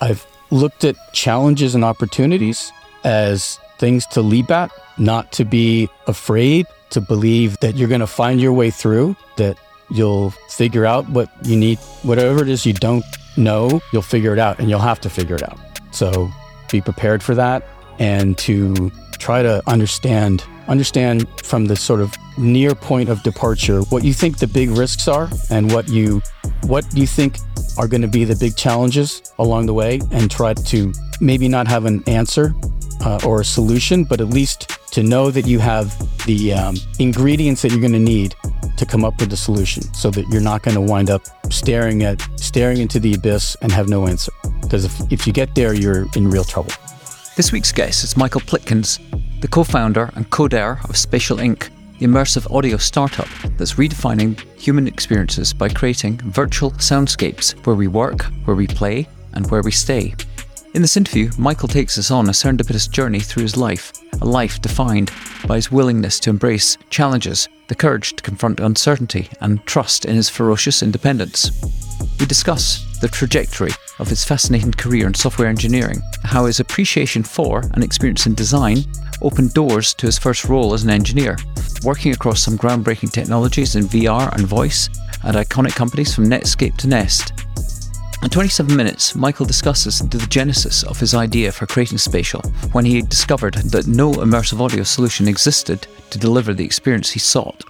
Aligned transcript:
I've 0.00 0.26
looked 0.50 0.84
at 0.84 0.96
challenges 1.12 1.74
and 1.74 1.84
opportunities 1.84 2.72
as 3.04 3.58
things 3.78 4.06
to 4.06 4.22
leap 4.22 4.50
at, 4.50 4.70
not 4.98 5.32
to 5.32 5.44
be 5.44 5.88
afraid, 6.06 6.66
to 6.90 7.00
believe 7.00 7.58
that 7.60 7.76
you're 7.76 7.88
going 7.88 8.00
to 8.00 8.06
find 8.06 8.40
your 8.40 8.52
way 8.52 8.70
through, 8.70 9.16
that 9.36 9.56
you'll 9.90 10.30
figure 10.48 10.86
out 10.86 11.08
what 11.10 11.30
you 11.42 11.56
need, 11.56 11.78
whatever 12.02 12.42
it 12.42 12.48
is 12.48 12.66
you 12.66 12.72
don't 12.72 13.04
know, 13.36 13.80
you'll 13.92 14.02
figure 14.02 14.32
it 14.32 14.38
out 14.38 14.58
and 14.58 14.68
you'll 14.68 14.78
have 14.80 15.00
to 15.00 15.10
figure 15.10 15.36
it 15.36 15.42
out. 15.42 15.58
So 15.90 16.30
be 16.70 16.80
prepared 16.80 17.22
for 17.22 17.34
that 17.34 17.64
and 17.98 18.36
to 18.38 18.90
try 19.18 19.42
to 19.42 19.62
understand 19.66 20.44
understand 20.68 21.26
from 21.42 21.64
the 21.64 21.76
sort 21.76 22.00
of 22.00 22.14
near 22.36 22.74
point 22.74 23.08
of 23.08 23.22
departure 23.22 23.80
what 23.82 24.04
you 24.04 24.12
think 24.12 24.38
the 24.38 24.46
big 24.46 24.70
risks 24.70 25.08
are 25.08 25.28
and 25.50 25.72
what 25.72 25.88
you 25.88 26.22
what 26.64 26.84
you 26.94 27.06
think 27.06 27.38
are 27.78 27.88
going 27.88 28.02
to 28.02 28.08
be 28.08 28.24
the 28.24 28.36
big 28.36 28.56
challenges 28.56 29.32
along 29.38 29.66
the 29.66 29.74
way 29.74 30.00
and 30.12 30.30
try 30.30 30.52
to 30.54 30.92
maybe 31.20 31.48
not 31.48 31.66
have 31.66 31.84
an 31.84 32.02
answer 32.06 32.54
uh, 33.00 33.18
or 33.24 33.40
a 33.40 33.44
solution 33.44 34.04
but 34.04 34.20
at 34.20 34.28
least 34.28 34.78
to 34.92 35.02
know 35.02 35.30
that 35.30 35.46
you 35.46 35.58
have 35.58 35.96
the 36.26 36.52
um, 36.52 36.76
ingredients 36.98 37.62
that 37.62 37.70
you're 37.70 37.80
going 37.80 37.92
to 37.92 37.98
need 37.98 38.34
to 38.76 38.86
come 38.86 39.04
up 39.04 39.18
with 39.20 39.32
a 39.32 39.36
solution 39.36 39.82
so 39.94 40.10
that 40.10 40.26
you're 40.28 40.40
not 40.40 40.62
going 40.62 40.74
to 40.74 40.80
wind 40.80 41.10
up 41.10 41.22
staring 41.50 42.02
at 42.02 42.20
staring 42.36 42.78
into 42.78 43.00
the 43.00 43.14
abyss 43.14 43.56
and 43.62 43.72
have 43.72 43.88
no 43.88 44.06
answer. 44.06 44.32
Because 44.60 44.84
if, 44.84 45.12
if 45.12 45.26
you 45.26 45.32
get 45.32 45.54
there 45.54 45.74
you're 45.74 46.06
in 46.14 46.30
real 46.30 46.44
trouble. 46.44 46.72
This 47.36 47.52
week's 47.52 47.72
guest 47.72 48.04
is 48.04 48.16
Michael 48.16 48.40
Plitkins, 48.40 48.98
the 49.40 49.48
co 49.48 49.62
founder 49.62 50.10
and 50.14 50.28
coder 50.30 50.82
of 50.88 50.96
Spatial 50.96 51.38
Inc., 51.38 51.68
the 51.98 52.06
immersive 52.06 52.52
audio 52.54 52.76
startup 52.76 53.28
that's 53.56 53.74
redefining 53.74 54.38
human 54.58 54.86
experiences 54.86 55.52
by 55.52 55.68
creating 55.68 56.18
virtual 56.18 56.70
soundscapes 56.72 57.54
where 57.66 57.76
we 57.76 57.88
work, 57.88 58.22
where 58.44 58.56
we 58.56 58.66
play, 58.66 59.06
and 59.34 59.50
where 59.50 59.62
we 59.62 59.70
stay. 59.70 60.14
In 60.74 60.82
this 60.82 60.96
interview, 60.96 61.30
Michael 61.38 61.68
takes 61.68 61.98
us 61.98 62.10
on 62.10 62.28
a 62.28 62.32
serendipitous 62.32 62.90
journey 62.90 63.20
through 63.20 63.42
his 63.42 63.56
life, 63.56 63.92
a 64.20 64.24
life 64.24 64.60
defined 64.60 65.10
by 65.46 65.56
his 65.56 65.72
willingness 65.72 66.20
to 66.20 66.30
embrace 66.30 66.76
challenges, 66.90 67.48
the 67.68 67.74
courage 67.74 68.14
to 68.16 68.22
confront 68.22 68.60
uncertainty, 68.60 69.28
and 69.40 69.64
trust 69.66 70.04
in 70.04 70.14
his 70.14 70.28
ferocious 70.28 70.82
independence. 70.82 71.50
We 72.20 72.26
discuss 72.26 72.84
the 73.00 73.08
trajectory 73.08 73.70
of 73.98 74.08
his 74.08 74.24
fascinating 74.24 74.72
career 74.72 75.06
in 75.06 75.14
software 75.14 75.48
engineering, 75.48 76.00
how 76.22 76.46
his 76.46 76.60
appreciation 76.60 77.22
for 77.22 77.60
and 77.72 77.82
experience 77.82 78.26
in 78.26 78.34
design 78.34 78.84
opened 79.22 79.54
doors 79.54 79.94
to 79.94 80.06
his 80.06 80.18
first 80.18 80.44
role 80.44 80.74
as 80.74 80.84
an 80.84 80.90
engineer, 80.90 81.36
working 81.82 82.12
across 82.12 82.42
some 82.42 82.58
groundbreaking 82.58 83.12
technologies 83.12 83.76
in 83.76 83.84
VR 83.84 84.34
and 84.34 84.46
voice 84.46 84.88
at 85.24 85.34
iconic 85.34 85.74
companies 85.74 86.14
from 86.14 86.26
Netscape 86.26 86.76
to 86.78 86.88
Nest. 86.88 87.32
In 88.22 88.30
27 88.30 88.74
minutes, 88.74 89.14
Michael 89.14 89.46
discusses 89.46 90.00
the 90.00 90.18
genesis 90.28 90.82
of 90.82 90.98
his 90.98 91.14
idea 91.14 91.52
for 91.52 91.66
creating 91.66 91.98
Spatial 91.98 92.42
when 92.72 92.84
he 92.84 93.02
discovered 93.02 93.54
that 93.54 93.86
no 93.86 94.12
immersive 94.12 94.60
audio 94.60 94.82
solution 94.82 95.28
existed 95.28 95.86
to 96.10 96.18
deliver 96.18 96.52
the 96.52 96.64
experience 96.64 97.10
he 97.10 97.20
sought. 97.20 97.62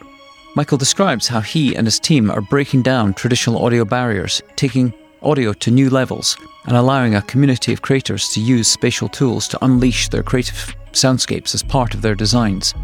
Michael 0.54 0.78
describes 0.78 1.28
how 1.28 1.40
he 1.40 1.76
and 1.76 1.86
his 1.86 2.00
team 2.00 2.30
are 2.30 2.40
breaking 2.40 2.82
down 2.82 3.12
traditional 3.12 3.62
audio 3.64 3.84
barriers, 3.84 4.42
taking 4.56 4.92
audio 5.22 5.52
to 5.52 5.70
new 5.70 5.90
levels, 5.90 6.38
and 6.66 6.76
allowing 6.76 7.14
a 7.14 7.22
community 7.22 7.72
of 7.72 7.82
creators 7.82 8.28
to 8.30 8.40
use 8.40 8.68
spatial 8.68 9.08
tools 9.08 9.48
to 9.48 9.62
unleash 9.64 10.08
their 10.08 10.22
creative 10.22 10.74
soundscapes 10.92 11.54
as 11.54 11.62
part 11.62 11.94
of 11.94 12.02
their 12.02 12.14
designs. 12.14 12.74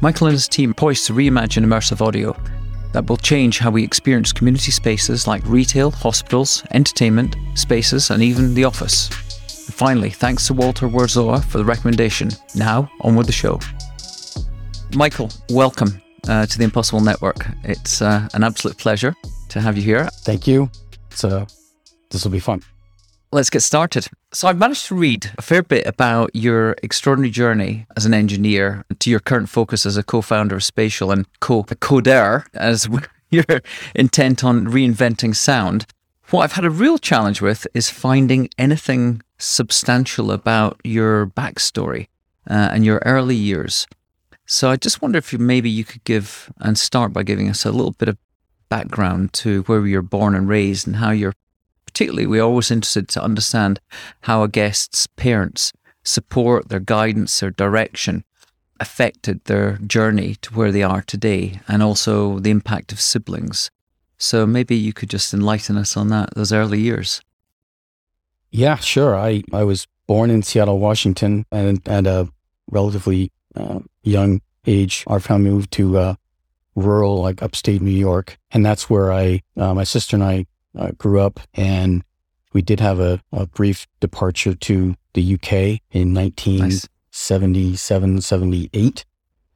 Michael 0.00 0.28
and 0.28 0.34
his 0.34 0.48
team 0.48 0.72
poised 0.72 1.06
to 1.06 1.12
reimagine 1.12 1.64
immersive 1.64 2.00
audio 2.00 2.34
that 2.92 3.06
will 3.06 3.16
change 3.16 3.58
how 3.58 3.70
we 3.70 3.84
experience 3.84 4.32
community 4.32 4.70
spaces 4.70 5.26
like 5.26 5.42
retail, 5.46 5.90
hospitals, 5.90 6.64
entertainment 6.72 7.36
spaces, 7.54 8.10
and 8.10 8.22
even 8.22 8.54
the 8.54 8.64
office. 8.64 9.08
And 9.66 9.74
finally, 9.74 10.10
thanks 10.10 10.46
to 10.46 10.54
Walter 10.54 10.88
Werzowa 10.88 11.44
for 11.44 11.58
the 11.58 11.64
recommendation. 11.64 12.30
Now, 12.54 12.90
on 13.02 13.14
with 13.14 13.26
the 13.26 13.32
show. 13.32 13.60
Michael, 14.94 15.30
welcome 15.50 16.00
uh, 16.28 16.46
to 16.46 16.58
the 16.58 16.64
Impossible 16.64 17.00
Network. 17.00 17.46
It's 17.62 18.02
uh, 18.02 18.28
an 18.34 18.42
absolute 18.42 18.76
pleasure 18.76 19.14
to 19.50 19.60
have 19.60 19.76
you 19.76 19.82
here. 19.82 20.06
Thank 20.22 20.46
you. 20.46 20.70
So, 21.10 21.46
this 22.10 22.24
will 22.24 22.32
be 22.32 22.40
fun. 22.40 22.62
Let's 23.32 23.50
get 23.50 23.62
started. 23.62 24.08
So, 24.32 24.48
I've 24.48 24.58
managed 24.58 24.86
to 24.86 24.96
read 24.96 25.30
a 25.38 25.42
fair 25.42 25.62
bit 25.62 25.86
about 25.86 26.34
your 26.34 26.74
extraordinary 26.82 27.30
journey 27.30 27.86
as 27.96 28.04
an 28.04 28.12
engineer 28.12 28.84
to 28.98 29.08
your 29.08 29.20
current 29.20 29.48
focus 29.48 29.86
as 29.86 29.96
a 29.96 30.02
co 30.02 30.20
founder 30.20 30.56
of 30.56 30.64
Spatial 30.64 31.12
and 31.12 31.26
co 31.38 31.62
coder 31.62 32.44
as 32.54 32.88
your 33.30 33.44
intent 33.94 34.42
on 34.42 34.66
reinventing 34.66 35.36
sound. 35.36 35.86
What 36.30 36.42
I've 36.42 36.52
had 36.52 36.64
a 36.64 36.70
real 36.70 36.98
challenge 36.98 37.40
with 37.40 37.68
is 37.72 37.88
finding 37.88 38.50
anything 38.58 39.22
substantial 39.38 40.32
about 40.32 40.80
your 40.82 41.26
backstory 41.26 42.08
uh, 42.48 42.70
and 42.72 42.84
your 42.84 43.00
early 43.04 43.36
years. 43.36 43.86
So, 44.44 44.70
I 44.70 44.76
just 44.76 45.02
wonder 45.02 45.18
if 45.18 45.32
you, 45.32 45.38
maybe 45.38 45.70
you 45.70 45.84
could 45.84 46.02
give 46.02 46.52
and 46.58 46.76
start 46.76 47.12
by 47.12 47.22
giving 47.22 47.48
us 47.48 47.64
a 47.64 47.70
little 47.70 47.92
bit 47.92 48.08
of 48.08 48.18
background 48.68 49.32
to 49.34 49.62
where 49.62 49.86
you 49.86 49.98
were 49.98 50.02
born 50.02 50.34
and 50.34 50.48
raised 50.48 50.88
and 50.88 50.96
how 50.96 51.12
your 51.12 51.32
particularly, 52.00 52.26
we're 52.26 52.42
always 52.42 52.70
interested 52.70 53.08
to 53.08 53.22
understand 53.22 53.78
how 54.22 54.42
a 54.42 54.48
guest's 54.48 55.06
parents 55.06 55.70
support 56.02 56.70
their 56.70 56.80
guidance, 56.80 57.40
their 57.40 57.50
direction 57.50 58.24
affected 58.80 59.44
their 59.44 59.76
journey 59.86 60.34
to 60.36 60.54
where 60.54 60.72
they 60.72 60.82
are 60.82 61.02
today, 61.02 61.60
and 61.68 61.82
also 61.82 62.38
the 62.38 62.48
impact 62.48 62.90
of 62.90 63.02
siblings. 63.02 63.70
So 64.16 64.46
maybe 64.46 64.76
you 64.76 64.94
could 64.94 65.10
just 65.10 65.34
enlighten 65.34 65.76
us 65.76 65.94
on 65.94 66.08
that, 66.08 66.32
those 66.34 66.54
early 66.54 66.80
years. 66.80 67.20
Yeah, 68.50 68.76
sure. 68.76 69.14
I, 69.14 69.42
I 69.52 69.64
was 69.64 69.86
born 70.06 70.30
in 70.30 70.42
Seattle, 70.42 70.78
Washington, 70.78 71.44
and 71.52 71.86
at 71.86 72.06
a 72.06 72.30
relatively 72.70 73.30
uh, 73.54 73.80
young 74.02 74.40
age, 74.66 75.04
our 75.06 75.20
family 75.20 75.50
moved 75.50 75.70
to 75.72 75.98
uh, 75.98 76.14
rural, 76.74 77.20
like 77.20 77.42
upstate 77.42 77.82
New 77.82 77.90
York, 77.90 78.38
and 78.52 78.64
that's 78.64 78.88
where 78.88 79.12
I, 79.12 79.42
uh, 79.58 79.74
my 79.74 79.84
sister 79.84 80.16
and 80.16 80.24
I 80.24 80.46
uh, 80.76 80.90
grew 80.92 81.20
up, 81.20 81.40
and 81.54 82.04
we 82.52 82.62
did 82.62 82.80
have 82.80 83.00
a, 83.00 83.20
a, 83.32 83.46
brief 83.46 83.86
departure 84.00 84.54
to 84.54 84.94
the 85.14 85.34
UK 85.34 85.80
in 85.90 86.14
1977, 86.14 88.14
nice. 88.14 88.26
78. 88.26 89.04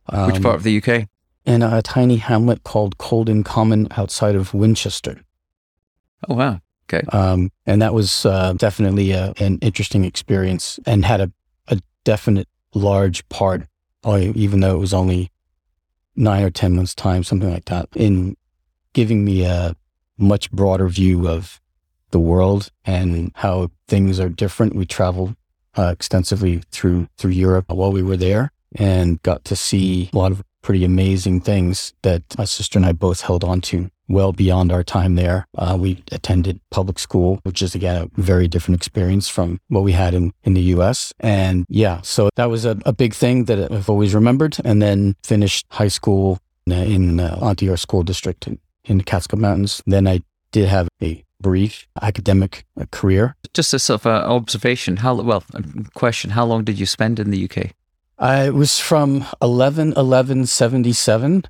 Um, 0.09 0.27
Which 0.27 0.43
part 0.43 0.57
of 0.57 0.63
the 0.63 0.83
UK? 0.83 1.09
In 1.45 1.63
a 1.63 1.83
tiny 1.83 2.17
hamlet 2.17 2.65
called 2.65 2.99
Colden 2.99 3.45
Common 3.45 3.89
outside 3.93 4.35
of 4.35 4.55
Winchester. 4.55 5.21
Oh, 6.29 6.35
wow. 6.35 6.61
Okay. 6.89 7.07
Um, 7.09 7.51
and 7.67 7.83
that 7.83 7.95
was 7.95 8.27
uh, 8.27 8.53
definitely 8.55 9.13
a, 9.13 9.33
an 9.39 9.59
interesting 9.61 10.05
experience 10.05 10.81
and 10.87 11.05
had 11.05 11.21
a, 11.21 11.33
a 11.69 11.81
definite 12.05 12.49
large 12.75 13.29
part, 13.29 13.67
uh, 14.05 14.33
even 14.35 14.61
though 14.61 14.75
it 14.75 14.81
was 14.81 14.95
only 14.95 15.31
nine 16.17 16.45
or 16.45 16.51
10 16.51 16.77
months' 16.77 16.95
time, 16.95 17.25
something 17.25 17.51
like 17.51 17.65
that, 17.67 17.89
in 17.95 18.37
giving 18.93 19.25
me 19.25 19.45
a, 19.45 19.75
much 20.19 20.51
broader 20.51 20.89
view 20.89 21.29
of 21.29 21.61
the 22.11 22.21
world 22.21 22.71
and 22.85 23.33
how 23.37 23.71
things 23.89 24.21
are 24.21 24.29
different. 24.29 24.75
We 24.75 24.87
traveled 24.87 25.35
uh, 25.77 25.91
extensively 25.93 26.63
through 26.71 27.09
through 27.19 27.33
Europe 27.33 27.67
while 27.69 27.93
we 27.93 28.03
were 28.03 28.17
there 28.17 28.53
and 28.77 29.23
got 29.23 29.45
to 29.47 29.57
see 29.57 30.11
a 30.13 30.17
lot 30.17 30.33
of 30.33 30.43
pretty 30.63 30.85
amazing 30.85 31.41
things 31.41 31.93
that 32.03 32.23
my 32.39 32.45
sister 32.45 32.79
and 32.79 32.87
I 32.87 32.93
both 32.93 33.21
held 33.21 33.45
on 33.45 33.61
to 33.63 33.91
well 34.09 34.33
beyond 34.33 34.73
our 34.73 34.83
time 34.83 35.15
there. 35.15 35.47
Uh, 35.57 35.77
we 35.79 36.03
attended 36.13 36.61
public 36.71 36.99
school, 36.99 37.41
which 37.43 37.63
is 37.63 37.75
again 37.75 38.03
a 38.03 38.21
very 38.21 38.49
different 38.49 38.77
experience 38.77 39.29
from 39.29 39.61
what 39.69 39.83
we 39.83 39.93
had 39.93 40.15
in, 40.15 40.33
in 40.43 40.55
the 40.55 40.63
US. 40.75 41.13
And 41.21 41.67
yeah, 41.69 42.01
so 42.03 42.31
that 42.37 42.47
was 42.47 42.65
a, 42.65 42.79
a 42.85 42.93
big 42.93 43.15
thing 43.15 43.45
that 43.45 43.71
I've 43.71 43.91
always 43.91 44.15
remembered. 44.15 44.57
And 44.65 44.81
then 44.81 45.17
finished 45.23 45.67
high 45.71 45.89
school 45.89 46.39
in, 46.67 47.21
uh, 47.21 47.39
Onteora 47.41 47.79
School 47.79 48.03
District 48.03 48.47
in, 48.47 48.59
in 48.85 48.99
the 48.99 49.05
Catskill 49.05 49.39
Mountains. 49.39 49.83
Then 49.87 50.07
I 50.07 50.23
did 50.53 50.69
have 50.69 50.89
a 51.03 51.25
brief 51.41 51.87
academic 52.01 52.65
uh, 52.81 52.87
career. 52.91 53.37
Just 53.53 53.75
a 53.75 53.79
sort 53.79 54.01
of 54.01 54.07
uh, 54.07 54.27
observation, 54.27 54.99
how 54.99 55.15
well, 55.15 55.45
question, 55.95 56.31
how 56.31 56.45
long 56.45 56.65
did 56.65 56.79
you 56.79 56.87
spend 56.87 57.21
in 57.21 57.31
the 57.31 57.45
UK? 57.45 57.73
I 58.19 58.51
was 58.51 58.79
from 58.79 59.25
11 59.43 59.95
11 59.97 60.47
77 60.47 61.45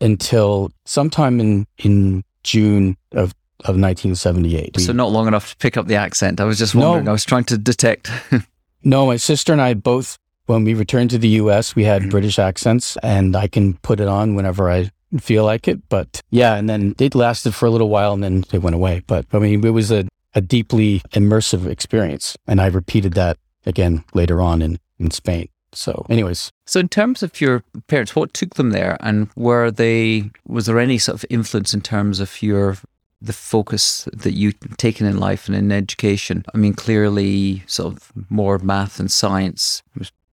until 0.00 0.70
sometime 0.84 1.40
in, 1.40 1.66
in 1.78 2.24
June 2.42 2.96
of, 3.12 3.34
of 3.60 3.76
1978. 3.78 4.78
So, 4.80 4.92
not 4.92 5.10
long 5.10 5.26
enough 5.26 5.50
to 5.50 5.56
pick 5.56 5.76
up 5.76 5.86
the 5.86 5.96
accent. 5.96 6.40
I 6.40 6.44
was 6.44 6.58
just 6.58 6.74
wondering, 6.74 7.04
no, 7.04 7.10
I 7.10 7.12
was 7.12 7.24
trying 7.24 7.44
to 7.44 7.58
detect. 7.58 8.10
no, 8.84 9.06
my 9.06 9.16
sister 9.16 9.52
and 9.52 9.62
I 9.62 9.74
both, 9.74 10.18
when 10.46 10.64
we 10.64 10.74
returned 10.74 11.10
to 11.10 11.18
the 11.18 11.28
US, 11.28 11.74
we 11.74 11.84
had 11.84 12.02
mm-hmm. 12.02 12.10
British 12.10 12.38
accents, 12.38 12.96
and 13.02 13.34
I 13.34 13.46
can 13.48 13.74
put 13.78 14.00
it 14.00 14.08
on 14.08 14.34
whenever 14.34 14.70
I 14.70 14.90
feel 15.20 15.44
like 15.44 15.68
it. 15.68 15.88
But 15.88 16.20
yeah, 16.30 16.54
and 16.54 16.68
then 16.68 16.94
it 16.98 17.14
lasted 17.14 17.54
for 17.54 17.66
a 17.66 17.70
little 17.70 17.88
while 17.88 18.12
and 18.12 18.22
then 18.22 18.44
they 18.50 18.58
went 18.58 18.74
away. 18.74 19.02
But 19.06 19.26
I 19.32 19.38
mean, 19.38 19.64
it 19.64 19.70
was 19.70 19.90
a, 19.90 20.06
a 20.34 20.40
deeply 20.40 21.00
immersive 21.12 21.66
experience. 21.66 22.36
And 22.46 22.60
I 22.60 22.66
repeated 22.66 23.14
that 23.14 23.38
again 23.66 24.04
later 24.14 24.40
on 24.40 24.62
in, 24.62 24.78
in 24.98 25.10
Spain. 25.10 25.48
So, 25.74 26.04
anyways. 26.08 26.52
So, 26.66 26.80
in 26.80 26.88
terms 26.88 27.22
of 27.22 27.40
your 27.40 27.64
parents, 27.86 28.14
what 28.14 28.34
took 28.34 28.54
them 28.54 28.70
there, 28.70 28.96
and 29.00 29.30
were 29.36 29.70
they? 29.70 30.30
Was 30.46 30.66
there 30.66 30.78
any 30.78 30.98
sort 30.98 31.14
of 31.14 31.24
influence 31.30 31.72
in 31.72 31.80
terms 31.80 32.20
of 32.20 32.42
your 32.42 32.76
the 33.20 33.32
focus 33.32 34.08
that 34.12 34.32
you've 34.32 34.58
taken 34.76 35.06
in 35.06 35.18
life 35.18 35.46
and 35.46 35.56
in 35.56 35.72
education? 35.72 36.44
I 36.54 36.58
mean, 36.58 36.74
clearly, 36.74 37.62
sort 37.66 37.94
of 37.94 38.12
more 38.28 38.58
math 38.58 39.00
and 39.00 39.10
science 39.10 39.82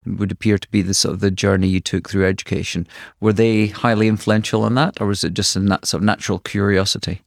would 0.05 0.31
appear 0.31 0.57
to 0.57 0.69
be 0.69 0.81
the 0.81 0.93
sort 0.93 1.13
of 1.13 1.19
the 1.19 1.31
journey 1.31 1.67
you 1.67 1.79
took 1.79 2.09
through 2.09 2.25
education. 2.25 2.87
Were 3.19 3.33
they 3.33 3.67
highly 3.67 4.07
influential 4.07 4.63
on 4.63 4.75
that, 4.75 4.99
or 5.01 5.07
was 5.07 5.23
it 5.23 5.33
just 5.33 5.55
a 5.55 5.59
nat- 5.59 5.85
sort 5.85 6.01
of 6.01 6.05
natural 6.05 6.39
curiosity? 6.39 7.21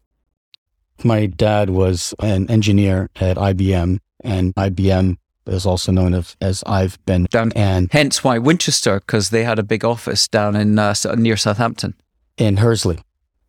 My 1.05 1.27
dad 1.27 1.71
was 1.71 2.15
an 2.21 2.49
engineer 2.51 3.11
at 3.17 3.37
IBM, 3.37 3.99
and 4.23 4.55
IBM 4.55 5.17
is 5.47 5.67
also 5.67 5.93
known 5.93 6.15
as, 6.15 6.37
as 6.41 6.63
I've 6.67 7.05
been 7.05 7.25
down, 7.31 7.53
and 7.55 7.89
hence 7.93 8.23
why 8.23 8.39
Winchester, 8.39 9.01
because 9.01 9.31
they 9.31 9.45
had 9.45 9.59
a 9.59 9.65
big 9.65 9.85
office 9.85 10.29
down 10.29 10.57
in 10.57 10.79
uh, 10.79 10.95
near 11.17 11.37
Southampton, 11.37 11.95
in 12.39 12.59
Hursley. 12.59 13.01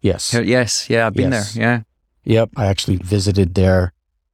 Yes. 0.02 0.34
Yes. 0.34 0.90
Yeah, 0.90 1.08
I've 1.08 1.14
been 1.14 1.31
yes. 1.31 1.54
there. 1.54 1.64
Yeah. 1.64 1.81
Yep. 2.25 2.50
I 2.58 2.66
actually 2.66 2.98
visited 2.98 3.56
there 3.56 3.94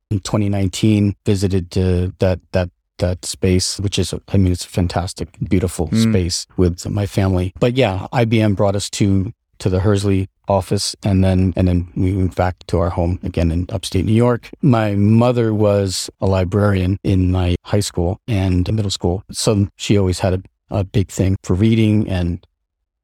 in 0.09 0.19
2019. 0.19 1.15
Visited 1.25 1.77
uh, 1.77 2.11
that 2.19 2.39
that 2.51 2.69
that 2.99 3.25
space, 3.25 3.79
which 3.79 3.99
is, 3.99 4.13
I 4.27 4.37
mean, 4.37 4.51
it's 4.51 4.65
a 4.65 4.69
fantastic, 4.69 5.29
beautiful 5.49 5.87
mm. 5.89 6.09
space 6.09 6.47
with 6.57 6.87
my 6.89 7.05
family. 7.05 7.53
But 7.59 7.75
yeah, 7.75 8.07
IBM 8.13 8.55
brought 8.55 8.75
us 8.75 8.89
to 8.91 9.33
to 9.59 9.69
the 9.69 9.81
Hursley 9.81 10.29
office 10.47 10.95
and 11.03 11.23
then 11.23 11.53
and 11.55 11.67
then 11.67 11.91
we 11.95 12.11
moved 12.11 12.35
back 12.35 12.55
to 12.67 12.79
our 12.79 12.89
home 12.89 13.19
again 13.23 13.51
in 13.51 13.65
upstate 13.69 14.05
New 14.05 14.13
York. 14.13 14.49
My 14.61 14.95
mother 14.95 15.53
was 15.53 16.09
a 16.19 16.25
librarian 16.25 16.97
in 17.03 17.31
my 17.31 17.55
high 17.63 17.81
school 17.81 18.19
and 18.27 18.71
middle 18.73 18.89
school. 18.89 19.23
So 19.31 19.67
she 19.75 19.97
always 19.97 20.19
had 20.19 20.33
a, 20.33 20.41
a 20.69 20.83
big 20.83 21.09
thing 21.09 21.35
for 21.43 21.53
reading 21.53 22.09
and 22.09 22.45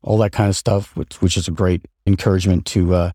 all 0.02 0.18
that 0.20 0.32
kind 0.32 0.50
of 0.50 0.56
stuff, 0.56 0.96
which 0.96 1.22
which 1.22 1.38
is 1.38 1.48
a 1.48 1.52
great 1.52 1.86
encouragement 2.06 2.66
to 2.68 2.96
uh, 2.96 3.12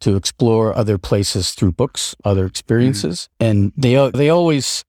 to 0.00 0.16
explore 0.16 0.76
other 0.76 0.96
places 0.96 1.52
through 1.52 1.72
books, 1.72 2.14
other 2.24 2.46
experiences. 2.46 3.28
Mm-hmm. 3.40 3.50
And 3.50 3.72
they 3.76 4.10
they 4.10 4.30
always 4.30 4.84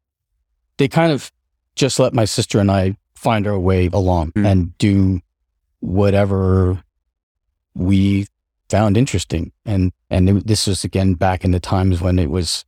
they 0.77 0.88
kind 0.88 1.12
of 1.12 1.31
just 1.75 2.00
let 2.00 2.13
my 2.13 2.25
sister 2.25 2.59
and 2.59 2.71
I 2.71 2.97
find 3.15 3.47
our 3.47 3.59
way 3.59 3.89
along 3.94 4.31
mm-hmm. 4.31 4.45
and 4.45 4.77
do 4.77 5.21
whatever 5.79 6.83
we 7.73 8.27
found 8.69 8.97
interesting. 8.97 9.51
And 9.65 9.91
and 10.09 10.29
it, 10.29 10.47
this 10.47 10.68
was 10.68 10.83
again 10.83 11.13
back 11.13 11.44
in 11.44 11.51
the 11.51 11.59
times 11.59 12.01
when 12.01 12.19
it 12.19 12.29
was, 12.29 12.65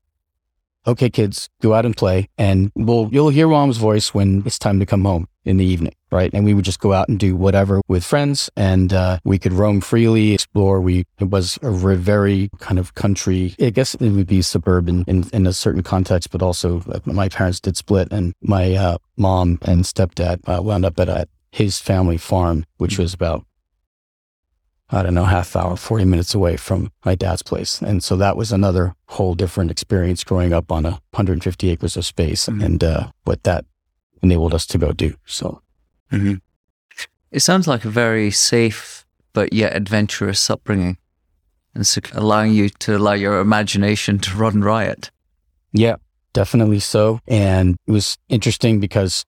okay, 0.86 1.10
kids, 1.10 1.50
go 1.62 1.74
out 1.74 1.86
and 1.86 1.96
play, 1.96 2.30
and 2.38 2.72
we'll 2.76 3.10
you'll 3.12 3.30
hear 3.30 3.48
mom's 3.48 3.78
voice 3.78 4.14
when 4.14 4.44
it's 4.46 4.60
time 4.60 4.80
to 4.80 4.86
come 4.86 5.06
home 5.06 5.28
in 5.46 5.58
the 5.58 5.66
evening, 5.66 5.94
right? 6.12 6.32
And 6.34 6.46
we 6.46 6.54
would 6.54 6.66
just 6.66 6.80
go 6.80 6.94
out 6.94 7.10
and 7.10 7.20
do 7.20 7.36
whatever 7.36 7.82
with 7.88 8.04
friends, 8.04 8.50
and 8.56 8.94
uh, 8.94 9.20
we 9.24 9.40
could 9.40 9.54
roam 9.54 9.82
freely, 9.82 10.34
explore. 10.34 10.82
We 10.82 11.06
it 11.20 11.30
was 11.30 11.60
a 11.62 11.72
very 11.72 12.50
kind 12.60 12.80
of 12.80 12.96
country. 12.96 13.56
I 13.60 13.70
guess 13.70 13.96
it 13.96 14.10
would 14.10 14.28
be 14.28 14.42
suburban 14.42 15.04
in, 15.08 15.30
in 15.34 15.48
a 15.48 15.54
certain 15.54 15.84
context, 15.84 16.32
but 16.32 16.42
also 16.42 16.84
uh, 16.90 17.00
my 17.06 17.30
parents 17.30 17.60
did 17.60 17.78
split, 17.78 18.12
and 18.12 18.34
my 18.42 18.74
uh, 18.76 18.98
mom 19.18 19.60
and 19.64 19.84
stepdad 19.84 20.40
uh, 20.48 20.62
wound 20.62 20.86
up 20.86 21.00
at 21.00 21.10
a, 21.10 21.28
his 21.52 21.80
family 21.80 22.18
farm, 22.18 22.66
which 22.78 22.98
was 22.98 23.14
about 23.14 23.46
I 24.94 25.02
don't 25.02 25.16
know, 25.16 25.26
half 25.26 25.56
hour, 25.56 25.76
40 25.76 26.06
minutes 26.06 26.36
away 26.36 26.56
from 26.56 26.92
my 27.04 27.16
dad's 27.16 27.42
place. 27.42 27.82
And 27.82 28.04
so 28.04 28.16
that 28.18 28.38
was 28.38 28.52
another 28.52 28.94
whole 29.08 29.34
different 29.34 29.72
experience 29.72 30.24
growing 30.24 30.54
up 30.54 30.72
on 30.72 30.86
a 30.86 30.92
150 31.12 31.70
acres 31.72 31.98
of 31.98 32.06
space 32.06 32.46
mm-hmm. 32.46 32.62
and 32.62 32.84
uh, 32.84 33.08
what 33.24 33.44
that 33.44 33.66
enabled 34.22 34.54
us 34.54 34.68
to 34.68 34.78
go 34.78 34.92
do. 34.92 35.16
So 35.26 35.62
mm-hmm. 36.12 36.36
it 37.32 37.40
sounds 37.40 37.68
like 37.68 37.86
a 37.86 37.90
very 37.90 38.30
safe 38.30 39.06
but 39.34 39.52
yet 39.52 39.76
adventurous 39.76 40.48
upbringing 40.48 40.98
and 41.74 41.88
so 41.88 42.00
allowing 42.14 42.54
you 42.54 42.70
to 42.70 42.96
allow 42.96 43.14
your 43.14 43.40
imagination 43.40 44.20
to 44.20 44.38
run 44.38 44.62
riot. 44.62 45.10
Yeah, 45.72 45.96
definitely 46.34 46.80
so. 46.80 47.20
And 47.28 47.78
it 47.88 47.92
was 47.92 48.20
interesting 48.30 48.80
because 48.80 49.26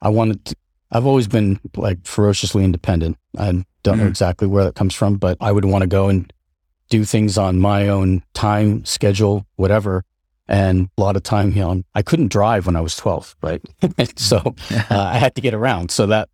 I 0.00 0.08
wanted 0.08 0.42
to, 0.46 0.56
I've 0.90 1.04
always 1.04 1.28
been 1.28 1.60
like 1.76 2.06
ferociously 2.06 2.64
independent. 2.64 3.18
I 3.36 3.62
don't 3.82 3.98
know 3.98 4.04
mm-hmm. 4.04 4.10
exactly 4.10 4.46
where 4.48 4.64
that 4.64 4.74
comes 4.74 4.94
from, 4.94 5.16
but 5.16 5.36
I 5.40 5.52
would 5.52 5.64
want 5.64 5.82
to 5.82 5.88
go 5.88 6.08
and 6.08 6.32
do 6.88 7.04
things 7.04 7.38
on 7.38 7.58
my 7.58 7.88
own 7.88 8.22
time, 8.34 8.84
schedule, 8.84 9.46
whatever. 9.56 10.04
And 10.48 10.90
a 10.98 11.00
lot 11.00 11.16
of 11.16 11.22
time, 11.22 11.52
you 11.52 11.60
know, 11.60 11.82
I 11.94 12.02
couldn't 12.02 12.28
drive 12.28 12.66
when 12.66 12.76
I 12.76 12.80
was 12.80 12.94
12, 12.96 13.36
right? 13.42 13.62
so 14.16 14.36
uh, 14.70 14.84
I 14.90 15.18
had 15.18 15.34
to 15.36 15.40
get 15.40 15.54
around. 15.54 15.90
So 15.90 16.06
that, 16.06 16.28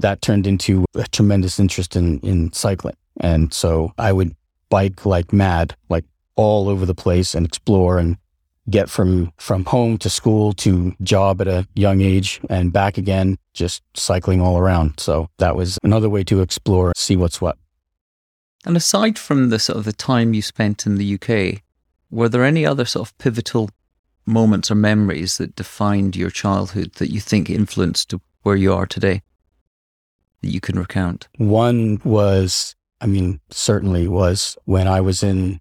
that 0.00 0.20
turned 0.20 0.46
into 0.46 0.84
a 0.94 1.06
tremendous 1.08 1.60
interest 1.60 1.94
in, 1.94 2.18
in 2.20 2.52
cycling. 2.52 2.96
And 3.20 3.52
so 3.54 3.92
I 3.98 4.12
would 4.12 4.34
bike 4.70 5.06
like 5.06 5.32
mad, 5.32 5.76
like 5.88 6.04
all 6.34 6.68
over 6.68 6.86
the 6.86 6.94
place 6.94 7.34
and 7.34 7.46
explore 7.46 7.98
and 7.98 8.16
get 8.70 8.88
from 8.88 9.32
from 9.38 9.64
home 9.64 9.98
to 9.98 10.08
school 10.08 10.52
to 10.52 10.94
job 11.02 11.40
at 11.40 11.48
a 11.48 11.66
young 11.74 12.00
age 12.00 12.40
and 12.48 12.72
back 12.72 12.96
again 12.96 13.38
just 13.54 13.82
cycling 13.94 14.40
all 14.40 14.58
around. 14.58 14.98
So 14.98 15.28
that 15.38 15.56
was 15.56 15.78
another 15.82 16.08
way 16.08 16.24
to 16.24 16.40
explore 16.40 16.92
see 16.96 17.16
what's 17.16 17.40
what. 17.40 17.58
And 18.64 18.76
aside 18.76 19.18
from 19.18 19.50
the 19.50 19.58
sort 19.58 19.78
of 19.78 19.84
the 19.84 19.92
time 19.92 20.34
you 20.34 20.42
spent 20.42 20.86
in 20.86 20.96
the 20.96 21.14
UK 21.14 21.62
were 22.10 22.28
there 22.28 22.44
any 22.44 22.64
other 22.64 22.84
sort 22.84 23.08
of 23.08 23.18
pivotal 23.18 23.70
moments 24.26 24.70
or 24.70 24.76
memories 24.76 25.38
that 25.38 25.56
defined 25.56 26.14
your 26.14 26.30
childhood 26.30 26.92
that 26.94 27.10
you 27.10 27.20
think 27.20 27.50
influenced 27.50 28.14
where 28.42 28.54
you 28.54 28.72
are 28.72 28.86
today 28.86 29.22
that 30.42 30.50
you 30.50 30.60
can 30.60 30.78
recount? 30.78 31.28
One 31.38 32.00
was 32.04 32.76
i 33.02 33.06
mean 33.06 33.40
certainly 33.50 34.08
was 34.08 34.56
when 34.64 34.86
i 34.88 35.00
was 35.00 35.22
in 35.22 35.60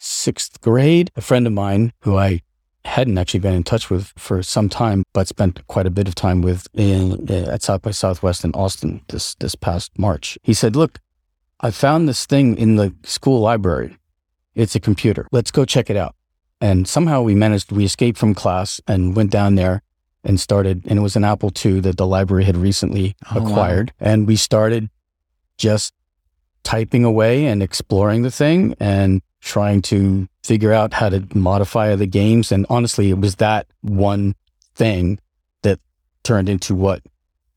sixth 0.00 0.60
grade, 0.60 1.12
a 1.14 1.20
friend 1.20 1.46
of 1.46 1.52
mine 1.52 1.92
who 2.00 2.16
I 2.16 2.40
hadn't 2.84 3.18
actually 3.18 3.40
been 3.40 3.54
in 3.54 3.62
touch 3.62 3.90
with 3.90 4.12
for 4.16 4.42
some 4.42 4.68
time, 4.68 5.04
but 5.12 5.28
spent 5.28 5.64
quite 5.66 5.86
a 5.86 5.90
bit 5.90 6.08
of 6.08 6.14
time 6.14 6.42
with 6.42 6.66
in, 6.74 7.26
uh, 7.30 7.52
at 7.52 7.62
South 7.62 7.82
by 7.82 7.90
Southwest 7.90 8.44
in 8.44 8.52
Austin 8.54 9.02
this 9.08 9.34
this 9.36 9.54
past 9.54 9.92
March. 9.98 10.38
He 10.42 10.54
said, 10.54 10.74
"Look, 10.74 10.98
I 11.60 11.70
found 11.70 12.08
this 12.08 12.26
thing 12.26 12.56
in 12.56 12.76
the 12.76 12.94
school 13.04 13.40
library. 13.40 13.98
It's 14.54 14.74
a 14.74 14.80
computer. 14.80 15.28
Let's 15.30 15.50
go 15.50 15.64
check 15.64 15.90
it 15.90 15.96
out." 15.96 16.14
And 16.60 16.88
somehow 16.88 17.22
we 17.22 17.34
managed. 17.34 17.70
We 17.70 17.84
escaped 17.84 18.18
from 18.18 18.34
class 18.34 18.80
and 18.88 19.14
went 19.14 19.30
down 19.30 19.54
there 19.54 19.82
and 20.24 20.40
started. 20.40 20.84
And 20.86 20.98
it 20.98 21.02
was 21.02 21.16
an 21.16 21.24
Apple 21.24 21.52
II 21.64 21.80
that 21.80 21.96
the 21.96 22.06
library 22.06 22.44
had 22.44 22.56
recently 22.56 23.14
oh, 23.34 23.44
acquired, 23.44 23.92
wow. 24.00 24.10
and 24.10 24.26
we 24.26 24.36
started 24.36 24.88
just 25.58 25.92
typing 26.62 27.04
away 27.04 27.46
and 27.46 27.62
exploring 27.62 28.22
the 28.22 28.30
thing 28.30 28.74
and 28.78 29.22
trying 29.40 29.82
to 29.82 30.28
figure 30.42 30.72
out 30.72 30.92
how 30.92 31.08
to 31.08 31.26
modify 31.34 31.94
the 31.96 32.06
games. 32.06 32.52
And 32.52 32.66
honestly, 32.68 33.10
it 33.10 33.18
was 33.18 33.36
that 33.36 33.66
one 33.82 34.34
thing 34.74 35.18
that 35.62 35.80
turned 36.22 36.48
into 36.48 36.74
what 36.74 37.02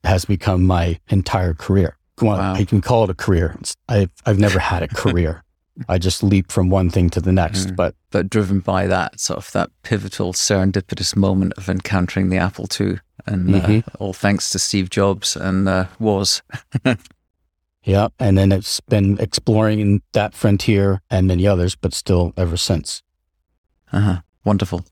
has 0.03 0.25
become 0.25 0.65
my 0.65 0.99
entire 1.09 1.53
career. 1.53 1.97
Well, 2.21 2.37
wow. 2.37 2.53
I 2.53 2.65
can 2.65 2.81
call 2.81 3.05
it 3.05 3.09
a 3.09 3.15
career. 3.15 3.57
I've, 3.89 4.11
I've 4.25 4.39
never 4.39 4.59
had 4.59 4.83
a 4.83 4.87
career. 4.87 5.43
I 5.89 5.97
just 5.97 6.21
leap 6.21 6.51
from 6.51 6.69
one 6.69 6.89
thing 6.89 7.09
to 7.11 7.21
the 7.21 7.31
next. 7.31 7.67
Mm. 7.67 7.75
But 7.75 7.95
but 8.11 8.29
driven 8.29 8.59
by 8.59 8.85
that 8.87 9.19
sort 9.19 9.37
of 9.37 9.51
that 9.53 9.71
pivotal 9.81 10.33
serendipitous 10.33 11.15
moment 11.15 11.53
of 11.57 11.67
encountering 11.67 12.29
the 12.29 12.37
Apple 12.37 12.67
II, 12.79 12.99
and 13.25 13.55
uh, 13.55 13.59
mm-hmm. 13.59 13.77
uh, 13.77 13.97
all 13.97 14.13
thanks 14.13 14.51
to 14.51 14.59
Steve 14.59 14.89
Jobs 14.91 15.35
and 15.35 15.67
uh, 15.67 15.85
Woz. 15.99 16.43
Yeah. 17.83 18.07
And 18.19 18.37
then 18.37 18.51
it's 18.51 18.79
been 18.81 19.17
exploring 19.19 20.01
that 20.13 20.33
frontier 20.33 21.01
and 21.09 21.27
many 21.27 21.45
others, 21.45 21.75
but 21.75 21.93
still 21.93 22.33
ever 22.37 22.57
since. 22.57 23.03
Uh 23.91 23.99
huh. 23.99 24.21
Wonderful. 24.45 24.85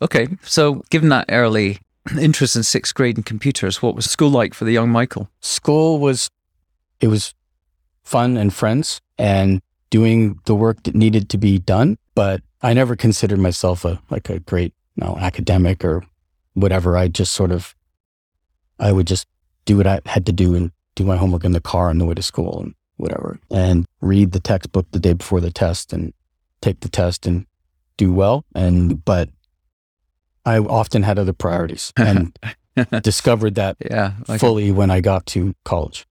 Okay. 0.00 0.28
So, 0.42 0.82
given 0.90 1.08
that 1.10 1.26
early 1.28 1.78
interest 2.18 2.56
in 2.56 2.62
sixth 2.62 2.94
grade 2.94 3.18
in 3.18 3.24
computers, 3.24 3.82
what 3.82 3.94
was 3.94 4.10
school 4.10 4.30
like 4.30 4.54
for 4.54 4.64
the 4.64 4.72
young 4.72 4.90
Michael? 4.90 5.28
School 5.40 5.98
was, 5.98 6.30
it 7.00 7.08
was 7.08 7.34
fun 8.02 8.36
and 8.36 8.54
friends 8.54 9.00
and 9.18 9.60
doing 9.90 10.40
the 10.46 10.54
work 10.54 10.82
that 10.84 10.94
needed 10.94 11.28
to 11.30 11.38
be 11.38 11.58
done. 11.58 11.98
But 12.14 12.42
I 12.62 12.72
never 12.74 12.96
considered 12.96 13.38
myself 13.38 13.84
a, 13.84 14.00
like 14.08 14.30
a 14.30 14.38
great, 14.40 14.72
you 14.94 15.04
know, 15.04 15.16
academic 15.20 15.84
or 15.84 16.04
whatever. 16.54 16.96
I 16.96 17.08
just 17.08 17.32
sort 17.32 17.52
of, 17.52 17.74
I 18.78 18.92
would 18.92 19.06
just 19.06 19.26
do 19.64 19.76
what 19.76 19.86
I 19.86 20.00
had 20.06 20.26
to 20.26 20.32
do 20.32 20.54
and 20.54 20.72
do 20.94 21.04
my 21.04 21.16
homework 21.16 21.44
in 21.44 21.52
the 21.52 21.60
car 21.60 21.88
on 21.88 21.98
the 21.98 22.04
way 22.04 22.14
to 22.14 22.22
school 22.22 22.60
and 22.60 22.74
whatever, 22.96 23.38
and 23.50 23.86
read 24.00 24.32
the 24.32 24.40
textbook 24.40 24.90
the 24.90 25.00
day 25.00 25.12
before 25.12 25.40
the 25.40 25.50
test 25.50 25.92
and 25.92 26.12
take 26.60 26.80
the 26.80 26.88
test 26.88 27.26
and 27.26 27.46
do 27.96 28.12
well. 28.12 28.44
And, 28.54 29.04
but 29.04 29.30
I 30.44 30.58
often 30.58 31.02
had 31.02 31.18
other 31.18 31.32
priorities 31.32 31.92
and 31.96 32.36
discovered 33.02 33.54
that 33.56 33.76
yeah, 33.90 34.12
fully 34.38 34.70
when 34.70 34.90
I 34.90 35.00
got 35.00 35.26
to 35.26 35.54
college. 35.64 36.06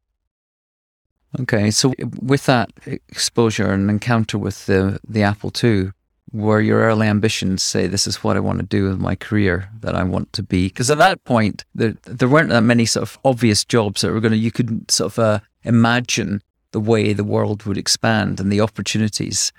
Okay, 1.39 1.69
so 1.69 1.93
with 2.19 2.45
that 2.47 2.71
exposure 2.85 3.71
and 3.71 3.89
encounter 3.89 4.37
with 4.37 4.65
the 4.65 4.99
the 5.07 5.21
Apple 5.21 5.51
II, 5.63 5.91
were 6.31 6.61
your 6.61 6.81
early 6.81 7.07
ambitions 7.07 7.63
say 7.63 7.87
this 7.87 8.07
is 8.07 8.23
what 8.23 8.37
I 8.37 8.39
want 8.39 8.59
to 8.59 8.65
do 8.65 8.87
with 8.87 8.99
my 8.99 9.15
career 9.15 9.69
that 9.81 9.95
I 9.95 10.03
want 10.03 10.31
to 10.33 10.43
be? 10.43 10.67
Because 10.67 10.89
at 10.89 10.97
that 10.97 11.23
point 11.23 11.65
there 11.73 11.95
there 12.03 12.29
weren't 12.29 12.49
that 12.49 12.61
many 12.61 12.85
sort 12.85 13.03
of 13.03 13.19
obvious 13.23 13.65
jobs 13.65 14.01
that 14.01 14.11
were 14.11 14.19
going 14.19 14.31
to 14.31 14.37
you 14.37 14.51
could 14.51 14.89
sort 14.91 15.13
of 15.13 15.19
uh, 15.19 15.39
imagine 15.63 16.41
the 16.71 16.79
way 16.79 17.13
the 17.13 17.23
world 17.23 17.63
would 17.63 17.77
expand 17.77 18.39
and 18.39 18.51
the 18.51 18.61
opportunities 18.61 19.51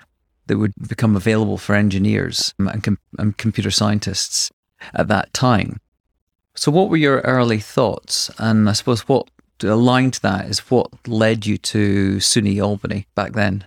that 0.47 0.57
would 0.57 0.73
become 0.87 1.15
available 1.15 1.57
for 1.57 1.75
engineers 1.75 2.53
and, 2.57 2.83
com- 2.83 2.97
and 3.17 3.37
computer 3.37 3.71
scientists 3.71 4.51
at 4.93 5.07
that 5.07 5.33
time. 5.33 5.79
So, 6.55 6.71
what 6.71 6.89
were 6.89 6.97
your 6.97 7.19
early 7.21 7.59
thoughts? 7.59 8.31
And 8.37 8.69
I 8.69 8.73
suppose 8.73 9.07
what 9.07 9.29
aligned 9.63 10.13
to 10.13 10.21
that 10.23 10.45
is 10.45 10.59
what 10.71 10.89
led 11.07 11.45
you 11.45 11.57
to 11.57 12.17
SUNY 12.17 12.61
Albany 12.61 13.07
back 13.15 13.33
then? 13.33 13.65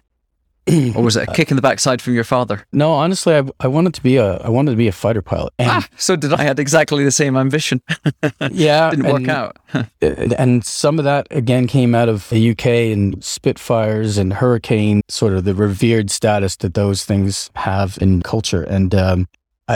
Or 0.66 1.02
was 1.02 1.16
it 1.16 1.28
a 1.28 1.32
kick 1.32 1.50
in 1.50 1.56
the 1.56 1.62
backside 1.62 2.00
from 2.00 2.14
your 2.14 2.24
father? 2.24 2.66
No, 2.72 2.92
honestly, 2.92 3.34
I, 3.34 3.42
I 3.60 3.68
wanted 3.68 3.94
to 3.94 4.02
be 4.02 4.16
a 4.16 4.36
I 4.38 4.48
wanted 4.48 4.70
to 4.70 4.76
be 4.76 4.88
a 4.88 4.92
fighter 4.92 5.20
pilot. 5.20 5.52
And 5.58 5.70
ah, 5.70 5.88
so 5.96 6.16
did 6.16 6.32
I. 6.32 6.40
I 6.40 6.44
had 6.44 6.58
exactly 6.58 7.04
the 7.04 7.10
same 7.10 7.36
ambition. 7.36 7.82
yeah, 8.50 8.90
didn't 8.94 9.12
work 9.12 9.28
out. 9.28 9.58
and 10.00 10.64
some 10.64 10.98
of 10.98 11.04
that 11.04 11.26
again 11.30 11.66
came 11.66 11.94
out 11.94 12.08
of 12.08 12.28
the 12.30 12.50
UK 12.50 12.66
and 12.66 13.22
Spitfires 13.22 14.16
and 14.16 14.32
Hurricane, 14.32 15.02
sort 15.08 15.34
of 15.34 15.44
the 15.44 15.54
revered 15.54 16.10
status 16.10 16.56
that 16.56 16.74
those 16.74 17.04
things 17.04 17.50
have 17.56 17.98
in 18.00 18.22
culture. 18.22 18.62
And 18.62 18.94
um, 18.94 19.28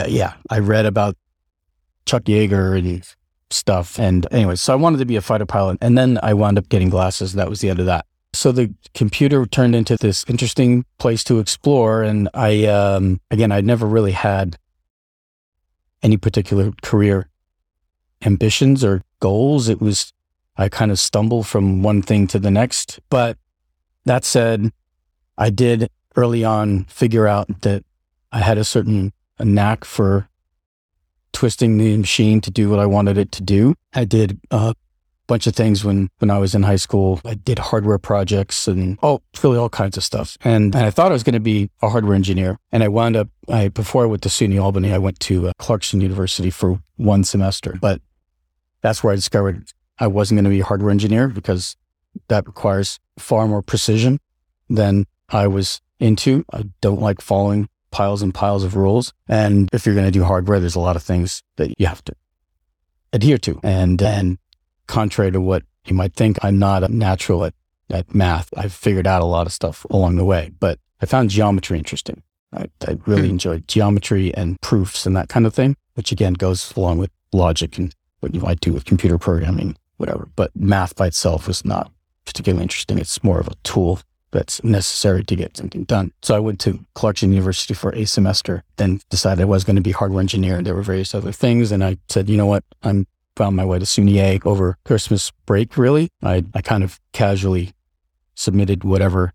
yeah, 0.07 0.33
I 0.49 0.59
read 0.59 0.85
about 0.85 1.15
Chuck 2.05 2.23
Yeager 2.23 2.77
and 2.77 3.03
stuff. 3.51 3.99
And 3.99 4.27
anyway, 4.31 4.55
so 4.55 4.73
I 4.73 4.75
wanted 4.75 4.97
to 4.97 5.05
be 5.05 5.15
a 5.15 5.21
fighter 5.21 5.45
pilot, 5.45 5.77
and 5.81 5.97
then 5.97 6.19
I 6.23 6.33
wound 6.33 6.57
up 6.57 6.69
getting 6.69 6.89
glasses. 6.89 7.33
That 7.33 7.49
was 7.49 7.61
the 7.61 7.69
end 7.69 7.79
of 7.79 7.85
that. 7.85 8.05
So 8.33 8.51
the 8.51 8.73
computer 8.93 9.45
turned 9.45 9.75
into 9.75 9.97
this 9.97 10.23
interesting 10.27 10.85
place 10.97 11.23
to 11.25 11.39
explore. 11.39 12.03
And 12.03 12.29
I, 12.33 12.65
um, 12.65 13.19
again, 13.31 13.51
I'd 13.51 13.65
never 13.65 13.87
really 13.87 14.11
had 14.11 14.57
any 16.01 16.17
particular 16.17 16.71
career 16.81 17.29
ambitions 18.23 18.83
or 18.83 19.03
goals. 19.19 19.67
It 19.67 19.81
was, 19.81 20.13
I 20.57 20.69
kind 20.69 20.91
of 20.91 20.99
stumbled 20.99 21.47
from 21.47 21.83
one 21.83 22.01
thing 22.01 22.27
to 22.27 22.39
the 22.39 22.51
next. 22.51 22.99
But 23.09 23.37
that 24.05 24.23
said, 24.23 24.71
I 25.37 25.49
did 25.49 25.89
early 26.15 26.43
on 26.43 26.85
figure 26.85 27.27
out 27.27 27.61
that 27.61 27.83
I 28.31 28.39
had 28.39 28.57
a 28.57 28.63
certain 28.63 29.13
a 29.39 29.45
knack 29.45 29.85
for 29.85 30.29
twisting 31.31 31.77
the 31.77 31.97
machine 31.97 32.41
to 32.41 32.51
do 32.51 32.69
what 32.69 32.79
I 32.79 32.85
wanted 32.85 33.17
it 33.17 33.31
to 33.33 33.43
do. 33.43 33.75
I 33.93 34.05
did 34.05 34.39
a 34.51 34.75
bunch 35.29 35.47
of 35.47 35.55
things 35.55 35.85
when 35.85 36.09
when 36.17 36.29
I 36.29 36.39
was 36.39 36.53
in 36.53 36.63
high 36.63 36.75
school. 36.75 37.21
I 37.23 37.35
did 37.35 37.59
hardware 37.59 37.99
projects 37.99 38.67
and 38.67 38.97
oh, 39.01 39.21
really 39.41 39.57
all 39.57 39.69
kinds 39.69 39.95
of 39.95 40.03
stuff. 40.03 40.37
And, 40.41 40.75
and 40.75 40.85
I 40.85 40.89
thought 40.89 41.11
I 41.11 41.13
was 41.13 41.23
going 41.23 41.33
to 41.35 41.39
be 41.39 41.69
a 41.81 41.89
hardware 41.89 42.15
engineer. 42.15 42.57
And 42.71 42.83
I 42.83 42.89
wound 42.89 43.15
up. 43.15 43.29
I 43.47 43.69
before 43.69 44.03
I 44.03 44.07
went 44.07 44.23
to 44.23 44.29
SUNY 44.29 44.61
Albany, 44.61 44.91
I 44.91 44.97
went 44.97 45.19
to 45.21 45.47
uh, 45.47 45.53
Clarkson 45.59 46.01
University 46.01 46.49
for 46.49 46.81
one 46.97 47.23
semester. 47.23 47.77
But 47.79 48.01
that's 48.81 49.03
where 49.03 49.13
I 49.13 49.15
discovered 49.15 49.71
I 49.99 50.07
wasn't 50.07 50.37
going 50.37 50.45
to 50.45 50.49
be 50.49 50.61
a 50.61 50.65
hardware 50.65 50.91
engineer 50.91 51.27
because 51.27 51.77
that 52.27 52.47
requires 52.47 52.99
far 53.17 53.47
more 53.47 53.61
precision 53.61 54.19
than 54.69 55.05
I 55.29 55.47
was 55.47 55.79
into. 55.99 56.43
I 56.51 56.63
don't 56.81 57.01
like 57.01 57.21
following 57.21 57.69
piles 57.91 58.21
and 58.21 58.33
piles 58.33 58.63
of 58.63 58.75
rules. 58.75 59.13
And 59.27 59.69
if 59.73 59.85
you're 59.85 59.95
going 59.95 60.07
to 60.07 60.19
do 60.19 60.23
hardware, 60.23 60.59
there's 60.59 60.75
a 60.75 60.79
lot 60.79 60.95
of 60.95 61.03
things 61.03 61.43
that 61.57 61.79
you 61.79 61.87
have 61.87 62.03
to 62.05 62.13
adhere 63.13 63.37
to. 63.39 63.59
And 63.63 64.01
and 64.01 64.37
contrary 64.89 65.31
to 65.31 65.39
what 65.39 65.63
you 65.85 65.95
might 65.95 66.13
think, 66.15 66.37
I'm 66.43 66.59
not 66.59 66.83
a 66.83 66.89
natural 66.89 67.45
at, 67.45 67.53
at 67.89 68.13
math. 68.13 68.49
I've 68.57 68.73
figured 68.73 69.07
out 69.07 69.21
a 69.21 69.25
lot 69.25 69.47
of 69.47 69.53
stuff 69.53 69.85
along 69.89 70.17
the 70.17 70.25
way, 70.25 70.51
but 70.59 70.79
I 71.01 71.05
found 71.05 71.29
geometry 71.29 71.77
interesting. 71.77 72.21
I, 72.51 72.65
I 72.85 72.97
really 73.05 73.27
mm. 73.27 73.37
enjoyed 73.37 73.67
geometry 73.67 74.33
and 74.33 74.59
proofs 74.61 75.05
and 75.05 75.15
that 75.15 75.29
kind 75.29 75.45
of 75.45 75.53
thing, 75.53 75.75
which 75.93 76.11
again 76.11 76.33
goes 76.33 76.73
along 76.75 76.97
with 76.97 77.11
logic 77.31 77.77
and 77.77 77.93
what 78.19 78.33
you 78.33 78.41
might 78.41 78.59
do 78.59 78.73
with 78.73 78.85
computer 78.85 79.17
programming, 79.17 79.77
whatever. 79.97 80.27
But 80.35 80.51
math 80.55 80.95
by 80.95 81.07
itself 81.07 81.47
was 81.47 81.63
not 81.63 81.91
particularly 82.25 82.63
interesting. 82.63 82.97
It's 82.97 83.23
more 83.23 83.39
of 83.39 83.47
a 83.47 83.55
tool 83.63 84.01
that's 84.31 84.63
necessary 84.63 85.23
to 85.23 85.35
get 85.35 85.57
something 85.57 85.83
done. 85.83 86.11
So 86.21 86.35
I 86.35 86.39
went 86.39 86.59
to 86.61 86.85
Clarkson 86.95 87.31
University 87.31 87.73
for 87.73 87.91
a 87.95 88.05
semester, 88.05 88.63
then 88.77 89.01
decided 89.09 89.41
I 89.41 89.45
was 89.45 89.63
going 89.63 89.75
to 89.75 89.81
be 89.81 89.91
hardware 89.91 90.21
engineer. 90.21 90.61
There 90.61 90.75
were 90.75 90.83
various 90.83 91.15
other 91.15 91.31
things. 91.31 91.71
And 91.71 91.83
I 91.83 91.97
said, 92.09 92.29
you 92.29 92.37
know 92.37 92.45
what? 92.45 92.63
I'm 92.83 93.07
found 93.39 93.55
my 93.55 93.63
way 93.63 93.79
to 93.79 93.85
SUNY 93.85 94.45
over 94.45 94.77
Christmas 94.83 95.31
break, 95.45 95.77
really. 95.77 96.09
I, 96.21 96.43
I 96.53 96.61
kind 96.61 96.83
of 96.83 96.99
casually 97.13 97.71
submitted 98.35 98.83
whatever 98.83 99.31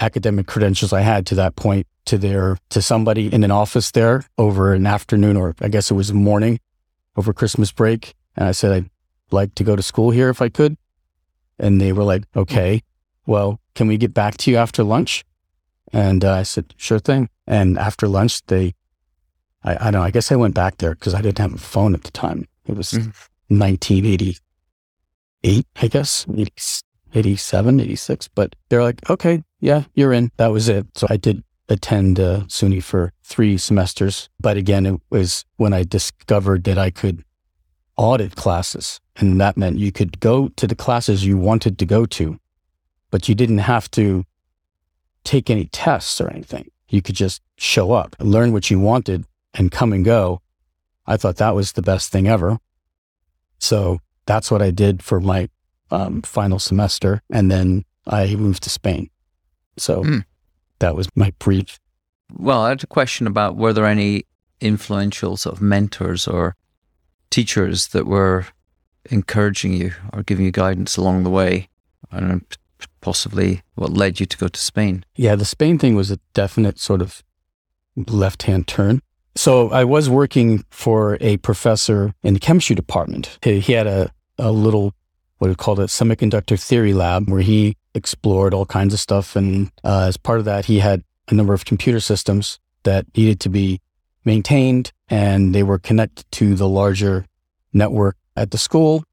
academic 0.00 0.46
credentials 0.46 0.90
I 0.94 1.02
had 1.02 1.26
to 1.26 1.34
that 1.34 1.54
point 1.54 1.86
to 2.06 2.16
their, 2.16 2.56
to 2.70 2.80
somebody 2.80 3.30
in 3.30 3.44
an 3.44 3.50
office 3.50 3.90
there 3.90 4.24
over 4.38 4.72
an 4.72 4.86
afternoon, 4.86 5.36
or 5.36 5.54
I 5.60 5.68
guess 5.68 5.90
it 5.90 5.94
was 5.94 6.14
morning 6.14 6.60
over 7.14 7.34
Christmas 7.34 7.72
break. 7.72 8.14
And 8.36 8.48
I 8.48 8.52
said, 8.52 8.72
I'd 8.72 8.90
like 9.30 9.54
to 9.56 9.64
go 9.64 9.76
to 9.76 9.82
school 9.82 10.10
here 10.10 10.30
if 10.30 10.40
I 10.40 10.48
could. 10.48 10.78
And 11.58 11.78
they 11.78 11.92
were 11.92 12.04
like, 12.04 12.24
okay, 12.34 12.80
well, 13.26 13.60
can 13.74 13.86
we 13.86 13.98
get 13.98 14.14
back 14.14 14.38
to 14.38 14.50
you 14.50 14.56
after 14.56 14.82
lunch? 14.82 15.26
And 15.92 16.24
uh, 16.24 16.32
I 16.32 16.42
said, 16.42 16.72
sure 16.78 17.00
thing. 17.00 17.28
And 17.46 17.78
after 17.78 18.08
lunch, 18.08 18.46
they, 18.46 18.72
I, 19.62 19.74
I 19.74 19.90
don't 19.90 19.92
know, 19.92 20.02
I 20.02 20.10
guess 20.10 20.32
I 20.32 20.36
went 20.36 20.54
back 20.54 20.78
there 20.78 20.94
because 20.94 21.12
I 21.12 21.20
didn't 21.20 21.40
have 21.40 21.52
a 21.52 21.58
phone 21.58 21.92
at 21.92 22.04
the 22.04 22.10
time. 22.10 22.48
It 22.66 22.76
was 22.76 22.92
mm-hmm. 22.92 23.58
1988, 23.58 25.66
I 25.76 25.88
guess, 25.88 26.26
87, 27.14 27.80
86. 27.80 28.28
But 28.28 28.54
they're 28.68 28.82
like, 28.82 29.08
okay, 29.10 29.42
yeah, 29.60 29.84
you're 29.94 30.12
in. 30.12 30.30
That 30.36 30.52
was 30.52 30.68
it. 30.68 30.86
So 30.94 31.06
I 31.10 31.16
did 31.16 31.42
attend 31.68 32.20
uh, 32.20 32.40
SUNY 32.48 32.82
for 32.82 33.12
three 33.22 33.56
semesters. 33.56 34.28
But 34.40 34.56
again, 34.56 34.86
it 34.86 35.00
was 35.10 35.44
when 35.56 35.72
I 35.72 35.84
discovered 35.84 36.64
that 36.64 36.78
I 36.78 36.90
could 36.90 37.24
audit 37.96 38.36
classes. 38.36 39.00
And 39.16 39.40
that 39.40 39.56
meant 39.56 39.78
you 39.78 39.92
could 39.92 40.20
go 40.20 40.48
to 40.48 40.66
the 40.66 40.74
classes 40.74 41.24
you 41.24 41.38
wanted 41.38 41.78
to 41.78 41.86
go 41.86 42.04
to 42.06 42.38
but 43.14 43.28
you 43.28 43.34
didn't 43.36 43.58
have 43.58 43.88
to 43.92 44.24
take 45.22 45.48
any 45.48 45.66
tests 45.66 46.20
or 46.20 46.28
anything. 46.28 46.68
You 46.88 47.00
could 47.00 47.14
just 47.14 47.42
show 47.56 47.92
up, 47.92 48.16
learn 48.18 48.52
what 48.52 48.72
you 48.72 48.80
wanted, 48.80 49.24
and 49.56 49.70
come 49.70 49.92
and 49.92 50.04
go. 50.04 50.42
I 51.06 51.16
thought 51.16 51.36
that 51.36 51.54
was 51.54 51.72
the 51.72 51.82
best 51.82 52.10
thing 52.10 52.26
ever. 52.26 52.58
So 53.58 54.00
that's 54.26 54.50
what 54.50 54.62
I 54.62 54.70
did 54.70 55.02
for 55.02 55.20
my 55.20 55.48
um, 55.90 56.22
final 56.22 56.58
semester. 56.58 57.22
And 57.30 57.50
then 57.50 57.84
I 58.06 58.34
moved 58.34 58.62
to 58.64 58.70
Spain. 58.70 59.10
So 59.76 60.02
mm. 60.02 60.24
that 60.78 60.96
was 60.96 61.08
my 61.14 61.32
brief. 61.38 61.78
Well, 62.32 62.62
I 62.62 62.70
had 62.70 62.82
a 62.82 62.86
question 62.86 63.26
about 63.26 63.56
were 63.56 63.72
there 63.72 63.86
any 63.86 64.24
influential 64.60 65.36
sort 65.36 65.56
of 65.56 65.62
mentors 65.62 66.26
or 66.26 66.56
teachers 67.30 67.88
that 67.88 68.06
were 68.06 68.46
encouraging 69.10 69.74
you 69.74 69.92
or 70.12 70.22
giving 70.22 70.44
you 70.44 70.50
guidance 70.50 70.96
along 70.96 71.22
the 71.22 71.30
way? 71.30 71.68
I 72.10 72.20
don't 72.20 72.28
know, 72.28 72.40
possibly 73.00 73.62
what 73.74 73.92
led 73.92 74.20
you 74.20 74.26
to 74.26 74.36
go 74.36 74.48
to 74.48 74.60
Spain. 74.60 75.04
Yeah, 75.16 75.36
the 75.36 75.44
Spain 75.44 75.78
thing 75.78 75.94
was 75.94 76.10
a 76.10 76.20
definite 76.32 76.78
sort 76.78 77.02
of 77.02 77.22
left 77.96 78.44
hand 78.44 78.66
turn. 78.66 79.02
So 79.36 79.70
I 79.70 79.84
was 79.84 80.08
working 80.08 80.64
for 80.70 81.18
a 81.20 81.38
professor 81.38 82.14
in 82.22 82.34
the 82.34 82.40
chemistry 82.40 82.76
department. 82.76 83.38
He, 83.42 83.60
had 83.60 83.86
a, 83.86 84.12
a 84.38 84.52
little, 84.52 84.94
what 85.38 85.48
we 85.48 85.54
called 85.54 85.80
a 85.80 85.86
semiconductor 85.86 86.60
theory 86.60 86.94
lab 86.94 87.28
where 87.28 87.40
he 87.40 87.76
explored 87.94 88.54
all 88.54 88.66
kinds 88.66 88.94
of 88.94 89.00
stuff. 89.00 89.34
And 89.34 89.72
uh, 89.82 90.06
as 90.08 90.16
part 90.16 90.38
of 90.38 90.44
that, 90.44 90.66
he 90.66 90.78
had 90.78 91.02
a 91.28 91.34
number 91.34 91.52
of 91.52 91.64
computer 91.64 92.00
systems 92.00 92.60
that 92.84 93.06
needed 93.16 93.40
to 93.40 93.48
be 93.48 93.80
maintained 94.24 94.92
and 95.08 95.54
they 95.54 95.62
were 95.62 95.78
connected 95.78 96.24
to 96.32 96.54
the 96.54 96.68
larger 96.68 97.26
network 97.72 98.16
at 98.36 98.50
the 98.50 98.58
school. 98.58 99.04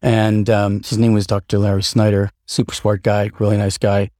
And 0.00 0.48
um, 0.48 0.82
his 0.82 0.98
name 0.98 1.12
was 1.12 1.26
Dr. 1.26 1.58
Larry 1.58 1.82
Snyder, 1.82 2.30
super 2.46 2.74
smart 2.74 3.02
guy, 3.02 3.30
really 3.38 3.56
nice 3.56 3.78
guy. 3.78 4.10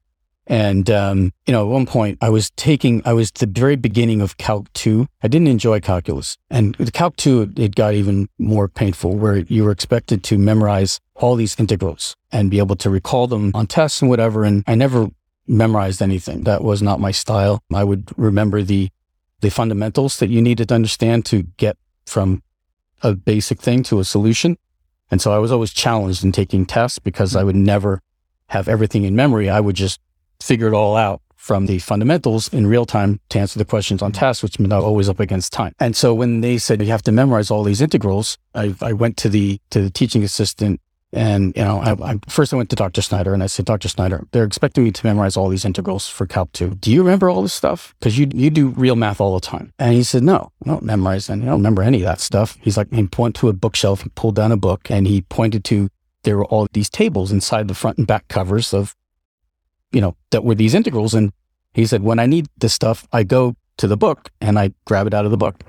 And, 0.49 0.89
um, 0.91 1.33
you 1.47 1.53
know, 1.53 1.63
at 1.63 1.71
one 1.71 1.85
point 1.85 2.19
I 2.23 2.31
was 2.31 2.51
taking, 2.53 3.03
I 3.05 3.13
was 3.13 3.31
the 3.31 3.47
very 3.47 3.77
beginning 3.77 4.23
of 4.23 4.39
Calc 4.39 4.73
2. 4.73 5.07
I 5.23 5.29
didn't 5.29 5.49
enjoy 5.49 5.81
calculus. 5.81 6.39
And 6.51 6.93
Calc 6.95 7.17
2, 7.17 7.53
it 7.57 7.75
got 7.75 7.93
even 7.93 8.29
more 8.39 8.67
painful 8.67 9.15
where 9.15 9.37
you 9.37 9.65
were 9.65 9.71
expected 9.71 10.25
to 10.25 10.39
memorize 10.39 11.01
all 11.15 11.37
these 11.37 11.59
integrals 11.61 12.17
and 12.33 12.51
be 12.51 12.59
able 12.59 12.77
to 12.77 12.89
recall 12.89 13.27
them 13.27 13.53
on 13.55 13.67
tests 13.67 14.01
and 14.01 14.09
whatever. 14.09 14.43
And 14.43 14.65
I 14.67 14.75
never 14.75 15.09
memorized 15.47 16.01
anything. 16.01 16.45
That 16.45 16.65
was 16.65 16.81
not 16.81 16.99
my 16.99 17.11
style. 17.11 17.63
I 17.75 17.85
would 17.85 18.11
remember 18.17 18.63
the, 18.63 18.89
the 19.41 19.51
fundamentals 19.51 20.19
that 20.19 20.31
you 20.31 20.41
needed 20.41 20.69
to 20.69 20.75
understand 20.75 21.27
to 21.27 21.43
get 21.59 21.77
from 22.07 22.43
a 23.03 23.15
basic 23.15 23.61
thing 23.61 23.83
to 23.85 24.01
a 24.01 24.05
solution. 24.05 24.57
And 25.11 25.21
so 25.21 25.33
I 25.33 25.39
was 25.39 25.53
always 25.53 25.73
challenged 25.73 26.25
in 26.25 26.33
taking 26.33 26.65
tests 26.65 26.99
because 26.99 27.37
I 27.37 27.45
would 27.45 27.57
never 27.57 28.01
have 28.49 28.67
everything 28.67 29.05
in 29.05 29.15
memory. 29.15 29.51
I 29.51 29.61
would 29.61 29.77
just 29.77 30.01
figure 30.41 30.69
it 30.69 30.75
all 30.75 30.97
out 30.97 31.21
from 31.37 31.67
the 31.67 31.79
fundamentals 31.79 32.53
in 32.53 32.67
real 32.67 32.85
time 32.85 33.21
to 33.31 33.39
answer 33.39 33.59
the 33.59 33.65
questions 33.65 34.03
on 34.03 34.13
mm-hmm. 34.13 34.21
tests, 34.21 34.43
which 34.43 34.59
meant 34.59 34.73
I 34.73 34.77
was 34.77 34.85
always 34.85 35.09
up 35.09 35.21
against 35.21 35.53
time. 35.53 35.73
And 35.79 35.97
so 35.97 36.13
when 36.13 36.41
they 36.41 36.59
said 36.59 36.83
you 36.83 36.89
have 36.89 37.03
to 37.03 37.13
memorize 37.13 37.51
all 37.51 37.65
these 37.65 37.81
integrals, 37.81 38.37
I, 38.55 38.75
I 38.81 38.93
went 38.93 39.17
to 39.19 39.29
the 39.29 39.61
to 39.71 39.81
the 39.81 39.91
teaching 39.91 40.23
assistant 40.23 40.81
and, 41.13 41.57
you 41.57 41.65
know, 41.65 41.79
I, 41.79 42.13
I, 42.13 42.19
first 42.29 42.53
I 42.53 42.57
went 42.57 42.69
to 42.71 42.77
Dr. 42.77 43.01
Snyder 43.01 43.33
and 43.33 43.43
I 43.43 43.47
said, 43.47 43.65
Dr. 43.65 43.89
Snyder, 43.89 44.27
they're 44.33 44.45
expecting 44.45 44.85
me 44.85 44.91
to 44.91 45.07
memorize 45.07 45.37
all 45.37 45.49
these 45.49 45.65
integrals 45.65 46.07
for 46.07 46.27
Calc 46.27 46.53
2. 46.53 46.75
Do 46.75 46.93
you 46.93 47.03
remember 47.03 47.31
all 47.31 47.43
this 47.43 47.55
stuff? 47.55 47.95
Because 47.99 48.19
you, 48.19 48.29
you 48.35 48.51
do 48.51 48.69
real 48.69 48.95
math 48.95 49.21
all 49.21 49.35
the 49.35 49.41
time. 49.41 49.73
And 49.79 49.95
he 49.95 50.03
said, 50.03 50.23
no, 50.23 50.53
I 50.65 50.69
don't 50.69 50.83
memorize 50.83 51.31
any. 51.31 51.43
I 51.43 51.47
don't 51.47 51.57
remember 51.61 51.83
any 51.83 51.99
of 51.99 52.05
that 52.05 52.21
stuff. 52.21 52.59
He's 52.61 52.77
like, 52.77 52.93
he 52.93 53.09
went 53.17 53.37
to 53.37 53.49
a 53.49 53.55
bookshelf 53.55 54.03
and 54.03 54.15
pulled 54.15 54.35
down 54.35 54.53
a 54.53 54.57
book 54.57 54.91
and 54.91 55.07
he 55.07 55.23
pointed 55.23 55.65
to, 55.67 55.89
there 56.25 56.37
were 56.37 56.47
all 56.47 56.67
these 56.73 56.91
tables 56.91 57.33
inside 57.33 57.69
the 57.69 57.75
front 57.75 57.97
and 57.97 58.07
back 58.07 58.29
covers 58.29 58.75
of, 58.75 58.95
you 59.93 60.01
know, 60.01 60.17
that 60.31 60.45
were 60.45 60.55
these 60.55 60.75
integrals. 60.75 61.15
And 61.15 61.33
He 61.75 61.87
said, 61.87 62.03
when 62.03 62.19
I 62.19 62.27
need 62.27 62.47
this 62.59 62.73
stuff, 62.75 63.07
I 63.13 63.23
go 63.23 63.55
to 63.77 63.87
the 63.87 63.97
book 63.97 64.31
and 64.41 64.59
I 64.59 64.73
grab 64.87 65.07
it 65.07 65.15
out 65.15 65.25
of 65.25 65.31
the 65.31 65.37
book. 65.37 65.63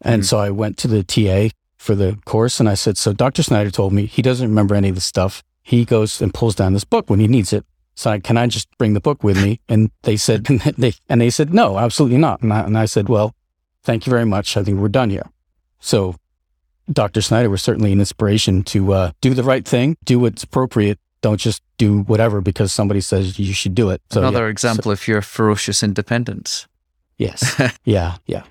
And 0.00 0.22
Mhm. 0.22 0.26
so 0.26 0.38
I 0.38 0.50
went 0.50 0.76
to 0.78 0.88
the 0.88 1.02
TA 1.04 1.50
for 1.76 1.94
the 1.94 2.18
course 2.24 2.58
and 2.60 2.68
I 2.68 2.74
said, 2.74 2.96
so 2.98 3.12
Dr. 3.12 3.42
Snyder 3.42 3.70
told 3.70 3.92
me 3.92 4.06
he 4.06 4.22
doesn't 4.22 4.48
remember 4.48 4.74
any 4.74 4.88
of 4.88 4.94
the 4.94 5.00
stuff. 5.00 5.42
He 5.62 5.84
goes 5.84 6.20
and 6.22 6.32
pulls 6.34 6.54
down 6.56 6.72
this 6.72 6.84
book 6.84 7.08
when 7.10 7.20
he 7.20 7.28
needs 7.28 7.52
it. 7.52 7.64
So 7.94 8.10
I, 8.10 8.18
can 8.20 8.36
I 8.36 8.46
just 8.46 8.68
bring 8.78 8.94
the 8.94 9.00
book 9.00 9.22
with 9.22 9.40
me? 9.42 9.60
And 9.68 9.90
they 10.02 10.16
said, 10.16 10.46
and 10.50 10.60
they, 10.60 10.94
and 11.08 11.20
they 11.20 11.30
said, 11.30 11.52
no, 11.54 11.78
absolutely 11.78 12.18
not. 12.18 12.42
And 12.42 12.52
I, 12.52 12.60
and 12.60 12.76
I 12.78 12.86
said, 12.86 13.08
well, 13.08 13.34
thank 13.84 14.06
you 14.06 14.10
very 14.10 14.24
much. 14.26 14.56
I 14.56 14.64
think 14.64 14.78
we're 14.80 14.88
done 14.88 15.10
here. 15.10 15.28
So 15.78 16.16
Dr. 16.90 17.20
Snyder 17.20 17.50
was 17.50 17.62
certainly 17.62 17.92
an 17.92 18.00
inspiration 18.00 18.62
to 18.64 18.92
uh, 18.94 19.10
do 19.20 19.34
the 19.34 19.42
right 19.44 19.66
thing, 19.68 19.96
do 20.04 20.18
what's 20.18 20.42
appropriate. 20.42 20.98
Don't 21.20 21.40
just 21.40 21.62
do 21.78 22.00
whatever 22.02 22.40
because 22.40 22.72
somebody 22.72 23.00
says 23.00 23.38
you 23.38 23.52
should 23.54 23.74
do 23.74 23.90
it. 23.90 24.02
So 24.10 24.20
Another 24.20 24.44
yeah, 24.44 24.50
example 24.50 24.92
of 24.92 25.08
your 25.08 25.22
ferocious 25.22 25.82
independence. 25.82 26.66
yes. 27.16 27.60
yeah. 27.84 28.16
Yeah. 28.26 28.42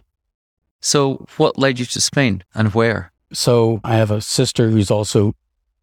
So, 0.80 1.26
what 1.38 1.58
led 1.58 1.80
you 1.80 1.86
to 1.86 2.02
Spain 2.02 2.44
and 2.56 2.74
where? 2.74 3.12
So 3.34 3.82
I 3.84 3.96
have 3.96 4.10
a 4.12 4.22
sister 4.22 4.70
who's 4.70 4.90
also 4.90 5.34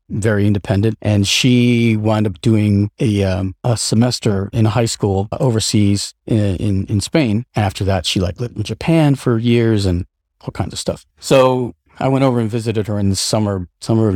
very 0.08 0.46
independent, 0.46 0.96
and 1.02 1.26
she 1.26 1.96
wound 1.96 2.26
up 2.26 2.40
doing 2.40 2.90
a 3.00 3.24
um, 3.24 3.54
a 3.64 3.76
semester 3.76 4.48
in 4.52 4.64
high 4.66 4.84
school 4.86 5.28
overseas 5.32 6.14
in, 6.26 6.56
in 6.56 6.86
in 6.86 7.00
Spain. 7.00 7.44
After 7.56 7.84
that, 7.84 8.06
she 8.06 8.20
like 8.20 8.40
lived 8.40 8.56
in 8.56 8.62
Japan 8.62 9.14
for 9.14 9.36
years 9.38 9.84
and 9.84 10.06
all 10.40 10.52
kinds 10.52 10.72
of 10.72 10.78
stuff. 10.78 11.04
So 11.18 11.74
I 11.98 12.08
went 12.08 12.24
over 12.24 12.40
and 12.40 12.50
visited 12.50 12.86
her 12.86 12.98
in 12.98 13.10
the 13.10 13.16
summer 13.16 13.68
summer 13.80 14.08
of 14.08 14.14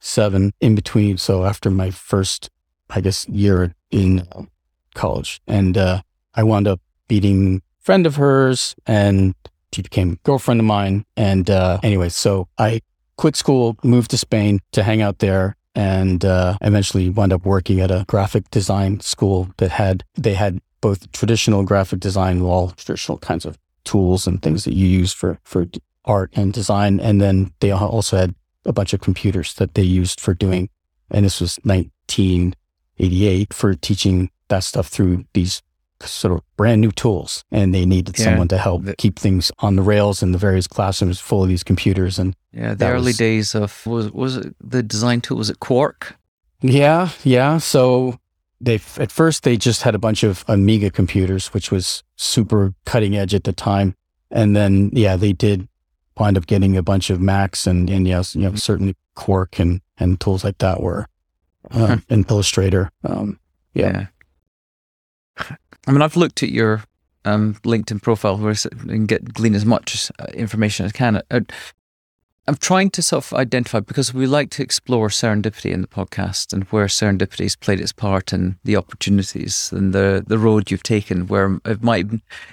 1987. 0.00 0.52
In 0.60 0.74
between, 0.74 1.18
so 1.18 1.44
after 1.44 1.70
my 1.70 1.90
first, 1.90 2.50
I 2.90 3.00
guess, 3.00 3.28
year 3.28 3.74
in 3.90 4.26
college, 4.94 5.40
and 5.46 5.76
uh, 5.76 6.02
I 6.34 6.42
wound 6.42 6.68
up 6.68 6.80
meeting 7.08 7.62
friend 7.80 8.06
of 8.06 8.16
hers 8.16 8.74
and 8.86 9.34
she 9.72 9.82
became 9.82 10.12
a 10.12 10.16
girlfriend 10.16 10.60
of 10.60 10.66
mine. 10.66 11.04
And 11.16 11.48
uh, 11.50 11.78
anyway, 11.82 12.10
so 12.10 12.48
I 12.58 12.80
quit 13.16 13.36
school, 13.36 13.76
moved 13.82 14.10
to 14.10 14.18
Spain 14.18 14.60
to 14.72 14.82
hang 14.82 15.02
out 15.02 15.18
there, 15.18 15.56
and 15.74 16.24
uh, 16.24 16.56
eventually 16.60 17.10
wound 17.10 17.32
up 17.32 17.44
working 17.44 17.80
at 17.80 17.90
a 17.90 18.04
graphic 18.08 18.50
design 18.50 19.00
school 19.00 19.48
that 19.58 19.70
had 19.70 20.04
they 20.14 20.34
had 20.34 20.60
both 20.80 21.10
traditional 21.12 21.64
graphic 21.64 22.00
design, 22.00 22.40
all 22.42 22.70
traditional 22.70 23.18
kinds 23.18 23.44
of 23.44 23.58
tools 23.84 24.26
and 24.26 24.42
things 24.42 24.64
that 24.64 24.74
you 24.74 24.86
use 24.86 25.12
for 25.12 25.38
for 25.44 25.66
art 26.04 26.30
and 26.34 26.52
design, 26.52 27.00
and 27.00 27.20
then 27.20 27.52
they 27.60 27.70
also 27.70 28.16
had 28.16 28.34
a 28.68 28.72
bunch 28.72 28.92
of 28.92 29.00
computers 29.00 29.54
that 29.54 29.74
they 29.74 29.82
used 29.82 30.20
for 30.20 30.34
doing. 30.34 30.68
And 31.10 31.24
this 31.24 31.40
was 31.40 31.58
1988 31.64 33.52
for 33.54 33.74
teaching 33.74 34.30
that 34.48 34.64
stuff 34.64 34.88
through 34.88 35.24
these 35.34 35.62
sort 36.02 36.32
of 36.34 36.40
brand 36.56 36.80
new 36.80 36.92
tools 36.92 37.42
and 37.50 37.74
they 37.74 37.84
needed 37.84 38.16
Yeah. 38.18 38.26
someone 38.26 38.46
to 38.48 38.58
help 38.58 38.84
The- 38.84 38.94
keep 38.96 39.18
things 39.18 39.50
on 39.58 39.74
the 39.74 39.82
rails 39.82 40.22
in 40.22 40.30
the 40.30 40.38
various 40.38 40.68
classrooms 40.68 41.18
full 41.18 41.42
of 41.42 41.48
these 41.48 41.64
computers 41.64 42.20
and 42.20 42.34
Yeah, 42.52 42.74
the 42.74 42.86
early 42.86 43.06
was- 43.06 43.16
days 43.16 43.54
of 43.56 43.84
was 43.84 44.12
was 44.12 44.36
it 44.36 44.54
the 44.60 44.82
design 44.84 45.20
tool? 45.20 45.38
Was 45.38 45.50
it 45.50 45.58
Quark? 45.58 46.14
yeah 46.62 47.10
yeah 47.24 47.58
so 47.58 48.18
they 48.60 48.76
at 48.98 49.10
first 49.12 49.42
they 49.42 49.56
just 49.56 49.82
had 49.82 49.94
a 49.94 49.98
bunch 49.98 50.22
of 50.22 50.44
amiga 50.48 50.90
computers 50.90 51.48
which 51.54 51.70
was 51.72 52.02
super 52.16 52.74
cutting 52.84 53.16
edge 53.16 53.34
at 53.34 53.42
the 53.44 53.52
time 53.52 53.94
and 54.30 54.54
then 54.56 54.90
yeah 54.92 55.16
they 55.16 55.32
did 55.32 55.66
wind 56.18 56.36
up 56.36 56.46
getting 56.46 56.76
a 56.76 56.82
bunch 56.82 57.10
of 57.10 57.20
macs 57.20 57.66
and 57.66 57.88
and 57.90 58.06
yes 58.06 58.34
you 58.34 58.42
know 58.42 58.54
certainly 58.54 58.94
quark 59.14 59.58
and 59.58 59.80
and 59.98 60.20
tools 60.20 60.44
like 60.44 60.58
that 60.58 60.80
were 60.80 61.06
uh, 61.70 61.98
and 62.08 62.30
illustrator 62.30 62.90
um 63.04 63.38
Yeah. 63.74 64.06
I 65.86 65.92
mean, 65.92 66.02
I've 66.02 66.16
looked 66.16 66.42
at 66.42 66.50
your 66.50 66.84
um, 67.24 67.54
LinkedIn 67.64 68.02
profile 68.02 68.36
where 68.36 68.52
I 68.52 68.92
and 68.92 69.06
get 69.06 69.32
glean 69.32 69.54
as 69.54 69.64
much 69.64 70.10
uh, 70.18 70.26
information 70.34 70.86
as 70.86 70.92
I 70.92 70.96
can. 70.96 71.22
Uh, 71.30 71.40
I'm 72.46 72.56
trying 72.56 72.90
to 72.90 73.02
sort 73.02 73.24
of 73.24 73.38
identify 73.38 73.80
because 73.80 74.14
we 74.14 74.26
like 74.26 74.50
to 74.50 74.62
explore 74.62 75.08
serendipity 75.08 75.70
in 75.70 75.82
the 75.82 75.86
podcast 75.86 76.52
and 76.52 76.64
where 76.64 76.86
serendipity 76.86 77.42
has 77.42 77.56
played 77.56 77.80
its 77.80 77.92
part 77.92 78.32
in 78.32 78.58
the 78.64 78.76
opportunities 78.76 79.70
and 79.70 79.92
the 79.92 80.24
the 80.26 80.38
road 80.38 80.70
you've 80.70 80.82
taken. 80.82 81.26
Where 81.26 81.60
it 81.64 81.82
might, 81.82 82.06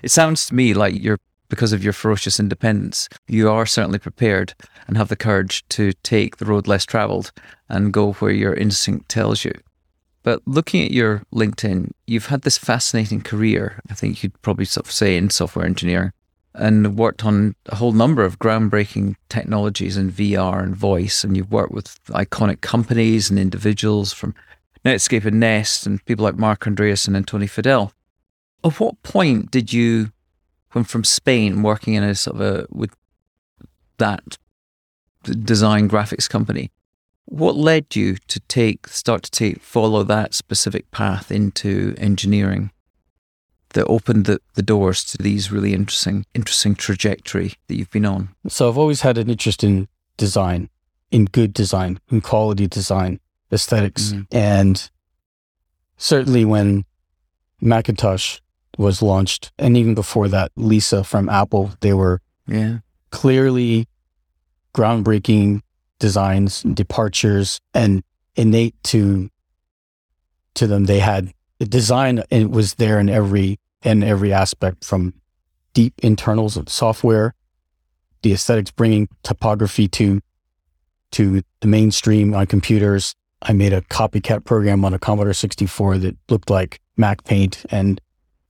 it 0.04 0.12
sounds 0.12 0.48
to 0.48 0.56
me 0.56 0.74
like 0.74 1.02
you're 1.02 1.20
because 1.56 1.72
of 1.72 1.84
your 1.84 1.94
ferocious 1.94 2.38
independence, 2.38 3.08
you 3.30 3.50
are 3.50 3.66
certainly 3.66 3.98
prepared 3.98 4.54
and 4.88 4.98
have 4.98 5.08
the 5.08 5.16
courage 5.16 5.66
to 5.70 5.94
take 6.04 6.36
the 6.36 6.46
road 6.46 6.68
less 6.68 6.86
travelled 6.86 7.32
and 7.70 7.94
go 7.94 8.12
where 8.14 8.32
your 8.32 8.54
instinct 8.54 9.08
tells 9.08 9.46
you. 9.46 9.54
But 10.22 10.42
looking 10.46 10.84
at 10.84 10.92
your 10.92 11.24
LinkedIn, 11.34 11.92
you've 12.08 12.26
had 12.26 12.42
this 12.42 12.58
fascinating 12.58 13.22
career, 13.22 13.80
I 13.90 13.94
think 13.94 14.22
you'd 14.22 14.42
probably 14.42 14.66
sort 14.66 14.86
of 14.86 14.92
say 14.92 15.16
in 15.16 15.30
software 15.30 15.66
engineering, 15.66 16.12
and 16.54 16.98
worked 16.98 17.24
on 17.24 17.56
a 17.68 17.76
whole 17.76 17.94
number 17.94 18.26
of 18.26 18.38
groundbreaking 18.38 19.16
technologies 19.30 19.96
in 19.96 20.12
VR 20.12 20.62
and 20.62 20.76
voice. 20.76 21.24
And 21.24 21.38
you've 21.38 21.52
worked 21.52 21.72
with 21.72 22.04
iconic 22.08 22.60
companies 22.60 23.30
and 23.30 23.40
individuals 23.40 24.12
from 24.12 24.36
Netscape 24.84 25.26
and 25.26 25.40
Nest 25.40 25.86
and 25.86 26.04
people 26.06 26.24
like 26.24 26.36
Marc 26.36 26.66
Andreessen 26.66 27.16
and 27.16 27.26
Tony 27.26 27.48
Fadell. 27.48 27.92
At 28.64 28.80
what 28.80 29.02
point 29.04 29.52
did 29.52 29.72
you, 29.72 30.12
when 30.76 30.84
from 30.84 31.06
Spain, 31.06 31.64
working 31.64 31.94
in 31.94 32.04
a 32.04 32.14
sort 32.14 32.36
of 32.36 32.42
a, 32.42 32.68
with 32.70 32.94
that 33.98 34.38
design 35.24 35.90
graphics 35.90 36.30
company, 36.30 36.70
what 37.24 37.56
led 37.56 37.96
you 37.96 38.18
to 38.28 38.42
take 38.42 38.88
start 38.90 39.24
to 39.24 39.32
take 39.32 39.62
follow 39.62 40.04
that 40.04 40.34
specific 40.34 40.92
path 40.92 41.32
into 41.32 41.96
engineering 41.98 42.72
that 43.70 43.86
opened 43.86 44.26
the, 44.26 44.40
the 44.56 44.62
doors 44.62 45.04
to 45.06 45.18
these 45.18 45.50
really 45.50 45.74
interesting 45.74 46.26
interesting 46.34 46.76
trajectory 46.76 47.54
that 47.68 47.76
you've 47.78 47.90
been 47.90 48.06
on? 48.06 48.36
So 48.50 48.68
I've 48.68 48.78
always 48.78 49.02
had 49.02 49.18
an 49.18 49.30
interest 49.30 49.64
in 49.64 49.88
design, 50.18 50.70
in 51.10 51.24
good 51.24 51.54
design, 51.54 52.02
in 52.12 52.20
quality 52.20 52.68
design, 52.68 53.22
esthetics 53.50 54.12
Mhm. 54.12 54.28
And 54.32 54.90
certainly 55.96 56.44
when 56.44 56.84
Macintosh 57.62 58.40
was 58.78 59.02
launched, 59.02 59.52
and 59.58 59.78
even 59.78 59.96
before 59.96 60.28
that, 60.30 60.52
Lisa 60.56 61.04
from 61.04 61.30
Apple, 61.30 61.72
they 61.82 61.94
were 61.94 62.22
yeah 62.48 62.80
clearly 63.12 63.88
groundbreaking 64.74 65.62
designs, 66.00 66.62
departures, 66.64 67.60
and 67.74 68.04
innate 68.36 68.76
to 68.84 69.30
to 70.56 70.68
them. 70.68 70.86
They 70.86 71.00
had 71.00 71.34
the 71.60 71.66
design, 71.66 72.24
and 72.32 72.44
it 72.44 72.52
was 72.52 72.76
there 72.76 73.00
in 73.00 73.10
every 73.10 73.60
in 73.84 74.04
every 74.04 74.34
aspect, 74.34 74.84
from 74.84 75.14
deep 75.74 75.94
internals 76.02 76.58
of 76.58 76.70
software, 76.70 77.34
the 78.24 78.34
aesthetics, 78.34 78.72
bringing 78.72 79.08
typography 79.24 79.88
to 79.90 80.22
to 81.12 81.42
the 81.62 81.68
mainstream 81.68 82.34
on 82.34 82.46
computers. 82.48 83.16
I 83.42 83.54
made 83.54 83.74
a 83.74 83.82
copycat 83.82 84.44
program 84.44 84.84
on 84.84 84.94
a 84.94 85.00
Commodore 85.00 85.34
64 85.34 86.00
that 86.00 86.18
looked 86.30 86.50
like 86.50 86.80
Mac 86.98 87.24
Paint 87.26 87.66
and 87.70 88.02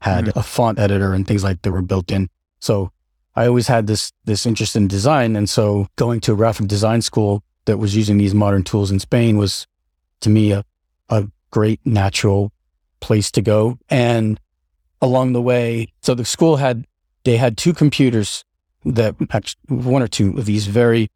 had 0.06 0.26
Mhm. 0.26 0.36
a 0.36 0.44
font 0.44 0.80
editor 0.80 1.14
and 1.14 1.28
things 1.28 1.44
like 1.44 1.62
that 1.62 1.72
were 1.72 1.82
built 1.82 2.12
in. 2.12 2.30
So 2.60 2.92
I 3.36 3.48
always 3.48 3.68
had 3.68 3.88
this 3.88 4.12
this 4.26 4.46
interest 4.46 4.76
in 4.76 4.88
design, 4.88 5.36
and 5.36 5.50
so 5.50 5.88
going 5.96 6.20
to 6.22 6.34
a 6.34 6.36
graphic 6.36 6.68
design 6.68 7.02
school 7.02 7.44
that 7.66 7.78
was 7.78 7.96
using 7.96 8.18
these 8.18 8.34
modern 8.34 8.64
tools 8.64 8.92
in 8.92 9.00
Spain 9.00 9.38
was, 9.38 9.68
to 10.22 10.30
me, 10.30 10.52
a 10.52 10.64
a 11.10 11.28
great 11.52 11.80
natural 11.86 12.52
place 13.00 13.30
to 13.32 13.42
go. 13.42 13.78
And 13.90 14.40
along 15.02 15.34
the 15.34 15.42
way, 15.42 15.88
so 16.02 16.16
the 16.16 16.26
school 16.26 16.56
had 16.58 16.86
they 17.24 17.38
had 17.38 17.58
two 17.58 17.74
computers 17.74 18.44
that 18.86 19.16
actually 19.32 19.62
one 19.92 20.02
or 20.04 20.08
two 20.08 20.38
of 20.38 20.46
these 20.46 20.68
very 20.68 21.10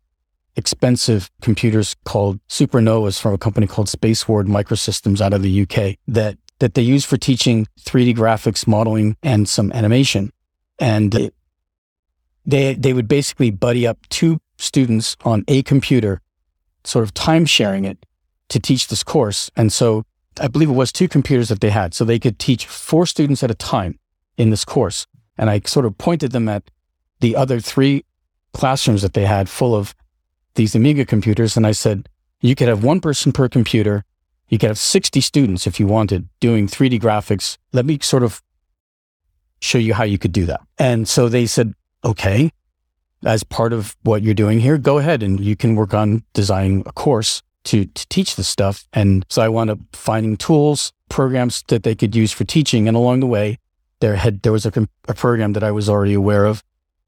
expensive 0.55 1.29
computers 1.41 1.95
called 2.05 2.39
Supernovas 2.49 3.19
from 3.19 3.33
a 3.33 3.37
company 3.37 3.67
called 3.67 3.87
Spaceward 3.87 4.47
Microsystems 4.47 5.21
out 5.21 5.33
of 5.33 5.41
the 5.41 5.61
UK 5.63 5.97
that 6.07 6.37
that 6.59 6.73
they 6.73 6.81
use 6.81 7.05
for 7.05 7.17
teaching 7.17 7.67
3D 7.81 8.15
graphics, 8.15 8.67
modeling, 8.67 9.15
and 9.23 9.47
some 9.47 9.71
animation. 9.71 10.31
And 10.77 11.31
they 12.45 12.73
they 12.73 12.93
would 12.93 13.07
basically 13.07 13.51
buddy 13.51 13.85
up 13.85 13.97
two 14.09 14.39
students 14.57 15.15
on 15.23 15.43
a 15.47 15.63
computer, 15.63 16.21
sort 16.83 17.03
of 17.03 17.13
time 17.13 17.45
sharing 17.45 17.85
it 17.85 18.05
to 18.49 18.59
teach 18.59 18.87
this 18.87 19.03
course. 19.03 19.51
And 19.55 19.71
so 19.71 20.05
I 20.39 20.47
believe 20.47 20.69
it 20.69 20.73
was 20.73 20.91
two 20.91 21.07
computers 21.07 21.49
that 21.49 21.61
they 21.61 21.69
had, 21.69 21.93
so 21.93 22.03
they 22.03 22.19
could 22.19 22.39
teach 22.39 22.65
four 22.65 23.05
students 23.05 23.43
at 23.43 23.51
a 23.51 23.55
time 23.55 23.99
in 24.37 24.49
this 24.49 24.65
course. 24.65 25.05
And 25.37 25.49
I 25.49 25.61
sort 25.65 25.85
of 25.85 25.97
pointed 25.97 26.31
them 26.31 26.49
at 26.49 26.71
the 27.19 27.35
other 27.35 27.59
three 27.59 28.05
classrooms 28.53 29.01
that 29.01 29.13
they 29.13 29.25
had 29.25 29.49
full 29.49 29.75
of 29.75 29.93
these 30.55 30.75
Amiga 30.75 31.05
computers, 31.05 31.55
and 31.55 31.67
I 31.67 31.71
said, 31.71 32.09
you 32.41 32.55
could 32.55 32.67
have 32.67 32.83
one 32.83 32.99
person 32.99 33.31
per 33.31 33.49
computer. 33.49 34.03
You 34.49 34.57
could 34.57 34.69
have 34.69 34.79
60 34.79 35.21
students 35.21 35.67
if 35.67 35.79
you 35.79 35.87
wanted 35.87 36.27
doing 36.39 36.67
3D 36.67 36.99
graphics. 36.99 37.57
Let 37.71 37.85
me 37.85 37.99
sort 38.01 38.23
of 38.23 38.41
show 39.61 39.77
you 39.77 39.93
how 39.93 40.03
you 40.03 40.17
could 40.17 40.31
do 40.31 40.45
that. 40.47 40.61
And 40.77 41.07
so 41.07 41.29
they 41.29 41.45
said, 41.45 41.73
okay, 42.03 42.51
as 43.25 43.43
part 43.43 43.73
of 43.73 43.95
what 44.03 44.23
you're 44.23 44.33
doing 44.33 44.59
here, 44.59 44.77
go 44.77 44.97
ahead 44.97 45.21
and 45.21 45.39
you 45.39 45.55
can 45.55 45.75
work 45.75 45.93
on 45.93 46.23
designing 46.33 46.83
a 46.85 46.91
course 46.91 47.43
to, 47.65 47.85
to 47.85 48.07
teach 48.09 48.35
this 48.35 48.47
stuff. 48.47 48.87
And 48.93 49.25
so 49.29 49.41
I 49.41 49.49
wound 49.49 49.69
up 49.69 49.79
finding 49.93 50.37
tools, 50.37 50.93
programs 51.09 51.63
that 51.67 51.83
they 51.83 51.95
could 51.95 52.15
use 52.15 52.31
for 52.31 52.43
teaching. 52.43 52.87
And 52.87 52.95
along 52.95 53.19
the 53.19 53.27
way, 53.27 53.59
there 53.99 54.15
had 54.15 54.41
there 54.43 54.53
was 54.53 54.65
a, 54.65 54.87
a 55.07 55.13
program 55.13 55.53
that 55.53 55.63
I 55.63 55.71
was 55.71 55.89
already 55.89 56.13
aware 56.13 56.45
of. 56.45 56.63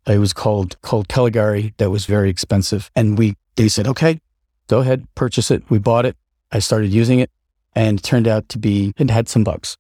It 0.06 0.18
was 0.18 0.34
called 0.34 0.82
called 0.82 1.08
Caligari 1.08 1.74
that 1.78 1.90
was 1.90 2.06
very 2.06 2.30
expensive. 2.30 2.92
And 2.96 3.18
we 3.18 3.36
they 3.56 3.70
said, 3.70 3.88
okay, 3.88 4.20
go 4.68 4.80
ahead, 4.80 5.08
purchase 5.16 5.52
it. 5.52 5.64
We 5.70 5.80
bought 5.80 6.06
it. 6.06 6.18
I 6.52 6.60
started 6.60 6.92
using 6.92 7.20
it 7.20 7.32
and 7.76 8.00
it 8.00 8.04
turned 8.04 8.28
out 8.28 8.50
to 8.50 8.60
be 8.60 8.94
it 8.98 9.10
had 9.10 9.30
some 9.30 9.44
bugs. 9.44 9.78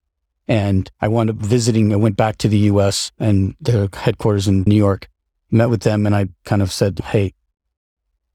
And 0.48 0.90
I 1.00 1.08
wound 1.08 1.30
up 1.30 1.38
visiting, 1.38 1.94
I 1.94 1.98
went 1.98 2.18
back 2.18 2.38
to 2.38 2.48
the 2.48 2.58
US 2.72 3.12
and 3.20 3.56
the 3.62 3.90
headquarters 3.94 4.48
in 4.48 4.64
New 4.66 4.76
York, 4.76 5.08
met 5.50 5.70
with 5.70 5.82
them 5.82 6.06
and 6.06 6.16
I 6.16 6.28
kind 6.46 6.62
of 6.62 6.72
said, 6.72 7.00
Hey, 7.00 7.34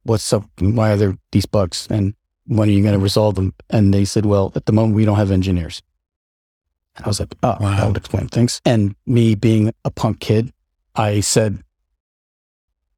what's 0.07 0.33
up? 0.33 0.45
Why 0.61 0.93
are 0.93 0.97
there 0.97 1.17
these 1.33 1.47
bugs? 1.47 1.87
And 1.91 2.15
when 2.47 2.69
are 2.69 2.73
you 2.73 2.83
going 2.83 2.95
to 2.95 2.99
resolve 2.99 3.35
them? 3.35 3.55
And 3.71 3.93
they 3.93 4.05
said, 4.05 4.25
well, 4.25 4.53
at 4.55 4.67
the 4.67 4.73
moment, 4.73 4.95
we 4.95 5.05
don't 5.05 5.17
have 5.17 5.31
engineers. 5.31 5.83
And 6.97 7.05
I 7.05 7.09
was 7.09 7.21
like, 7.21 7.35
oh, 7.43 7.57
wow. 7.61 7.77
that 7.77 7.87
would 7.87 7.97
explain 7.97 8.29
things. 8.29 8.61
And 8.65 8.95
me 9.05 9.35
being 9.35 9.73
a 9.85 9.91
punk 9.91 10.21
kid, 10.21 10.53
I 10.95 11.21
said, 11.21 11.63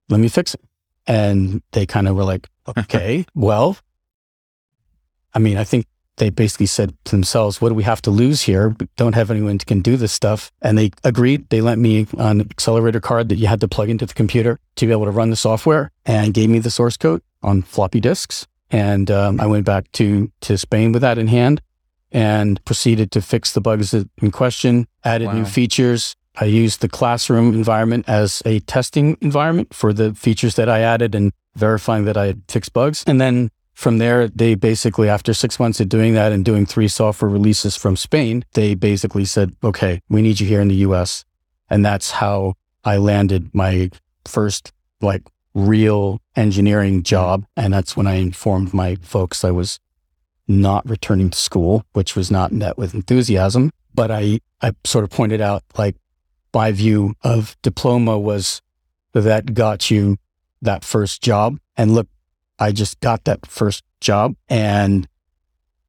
let 0.09 0.21
me 0.21 0.29
fix 0.29 0.55
it. 0.55 0.61
And 1.07 1.63
they 1.73 1.87
kind 1.87 2.07
of 2.07 2.17
were 2.17 2.25
like, 2.25 2.49
okay, 2.79 3.27
well, 3.35 3.77
I 5.35 5.39
mean, 5.39 5.57
I 5.57 5.65
think 5.65 5.87
they 6.19 6.31
basically 6.31 6.67
said 6.67 6.95
to 7.05 7.13
themselves, 7.13 7.61
what 7.61 7.71
do 7.71 7.75
we 7.75 7.85
have 7.85 8.03
to 8.03 8.11
lose 8.11 8.43
here? 8.43 8.71
We 8.81 8.89
don't 8.97 9.15
have 9.15 9.31
anyone 9.31 9.53
who 9.53 9.59
can 9.65 9.81
do 9.81 9.97
this 9.97 10.13
stuff. 10.13 10.53
And 10.61 10.77
they 10.77 10.91
agreed. 11.05 11.49
They 11.49 11.61
lent 11.61 11.81
me 11.81 12.07
an 12.19 12.41
accelerator 12.41 13.01
card 13.01 13.29
that 13.29 13.37
you 13.37 13.47
had 13.47 13.61
to 13.61 13.69
plug 13.69 13.89
into 13.89 14.07
the 14.07 14.15
computer 14.15 14.59
to 14.77 14.87
be 14.87 14.93
able 14.93 15.07
to 15.07 15.11
run 15.11 15.31
the 15.31 15.37
software 15.37 15.91
and 16.05 16.35
gave 16.35 16.51
me 16.51 16.59
the 16.59 16.71
source 16.71 16.97
code 16.97 17.23
on 17.43 17.63
floppy 17.63 18.01
disks. 18.01 18.47
And 18.71 19.11
um, 19.11 19.41
I 19.41 19.47
went 19.47 19.65
back 19.65 19.91
to, 19.93 20.31
to 20.43 20.59
Spain 20.59 20.93
with 20.93 21.03
that 21.03 21.19
in 21.19 21.29
hand 21.29 21.63
and 22.13 22.63
proceeded 22.65 23.11
to 23.13 23.23
fix 23.23 23.53
the 23.53 23.61
bugs 23.61 23.95
in 23.95 24.31
question, 24.31 24.87
added 25.05 25.27
wow. 25.27 25.35
new 25.35 25.45
features. 25.45 26.17
I 26.41 26.45
used 26.45 26.81
the 26.81 26.89
classroom 26.89 27.55
environment 27.55 28.05
as 28.09 28.43
a 28.45 28.61
testing 28.61 29.17
environment 29.21 29.75
for 29.75 29.93
the 29.93 30.15
features 30.15 30.55
that 30.55 30.69
I 30.69 30.81
added 30.81 31.15
and 31.15 31.33
verifying 31.57 32.05
that 32.05 32.17
I 32.17 32.27
had 32.27 32.43
fixed 32.49 32.73
bugs. 32.73 33.05
And 33.07 33.21
then 33.21 33.51
from 33.79 33.99
there, 33.99 34.27
they 34.27 34.57
basically, 34.57 35.09
after 35.09 35.33
six 35.33 35.61
months 35.61 35.79
of 35.79 35.89
doing 35.89 36.13
that 36.15 36.33
and 36.33 36.45
doing 36.45 36.67
three 36.67 36.89
software 36.89 37.31
releases 37.31 37.77
from 37.77 37.95
Spain, 37.95 38.45
they 38.55 38.75
basically 38.75 39.25
said, 39.25 39.55
okay, 39.63 40.01
we 40.09 40.21
need 40.21 40.41
you 40.41 40.49
here 40.49 40.61
in 40.61 40.67
the 40.67 40.83
US. 40.89 41.25
And 41.71 41.87
that's 41.87 42.11
how 42.11 42.55
I 42.83 42.97
landed 42.97 43.55
my 43.55 43.91
first 44.25 44.73
like 45.01 45.23
real 45.55 46.21
engineering 46.35 47.05
job. 47.05 47.47
And 47.57 47.73
that's 47.73 47.97
when 47.97 48.09
I 48.09 48.15
informed 48.15 48.75
my 48.75 48.97
folks 48.97 49.45
I 49.45 49.53
was 49.53 49.79
not 50.49 50.85
returning 50.91 51.31
to 51.31 51.39
school, 51.39 51.85
which 51.93 52.17
was 52.17 52.33
not 52.33 52.51
met 52.51 52.79
with 52.79 52.95
enthusiasm. 52.95 53.71
But 53.95 54.11
I, 54.11 54.41
I 54.61 54.73
sort 54.83 55.05
of 55.05 55.11
pointed 55.11 55.41
out 55.41 55.63
like 55.77 55.95
my 56.53 56.73
view 56.73 57.15
of 57.23 57.57
diploma 57.63 58.19
was 58.19 58.61
that 59.13 59.55
got 59.55 59.89
you 59.89 60.17
that 60.63 60.83
first 60.83 61.23
job. 61.23 61.61
And 61.77 61.95
look, 61.95 62.09
I 62.59 62.73
just 62.73 63.01
got 63.01 63.25
that 63.25 63.47
first 63.47 63.85
job. 64.01 64.35
And 64.49 65.09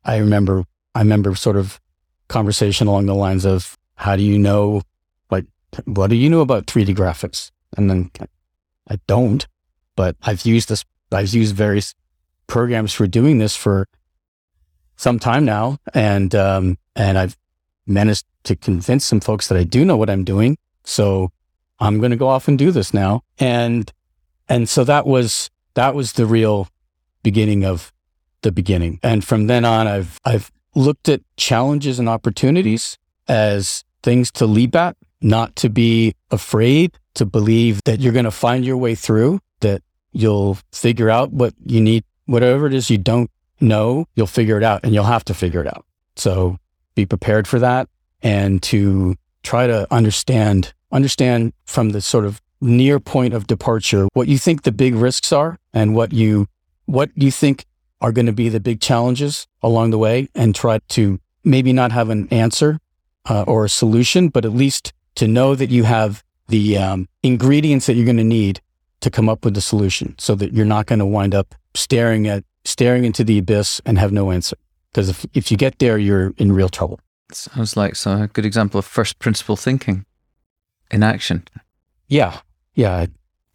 I 0.03 0.17
remember, 0.17 0.65
I 0.95 0.99
remember 0.99 1.35
sort 1.35 1.57
of 1.57 1.79
conversation 2.27 2.87
along 2.87 3.05
the 3.05 3.15
lines 3.15 3.45
of, 3.45 3.77
how 3.95 4.15
do 4.15 4.23
you 4.23 4.39
know, 4.39 4.81
like, 5.29 5.45
what 5.85 6.09
do 6.09 6.15
you 6.15 6.29
know 6.29 6.41
about 6.41 6.67
3D 6.67 6.95
graphics? 6.95 7.51
And 7.75 7.89
then 7.89 8.11
I 8.87 8.99
don't 9.07 9.45
but 9.99 10.15
I've 10.21 10.45
used 10.45 10.69
this, 10.69 10.85
I've 11.11 11.33
used 11.33 11.53
various 11.53 11.93
programs 12.47 12.93
for 12.93 13.05
doing 13.05 13.37
this 13.37 13.53
for 13.53 13.85
some 14.95 15.19
time 15.19 15.43
now. 15.43 15.77
And, 15.93 16.33
um, 16.33 16.77
and 16.95 17.17
I've 17.17 17.35
managed 17.85 18.25
to 18.45 18.55
convince 18.55 19.05
some 19.05 19.19
folks 19.19 19.49
that 19.49 19.57
I 19.57 19.65
do 19.65 19.83
know 19.83 19.97
what 19.97 20.09
I'm 20.09 20.23
doing. 20.23 20.57
So 20.85 21.33
I'm 21.81 21.99
going 21.99 22.11
to 22.11 22.15
go 22.15 22.29
off 22.29 22.47
and 22.47 22.57
do 22.57 22.71
this 22.71 22.93
now. 22.93 23.23
And, 23.39 23.91
and 24.47 24.69
so 24.69 24.85
that 24.85 25.05
was, 25.05 25.49
that 25.79 25.95
was 25.95 26.13
the 26.13 26.25
real 26.25 26.67
beginning 27.23 27.63
of 27.63 27.93
the 28.41 28.51
beginning. 28.51 28.99
And 29.01 29.23
from 29.23 29.47
then 29.47 29.63
on, 29.63 29.87
I've, 29.87 30.19
I've 30.25 30.51
looked 30.75 31.07
at 31.07 31.21
challenges 31.37 31.99
and 31.99 32.09
opportunities 32.09 32.97
as 33.29 33.85
things 34.03 34.29
to 34.33 34.45
leap 34.45 34.75
at, 34.75 34.97
not 35.21 35.55
to 35.57 35.69
be 35.69 36.15
afraid, 36.31 36.97
to 37.15 37.25
believe 37.25 37.81
that 37.85 38.01
you're 38.01 38.13
going 38.13 38.25
to 38.25 38.31
find 38.31 38.65
your 38.65 38.75
way 38.75 38.93
through, 38.93 39.39
that 39.61 39.81
you'll 40.11 40.57
figure 40.73 41.09
out 41.09 41.31
what 41.31 41.53
you 41.65 41.79
need, 41.79 42.03
whatever 42.25 42.67
it 42.67 42.73
is 42.73 42.89
you 42.89 42.97
don't 42.97 43.31
know, 43.61 44.05
you'll 44.15 44.27
figure 44.27 44.57
it 44.57 44.63
out 44.63 44.81
and 44.83 44.93
you'll 44.93 45.05
have 45.05 45.23
to 45.25 45.33
figure 45.33 45.61
it 45.61 45.67
out. 45.67 45.85
So 46.17 46.57
be 46.95 47.05
prepared 47.05 47.47
for 47.47 47.59
that 47.59 47.87
and 48.21 48.61
to 48.63 49.15
try 49.43 49.67
to 49.67 49.87
understand, 49.91 50.73
understand 50.91 51.53
from 51.65 51.91
the 51.91 52.01
sort 52.01 52.25
of 52.25 52.41
near 52.61 52.99
point 52.99 53.33
of 53.33 53.47
departure, 53.47 54.07
what 54.13 54.27
you 54.27 54.37
think 54.37 54.63
the 54.63 54.71
big 54.71 54.95
risks 54.95 55.31
are 55.31 55.57
and 55.73 55.95
what 55.95 56.13
you, 56.13 56.47
what 56.85 57.09
you 57.15 57.31
think 57.31 57.65
are 58.01 58.11
going 58.11 58.25
to 58.25 58.33
be 58.33 58.49
the 58.49 58.59
big 58.59 58.81
challenges 58.81 59.47
along 59.61 59.91
the 59.91 59.97
way 59.97 60.29
and 60.35 60.55
try 60.55 60.79
to 60.89 61.19
maybe 61.43 61.73
not 61.73 61.91
have 61.91 62.09
an 62.09 62.27
answer 62.29 62.79
uh, 63.29 63.43
or 63.43 63.65
a 63.65 63.69
solution, 63.69 64.29
but 64.29 64.45
at 64.45 64.53
least 64.53 64.93
to 65.15 65.27
know 65.27 65.55
that 65.55 65.69
you 65.69 65.83
have 65.83 66.23
the 66.47 66.77
um, 66.77 67.07
ingredients 67.23 67.85
that 67.85 67.93
you're 67.93 68.05
going 68.05 68.17
to 68.17 68.23
need 68.23 68.61
to 69.01 69.09
come 69.09 69.29
up 69.29 69.45
with 69.45 69.55
a 69.57 69.61
solution 69.61 70.15
so 70.17 70.35
that 70.35 70.53
you're 70.53 70.65
not 70.65 70.85
going 70.85 70.99
to 70.99 71.05
wind 71.05 71.33
up 71.33 71.55
staring 71.73 72.27
at 72.27 72.43
staring 72.65 73.05
into 73.05 73.23
the 73.23 73.37
abyss 73.37 73.81
and 73.85 73.97
have 73.97 74.11
no 74.11 74.31
answer. 74.31 74.57
Because 74.91 75.09
if, 75.09 75.25
if 75.33 75.51
you 75.51 75.57
get 75.57 75.79
there, 75.79 75.97
you're 75.97 76.33
in 76.37 76.51
real 76.51 76.69
trouble. 76.69 76.99
Sounds 77.31 77.77
like 77.77 77.95
so 77.95 78.23
a 78.23 78.27
good 78.27 78.45
example 78.45 78.79
of 78.79 78.85
first 78.85 79.19
principle 79.19 79.55
thinking 79.55 80.05
in 80.91 81.03
action. 81.03 81.47
Yeah. 82.07 82.39
Yeah. 82.75 83.07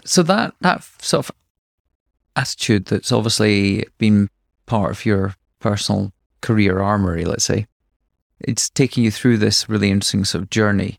So 0.04 0.22
that 0.24 0.54
that 0.60 0.84
sort 1.00 1.26
of 1.26 1.34
attitude 2.36 2.86
that's 2.86 3.12
obviously 3.12 3.86
been 3.98 4.28
part 4.66 4.90
of 4.90 5.06
your 5.06 5.34
personal 5.60 6.12
career 6.40 6.80
armory, 6.80 7.24
let's 7.24 7.44
say, 7.44 7.66
it's 8.40 8.68
taking 8.68 9.04
you 9.04 9.10
through 9.10 9.38
this 9.38 9.68
really 9.68 9.90
interesting 9.90 10.24
sort 10.24 10.42
of 10.42 10.50
journey. 10.50 10.98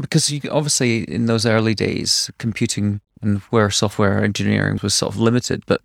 Because 0.00 0.30
you 0.30 0.40
obviously 0.50 1.04
in 1.04 1.26
those 1.26 1.46
early 1.46 1.74
days, 1.74 2.30
computing 2.38 3.00
and 3.22 3.38
where 3.50 3.70
software 3.70 4.24
engineering 4.24 4.80
was 4.82 4.94
sort 4.94 5.14
of 5.14 5.20
limited. 5.20 5.62
But 5.66 5.82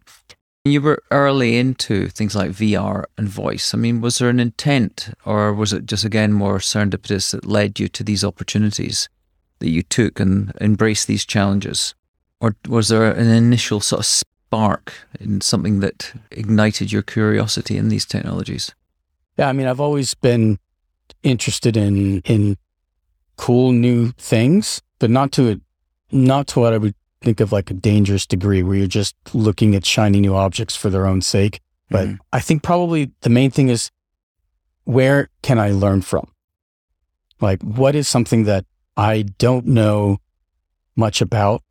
you 0.64 0.82
were 0.82 1.04
early 1.12 1.58
into 1.58 2.08
things 2.08 2.36
like 2.36 2.52
VR 2.52 3.06
and 3.18 3.28
voice. 3.28 3.74
I 3.74 3.78
mean, 3.78 4.02
was 4.02 4.18
there 4.18 4.30
an 4.30 4.40
intent, 4.40 5.10
or 5.26 5.54
was 5.54 5.74
it 5.74 5.86
just 5.86 6.06
again 6.06 6.34
more 6.34 6.58
serendipitous 6.58 7.32
that 7.32 7.46
led 7.46 7.80
you 7.80 7.88
to 7.90 8.04
these 8.04 8.24
opportunities 8.24 9.10
that 9.66 9.72
you 9.72 9.82
took 9.82 10.20
and 10.20 10.54
embraced 10.62 11.08
these 11.08 11.26
challenges? 11.26 11.96
Or 12.40 12.56
was 12.70 12.90
there 12.90 13.12
an 13.12 13.28
initial 13.28 13.80
sort 13.80 14.02
of 14.02 14.06
spark 14.06 14.94
in 15.20 15.42
something 15.42 15.80
that 15.80 16.14
ignited 16.30 16.92
your 16.92 17.02
curiosity 17.02 17.76
in 17.76 17.90
these 17.90 18.06
technologies? 18.06 18.74
Yeah, 19.38 19.50
I 19.50 19.54
mean, 19.54 19.66
I've 19.66 19.80
always 19.80 20.14
been 20.14 20.60
interested 21.24 21.76
in 21.76 22.22
in 22.22 22.58
cool 23.38 23.72
new 23.72 24.12
things, 24.12 24.84
but 25.00 25.10
not 25.10 25.32
to 25.34 25.50
a, 25.50 25.56
not 26.16 26.48
to 26.50 26.60
what 26.60 26.74
I 26.74 26.78
would 26.78 26.96
think 27.22 27.40
of 27.40 27.52
like 27.52 27.72
a 27.72 27.74
dangerous 27.74 28.28
degree 28.28 28.62
where 28.62 28.78
you're 28.78 28.88
just 28.88 29.16
looking 29.34 29.74
at 29.74 29.84
shiny 29.84 30.20
new 30.20 30.36
objects 30.36 30.76
for 30.76 30.92
their 30.92 31.08
own 31.08 31.22
sake. 31.22 31.60
But 31.90 32.08
mm. 32.08 32.20
I 32.32 32.40
think 32.40 32.62
probably 32.62 33.12
the 33.22 33.32
main 33.32 33.50
thing 33.50 33.70
is 33.70 33.90
where 34.84 35.30
can 35.42 35.58
I 35.58 35.72
learn 35.72 36.04
from? 36.04 36.32
Like, 37.42 37.64
what 37.64 37.96
is 37.96 38.08
something 38.08 38.44
that 38.44 38.66
I 38.98 39.24
don't 39.24 39.66
know 39.68 40.20
much 40.96 41.22
about, 41.22 41.62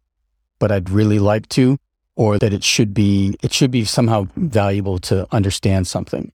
but 0.59 0.71
I'd 0.71 0.91
really 0.91 1.19
like 1.19 1.49
to, 1.51 1.79
or 2.17 2.39
that 2.39 2.53
it 2.53 2.63
should 2.63 2.95
be, 2.95 3.37
it 3.43 3.53
should 3.53 3.71
be 3.71 3.85
somehow 3.85 4.29
valuable 4.37 4.99
to 5.01 5.27
understand 5.33 5.87
something. 5.87 6.33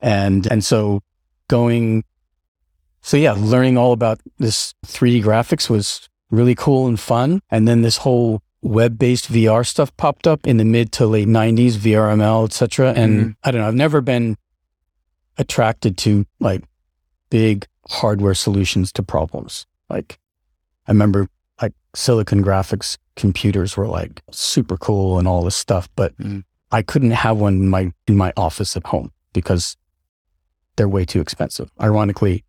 And, 0.00 0.46
and 0.50 0.64
so 0.64 1.00
going, 1.48 2.04
so 3.00 3.16
yeah, 3.16 3.34
learning 3.36 3.78
all 3.78 3.92
about 3.92 4.20
this 4.38 4.74
3D 4.86 5.22
graphics 5.22 5.70
was 5.70 6.08
really 6.30 6.54
cool 6.54 6.86
and 6.86 6.98
fun. 6.98 7.40
And 7.50 7.68
then 7.68 7.82
this 7.82 7.98
whole 7.98 8.42
web 8.62 8.98
based 8.98 9.30
VR 9.30 9.64
stuff 9.66 9.94
popped 9.96 10.26
up 10.26 10.46
in 10.46 10.56
the 10.56 10.64
mid 10.64 10.90
to 10.92 11.06
late 11.06 11.28
90s, 11.28 11.72
VRML, 11.72 12.44
etc. 12.46 12.92
And 12.94 13.20
mm-hmm. 13.20 13.30
I 13.44 13.50
don't 13.50 13.60
know, 13.60 13.68
I've 13.68 13.74
never 13.74 14.00
been 14.00 14.36
attracted 15.38 15.98
to 15.98 16.26
like 16.40 16.62
big 17.30 17.66
hardware 17.88 18.34
solutions 18.34 18.92
to 18.92 19.02
problems. 19.02 19.66
Like 19.88 20.18
I 20.86 20.92
remember 20.92 21.28
like 21.60 21.72
silicon 21.94 22.44
graphics 22.44 22.96
computers 23.16 23.76
were 23.76 23.86
like 23.86 24.22
super 24.30 24.76
cool 24.76 25.18
and 25.18 25.28
all 25.28 25.44
this 25.44 25.56
stuff, 25.56 25.88
but 25.96 26.16
mm-hmm. 26.18 26.40
I 26.72 26.82
couldn't 26.82 27.12
have 27.12 27.38
one 27.38 27.54
in 27.54 27.68
my 27.68 27.92
in 28.06 28.16
my 28.16 28.32
office 28.36 28.76
at 28.76 28.86
home 28.86 29.12
because 29.32 29.76
they're 30.76 30.88
way 30.88 31.04
too 31.04 31.20
expensive. 31.20 31.70
Ironically, 31.80 32.44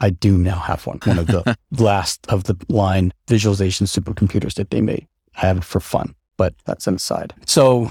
I 0.00 0.10
do 0.10 0.36
now 0.38 0.58
have 0.58 0.86
one, 0.86 0.98
one 1.04 1.18
of 1.18 1.26
the 1.26 1.56
last 1.70 2.26
of 2.28 2.44
the 2.44 2.56
line 2.68 3.12
visualization 3.28 3.86
supercomputers 3.86 4.54
that 4.54 4.70
they 4.70 4.80
made. 4.80 5.06
I 5.36 5.46
have 5.46 5.58
it 5.58 5.64
for 5.64 5.80
fun, 5.80 6.14
but 6.36 6.54
that's 6.64 6.86
an 6.86 6.96
aside. 6.96 7.34
So 7.46 7.90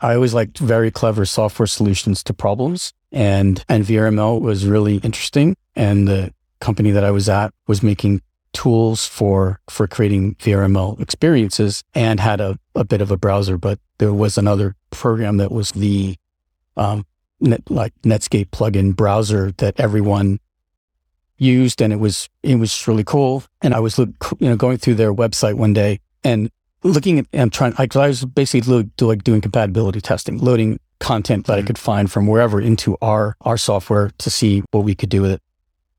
I 0.00 0.14
always 0.14 0.34
liked 0.34 0.58
very 0.58 0.90
clever 0.90 1.24
software 1.24 1.66
solutions 1.66 2.22
to 2.24 2.34
problems. 2.34 2.92
And, 3.10 3.64
and 3.68 3.84
VRML 3.84 4.40
was 4.40 4.66
really 4.66 4.96
interesting. 4.96 5.56
And 5.74 6.06
the 6.06 6.34
company 6.60 6.90
that 6.90 7.04
I 7.04 7.10
was 7.10 7.28
at 7.28 7.54
was 7.66 7.82
making 7.82 8.20
tools 8.54 9.06
for, 9.06 9.60
for 9.68 9.86
creating 9.86 10.36
VRML 10.36 10.98
experiences 11.00 11.84
and 11.94 12.18
had 12.20 12.40
a, 12.40 12.58
a 12.74 12.84
bit 12.84 13.02
of 13.02 13.10
a 13.10 13.16
browser, 13.16 13.58
but 13.58 13.78
there 13.98 14.14
was 14.14 14.38
another 14.38 14.74
program 14.90 15.36
that 15.36 15.52
was 15.52 15.70
the, 15.72 16.16
um, 16.76 17.04
net, 17.40 17.68
like 17.70 17.92
Netscape 18.02 18.46
plugin 18.46 18.96
browser 18.96 19.52
that 19.58 19.78
everyone 19.78 20.38
used. 21.36 21.82
And 21.82 21.92
it 21.92 21.96
was, 21.96 22.30
it 22.42 22.56
was 22.56 22.88
really 22.88 23.04
cool. 23.04 23.44
And 23.60 23.74
I 23.74 23.80
was, 23.80 23.98
you 23.98 24.14
know, 24.40 24.56
going 24.56 24.78
through 24.78 24.94
their 24.94 25.12
website 25.12 25.54
one 25.54 25.74
day 25.74 26.00
and 26.22 26.50
looking 26.82 27.18
at 27.18 27.26
and 27.32 27.52
trying, 27.52 27.74
I, 27.76 27.88
I 27.94 28.08
was 28.08 28.24
basically 28.24 28.84
do, 28.96 29.06
like 29.06 29.24
doing 29.24 29.40
compatibility 29.40 30.00
testing, 30.00 30.38
loading 30.38 30.78
content 31.00 31.46
that 31.46 31.54
mm-hmm. 31.54 31.64
I 31.64 31.66
could 31.66 31.78
find 31.78 32.10
from 32.10 32.26
wherever 32.26 32.60
into 32.60 32.96
our 33.02 33.36
our 33.42 33.58
software 33.58 34.10
to 34.18 34.30
see 34.30 34.62
what 34.70 34.84
we 34.84 34.94
could 34.94 35.08
do 35.08 35.22
with 35.22 35.32
it. 35.32 35.42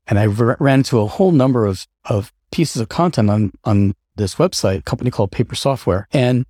And 0.06 0.18
I 0.18 0.26
r- 0.26 0.56
ran 0.58 0.80
into 0.80 1.00
a 1.00 1.06
whole 1.06 1.32
number 1.32 1.66
of 1.66 1.86
of 2.04 2.32
pieces 2.50 2.80
of 2.80 2.88
content 2.88 3.30
on 3.30 3.52
on 3.64 3.94
this 4.16 4.36
website, 4.36 4.78
a 4.78 4.82
company 4.82 5.10
called 5.10 5.30
Paper 5.30 5.54
Software, 5.54 6.08
and 6.12 6.46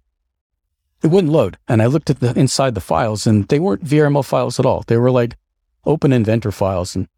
it 1.03 1.09
wouldn't 1.09 1.33
load. 1.33 1.59
And 1.69 1.83
I 1.83 1.87
looked 1.87 2.11
at 2.11 2.21
the 2.21 2.37
inside 2.39 2.75
the 2.75 2.81
files, 2.81 3.27
and 3.27 3.47
they 3.49 3.59
weren't 3.59 3.85
VRML 3.85 4.25
files 4.25 4.59
at 4.59 4.67
all. 4.67 4.85
They 4.87 4.97
were 4.97 5.11
like 5.11 5.37
Open 5.85 6.13
Inventor 6.13 6.53
files 6.53 6.97
and 6.97 7.09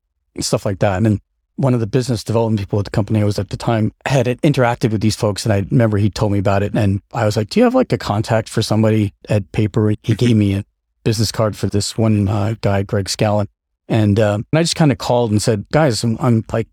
stuff 0.41 0.65
like 0.67 0.79
that. 0.81 0.97
And 0.97 1.07
then 1.07 1.21
one 1.57 1.75
of 1.75 1.81
the 1.81 1.87
business 1.87 2.23
development 2.23 2.61
people 2.61 2.79
at 2.79 2.85
the 2.85 2.91
company 2.91 3.21
I 3.21 3.25
was 3.25 3.39
at 3.39 3.51
the 3.51 3.57
time 3.57 3.93
had 4.07 4.27
interacted 4.27 4.93
with 4.93 5.01
these 5.01 5.17
folks. 5.17 5.45
And 5.45 5.53
I 5.53 5.67
remember 5.71 5.99
he 5.99 6.11
told 6.11 6.33
me 6.33 6.39
about 6.39 6.63
it. 6.63 6.75
And 6.75 7.03
I 7.13 7.25
was 7.25 7.37
like, 7.37 7.51
Do 7.51 7.61
you 7.61 7.65
have 7.65 7.75
like 7.75 7.93
a 7.93 7.99
contact 7.99 8.49
for 8.49 8.63
somebody 8.63 9.13
at 9.29 9.51
Paper? 9.53 9.95
He 10.03 10.15
gave 10.15 10.37
me 10.37 10.55
a 10.55 10.65
business 11.03 11.33
card 11.33 11.57
for 11.57 11.67
this 11.67 11.99
one 11.99 12.29
uh, 12.29 12.55
guy, 12.61 12.83
Greg 12.83 13.07
Scallon. 13.07 13.49
And, 13.89 14.21
uh, 14.21 14.35
and 14.35 14.59
I 14.59 14.63
just 14.63 14.77
kind 14.77 14.93
of 14.93 14.99
called 14.99 15.31
and 15.31 15.43
said, 15.43 15.67
Guys, 15.73 16.05
I'm, 16.05 16.17
I'm, 16.21 16.45
like, 16.53 16.69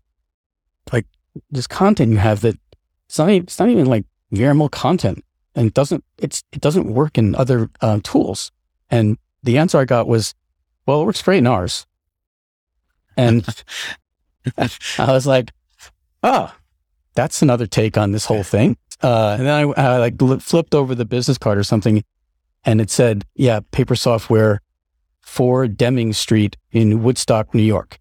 like 0.92 1.06
this 1.50 1.66
content 1.66 2.12
you 2.12 2.18
have 2.18 2.40
that 2.42 2.58
it's 3.08 3.18
not 3.18 3.30
even, 3.30 3.42
it's 3.44 3.58
not 3.58 3.68
even 3.68 3.86
like 3.86 4.04
VRML 4.32 4.70
content 4.70 5.24
and 5.54 5.68
it 5.68 5.74
doesn't, 5.74 6.04
it's, 6.18 6.42
it 6.52 6.60
doesn't 6.60 6.92
work 6.92 7.16
in 7.16 7.34
other 7.34 7.70
uh, 7.80 8.00
tools. 8.02 8.50
And 8.90 9.16
the 9.42 9.58
answer 9.58 9.78
I 9.78 9.84
got 9.84 10.08
was, 10.08 10.34
Well, 10.86 11.02
it 11.02 11.04
works 11.04 11.22
great 11.22 11.38
in 11.38 11.46
ours. 11.46 11.86
And 13.16 13.46
I 14.58 15.12
was 15.12 15.26
like, 15.26 15.52
oh, 16.22 16.54
that's 17.14 17.42
another 17.42 17.66
take 17.66 17.96
on 17.96 18.12
this 18.12 18.26
whole 18.26 18.42
thing. 18.42 18.76
Uh, 19.02 19.36
and 19.38 19.46
then 19.46 19.72
I, 19.76 19.94
I 19.94 19.96
like 19.98 20.18
flipped 20.42 20.74
over 20.74 20.94
the 20.94 21.04
business 21.04 21.38
card 21.38 21.58
or 21.58 21.64
something 21.64 22.02
and 22.64 22.80
it 22.80 22.90
said, 22.90 23.24
yeah, 23.34 23.60
paper 23.70 23.94
software 23.94 24.60
for 25.20 25.68
Deming 25.68 26.12
Street 26.12 26.56
in 26.72 27.02
Woodstock, 27.02 27.54
New 27.54 27.62
York. 27.62 27.98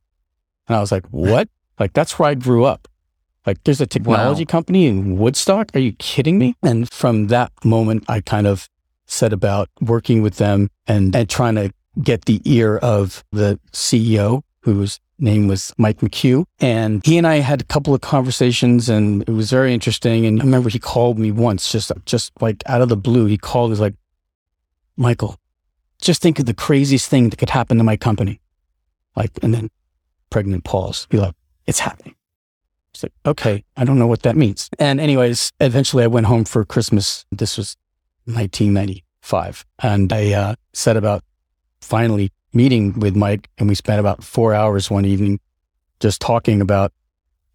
And 0.67 0.75
I 0.75 0.79
was 0.79 0.91
like, 0.91 1.05
what? 1.07 1.47
like, 1.79 1.93
that's 1.93 2.17
where 2.17 2.29
I 2.29 2.35
grew 2.35 2.65
up. 2.65 2.87
Like, 3.45 3.63
there's 3.63 3.81
a 3.81 3.85
technology 3.85 4.43
wow. 4.43 4.51
company 4.51 4.87
in 4.87 5.17
Woodstock. 5.17 5.71
Are 5.75 5.79
you 5.79 5.93
kidding 5.93 6.37
me? 6.37 6.55
And 6.63 6.91
from 6.91 7.27
that 7.27 7.51
moment, 7.63 8.05
I 8.07 8.21
kind 8.21 8.47
of 8.47 8.69
set 9.05 9.31
about 9.31 9.69
working 9.81 10.21
with 10.21 10.37
them 10.37 10.69
and, 10.87 11.15
and 11.15 11.29
trying 11.29 11.55
to 11.55 11.71
get 12.01 12.25
the 12.25 12.41
ear 12.45 12.77
of 12.77 13.23
the 13.31 13.59
CEO, 13.71 14.41
who's 14.61 14.99
name 15.19 15.47
was 15.47 15.73
Mike 15.77 15.99
McHugh. 15.99 16.45
And 16.59 17.05
he 17.05 17.17
and 17.17 17.25
I 17.25 17.37
had 17.37 17.61
a 17.61 17.65
couple 17.65 17.93
of 17.93 18.01
conversations 18.01 18.89
and 18.89 19.21
it 19.23 19.31
was 19.31 19.49
very 19.49 19.73
interesting. 19.73 20.25
And 20.25 20.41
I 20.41 20.43
remember 20.43 20.69
he 20.69 20.79
called 20.79 21.17
me 21.17 21.31
once, 21.31 21.71
just, 21.71 21.91
just 22.05 22.31
like 22.41 22.63
out 22.65 22.81
of 22.81 22.89
the 22.89 22.97
blue. 22.97 23.25
He 23.25 23.37
called, 23.37 23.69
he 23.69 23.71
was 23.71 23.79
like, 23.79 23.95
Michael, 24.97 25.37
just 26.01 26.21
think 26.21 26.39
of 26.39 26.45
the 26.45 26.53
craziest 26.53 27.09
thing 27.09 27.29
that 27.29 27.37
could 27.37 27.49
happen 27.49 27.77
to 27.77 27.83
my 27.83 27.97
company. 27.97 28.39
Like, 29.15 29.31
and 29.41 29.53
then 29.53 29.69
pregnant 30.29 30.63
pause, 30.65 31.05
be 31.09 31.17
like, 31.17 31.35
it's 31.65 31.79
happening. 31.79 32.15
It's 32.95 33.03
like, 33.03 33.13
okay, 33.25 33.63
I 33.75 33.83
don't 33.83 33.99
know 33.99 34.07
what 34.07 34.23
that 34.23 34.37
means. 34.37 34.69
And 34.79 35.01
anyways, 35.01 35.51
eventually 35.59 36.05
I 36.05 36.07
went 36.07 36.27
home 36.27 36.45
for 36.45 36.63
Christmas. 36.63 37.25
This 37.29 37.57
was 37.57 37.75
1995. 38.23 39.65
And 39.79 40.13
I 40.13 40.31
uh, 40.31 40.55
set 40.73 40.95
about 40.95 41.21
finally 41.81 42.31
meeting 42.53 42.97
with 42.97 43.15
Mike 43.15 43.49
and 43.57 43.67
we 43.67 43.75
spent 43.75 43.99
about 43.99 44.23
four 44.23 44.53
hours 44.53 44.89
one 44.89 45.03
evening 45.03 45.41
just 45.99 46.21
talking 46.21 46.61
about 46.61 46.93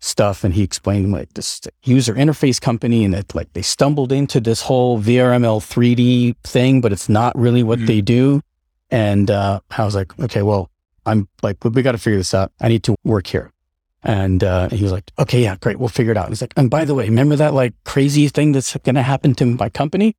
stuff. 0.00 0.44
And 0.44 0.52
he 0.52 0.62
explained 0.62 1.10
like 1.10 1.32
this 1.32 1.62
user 1.84 2.14
interface 2.14 2.60
company 2.60 3.06
and 3.06 3.14
that 3.14 3.34
like 3.34 3.50
they 3.54 3.62
stumbled 3.62 4.12
into 4.12 4.40
this 4.40 4.60
whole 4.60 5.00
VRML 5.00 5.60
3D 5.60 6.36
thing, 6.44 6.82
but 6.82 6.92
it's 6.92 7.08
not 7.08 7.36
really 7.36 7.62
what 7.62 7.78
mm-hmm. 7.78 7.86
they 7.86 8.00
do. 8.02 8.42
And 8.90 9.30
uh, 9.30 9.60
I 9.70 9.84
was 9.86 9.94
like, 9.94 10.18
okay, 10.20 10.42
well, 10.42 10.68
I'm 11.06 11.28
like, 11.42 11.64
we 11.64 11.80
got 11.80 11.92
to 11.92 11.98
figure 11.98 12.18
this 12.18 12.34
out. 12.34 12.52
I 12.60 12.68
need 12.68 12.82
to 12.84 12.94
work 13.04 13.26
here. 13.26 13.52
And 14.02 14.42
uh, 14.42 14.68
he 14.70 14.82
was 14.82 14.92
like, 14.92 15.10
okay, 15.18 15.42
yeah, 15.42 15.56
great. 15.56 15.78
We'll 15.78 15.88
figure 15.88 16.12
it 16.12 16.16
out. 16.16 16.28
He's 16.28 16.40
like, 16.40 16.54
and 16.56 16.70
by 16.70 16.84
the 16.84 16.94
way, 16.94 17.04
remember 17.04 17.36
that 17.36 17.52
like 17.52 17.74
crazy 17.84 18.28
thing 18.28 18.52
that's 18.52 18.76
going 18.78 18.94
to 18.94 19.02
happen 19.02 19.34
to 19.34 19.46
my 19.46 19.68
company? 19.68 20.16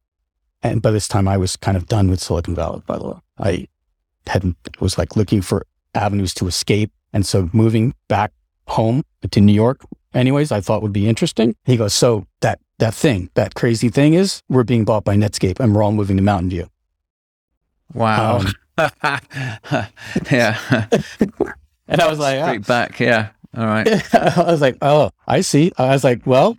And 0.62 0.82
by 0.82 0.92
this 0.92 1.08
time 1.08 1.28
I 1.28 1.38
was 1.38 1.56
kind 1.56 1.76
of 1.76 1.88
done 1.88 2.10
with 2.10 2.22
Silicon 2.22 2.54
Valley, 2.54 2.84
by 2.86 2.98
the 2.98 3.08
way. 3.08 3.18
I 3.40 3.68
had 4.28 4.56
was 4.80 4.98
like 4.98 5.16
looking 5.16 5.42
for 5.42 5.66
avenues 5.96 6.34
to 6.36 6.48
escape. 6.48 6.92
And 7.12 7.26
so 7.26 7.50
moving 7.54 7.96
back 8.08 8.32
home 8.68 9.04
to 9.30 9.42
New 9.42 9.54
York, 9.54 9.84
anyways, 10.14 10.52
I 10.52 10.62
thought 10.62 10.84
would 10.84 10.94
be 10.94 11.10
interesting. 11.10 11.56
He 11.66 11.78
goes, 11.78 11.94
so 11.94 12.28
that 12.42 12.60
that 12.78 12.94
thing, 12.94 13.30
that 13.34 13.56
crazy 13.56 13.90
thing 13.90 14.14
is 14.14 14.42
we're 14.50 14.64
being 14.64 14.86
bought 14.86 15.04
by 15.04 15.16
Netscape 15.16 15.60
and 15.60 15.76
we're 15.76 15.84
all 15.84 15.92
moving 15.92 16.18
to 16.18 16.24
Mountain 16.24 16.50
View. 16.50 16.68
Wow. 17.94 18.38
Um, 18.38 18.54
yeah. 20.32 20.58
and 21.88 22.02
I 22.02 22.08
was 22.08 22.20
like, 22.20 22.42
straight 22.44 22.62
oh. 22.62 22.68
back. 22.68 23.00
Yeah. 23.00 23.30
All 23.56 23.66
right. 23.66 23.88
I 24.16 24.44
was 24.44 24.62
like, 24.62 24.78
oh, 24.82 25.12
I 25.28 25.42
see. 25.42 25.72
I 25.78 25.90
was 25.90 26.04
like, 26.04 26.26
well, 26.26 26.58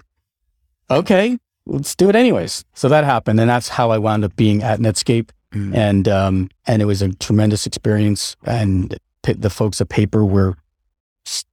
okay, 0.90 1.38
let's 1.66 1.94
do 1.94 2.08
it 2.08 2.16
anyways. 2.16 2.64
So 2.74 2.88
that 2.88 3.04
happened. 3.04 3.40
And 3.40 3.48
that's 3.48 3.68
how 3.68 3.90
I 3.90 3.98
wound 3.98 4.24
up 4.24 4.36
being 4.36 4.62
at 4.62 4.80
Netscape. 4.80 5.30
Mm. 5.52 5.76
And 5.76 6.08
um, 6.08 6.50
and 6.66 6.80
it 6.80 6.86
was 6.86 7.02
a 7.02 7.12
tremendous 7.14 7.66
experience. 7.66 8.36
And 8.44 8.96
the 9.22 9.50
folks 9.50 9.80
at 9.80 9.88
Paper 9.88 10.24
were 10.24 10.56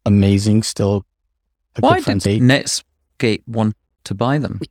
amazing. 0.05 0.63
Still, 0.63 1.05
why 1.79 1.99
did 1.99 2.21
Netscape 2.41 3.43
want 3.47 3.75
to 4.05 4.13
buy 4.13 4.37
them? 4.37 4.61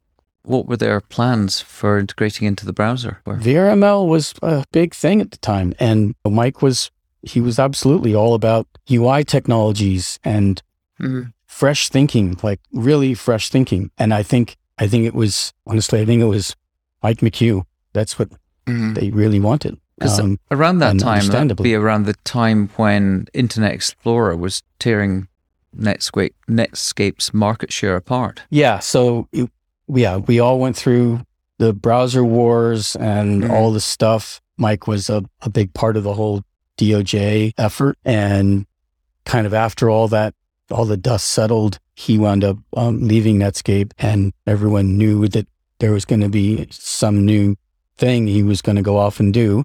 What 0.43 0.67
were 0.67 0.79
their 0.79 1.01
plans 1.03 1.61
for 1.61 1.99
integrating 1.99 2.47
into 2.47 2.65
the 2.65 2.73
browser? 2.73 3.21
VRML 3.27 4.09
was 4.09 4.35
a 4.43 4.65
big 4.73 4.95
thing 4.95 5.21
at 5.21 5.31
the 5.31 5.37
time, 5.37 5.75
and 5.79 6.15
Mike 6.25 6.63
was 6.63 6.91
he 7.23 7.41
was 7.41 7.59
absolutely 7.59 8.15
all 8.15 8.35
about 8.35 8.67
UI 8.91 9.25
technologies 9.25 10.19
and 10.25 10.63
mm. 11.01 11.33
fresh 11.47 11.89
thinking, 11.89 12.39
like 12.43 12.61
really 12.73 13.15
fresh 13.15 13.51
thinking. 13.51 13.91
And 13.99 14.15
I 14.15 14.23
think 14.23 14.57
I 14.79 14.87
think 14.87 15.05
it 15.05 15.15
was 15.15 15.53
honestly, 15.67 16.01
I 16.01 16.05
think 16.05 16.23
it 16.23 16.27
was 16.27 16.55
Mike 17.03 17.19
McHugh. 17.19 17.65
That's 17.93 18.19
what 18.19 18.31
mm. 18.67 18.95
they 18.95 19.11
really 19.11 19.41
wanted. 19.41 19.79
Because 19.99 20.21
um, 20.21 20.39
around 20.53 20.79
that 20.79 20.99
time, 21.01 21.27
that 21.27 21.49
would 21.49 21.63
be 21.63 21.75
around 21.75 22.07
the 22.07 22.15
time 22.23 22.69
when 22.77 23.27
Internet 23.35 23.73
Explorer 23.73 24.37
was 24.37 24.63
tearing 24.79 25.27
Netscape, 25.77 26.35
Netscape's 26.49 27.35
market 27.35 27.73
share 27.73 27.97
apart. 27.97 28.43
Yeah. 28.49 28.79
So, 28.79 29.29
it, 29.33 29.51
yeah, 29.89 30.19
we 30.19 30.39
all 30.39 30.61
went 30.61 30.77
through 30.77 31.23
the 31.59 31.73
browser 31.73 32.25
wars 32.25 32.95
and 32.97 33.43
mm. 33.43 33.51
all 33.51 33.73
this 33.73 33.85
stuff. 33.85 34.41
Mike 34.57 34.87
was 34.87 35.11
a, 35.11 35.25
a 35.43 35.51
big 35.51 35.75
part 35.75 35.97
of 35.97 36.05
the 36.05 36.15
whole 36.15 36.45
DOJ 36.79 37.53
effort. 37.59 37.99
And 38.05 38.67
kind 39.25 39.47
of 39.47 39.55
after 39.55 39.91
all 39.91 40.09
that, 40.09 40.35
all 40.71 40.85
the 40.85 40.97
dust 40.97 41.29
settled, 41.29 41.79
he 41.95 42.19
wound 42.19 42.45
up 42.45 42.59
um, 42.77 43.07
leaving 43.07 43.39
Netscape 43.39 43.93
and 43.99 44.33
everyone 44.47 44.97
knew 44.97 45.29
that 45.29 45.47
there 45.79 45.93
was 45.93 46.05
going 46.05 46.21
to 46.21 46.29
be 46.29 46.67
some 46.71 47.25
new 47.25 47.57
thing 47.97 48.27
he 48.27 48.43
was 48.43 48.63
going 48.63 48.77
to 48.77 48.83
go 48.83 48.97
off 48.97 49.21
and 49.21 49.35
do. 49.35 49.65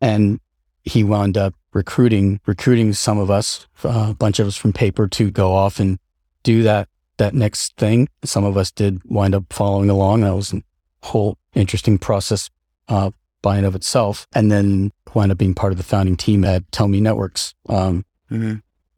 And 0.00 0.40
he 0.84 1.02
wound 1.02 1.36
up 1.36 1.54
recruiting, 1.72 2.40
recruiting 2.46 2.92
some 2.92 3.18
of 3.18 3.30
us, 3.30 3.66
uh, 3.84 4.08
a 4.10 4.14
bunch 4.14 4.38
of 4.38 4.46
us 4.46 4.56
from 4.56 4.72
paper 4.72 5.08
to 5.08 5.30
go 5.30 5.52
off 5.52 5.80
and 5.80 5.98
do 6.42 6.62
that, 6.62 6.88
that 7.16 7.34
next 7.34 7.76
thing. 7.76 8.08
Some 8.24 8.44
of 8.44 8.56
us 8.56 8.70
did 8.70 9.02
wind 9.04 9.34
up 9.34 9.52
following 9.52 9.90
along. 9.90 10.20
That 10.20 10.34
was 10.34 10.52
a 10.52 10.62
whole 11.02 11.38
interesting 11.54 11.98
process, 11.98 12.50
uh, 12.88 13.10
by 13.42 13.56
and 13.56 13.66
of 13.66 13.74
itself. 13.74 14.26
And 14.34 14.50
then 14.50 14.92
wound 15.14 15.32
up 15.32 15.38
being 15.38 15.54
part 15.54 15.72
of 15.72 15.78
the 15.78 15.84
founding 15.84 16.16
team 16.16 16.44
at 16.44 16.70
Tellme 16.70 17.00
Networks, 17.00 17.54
um, 17.68 18.04
mm-hmm. 18.30 18.56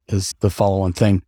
is 0.09 0.35
the 0.41 0.51
follow 0.51 0.81
on 0.81 0.93
thing. 0.93 1.23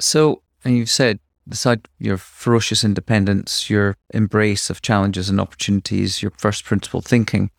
So, 0.00 0.42
and 0.64 0.76
you've 0.76 0.90
said 0.90 1.18
beside 1.48 1.88
your 1.98 2.18
ferocious 2.18 2.84
independence, 2.84 3.70
your 3.70 3.96
embrace 4.12 4.70
of 4.70 4.82
challenges 4.82 5.30
and 5.30 5.40
opportunities, 5.40 6.22
your 6.22 6.32
first 6.36 6.64
principle 6.64 7.00
thinking, 7.00 7.50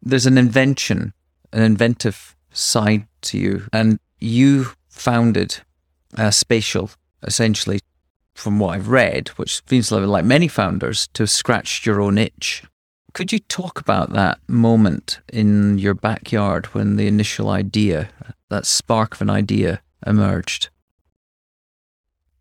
there's 0.00 0.26
an 0.26 0.38
invention, 0.38 1.12
an 1.52 1.62
inventive 1.62 2.36
side 2.52 3.06
to 3.22 3.38
you. 3.38 3.66
And 3.72 3.98
you 4.20 4.68
founded 4.88 5.58
uh, 6.16 6.30
Spatial, 6.30 6.90
essentially, 7.22 7.80
from 8.34 8.58
what 8.58 8.74
I've 8.74 8.88
read, 8.88 9.28
which 9.30 9.62
seems 9.66 9.90
like 9.90 10.24
many 10.24 10.48
founders, 10.48 11.08
to 11.14 11.26
scratch 11.26 11.86
your 11.86 12.00
own 12.00 12.18
itch. 12.18 12.62
Could 13.14 13.32
you 13.32 13.38
talk 13.38 13.80
about 13.80 14.12
that 14.12 14.40
moment 14.48 15.20
in 15.32 15.78
your 15.78 15.94
backyard 15.94 16.66
when 16.66 16.96
the 16.96 17.06
initial 17.06 17.48
idea, 17.48 18.08
that 18.50 18.66
spark 18.66 19.14
of 19.14 19.22
an 19.22 19.30
idea, 19.30 19.80
emerged? 20.04 20.68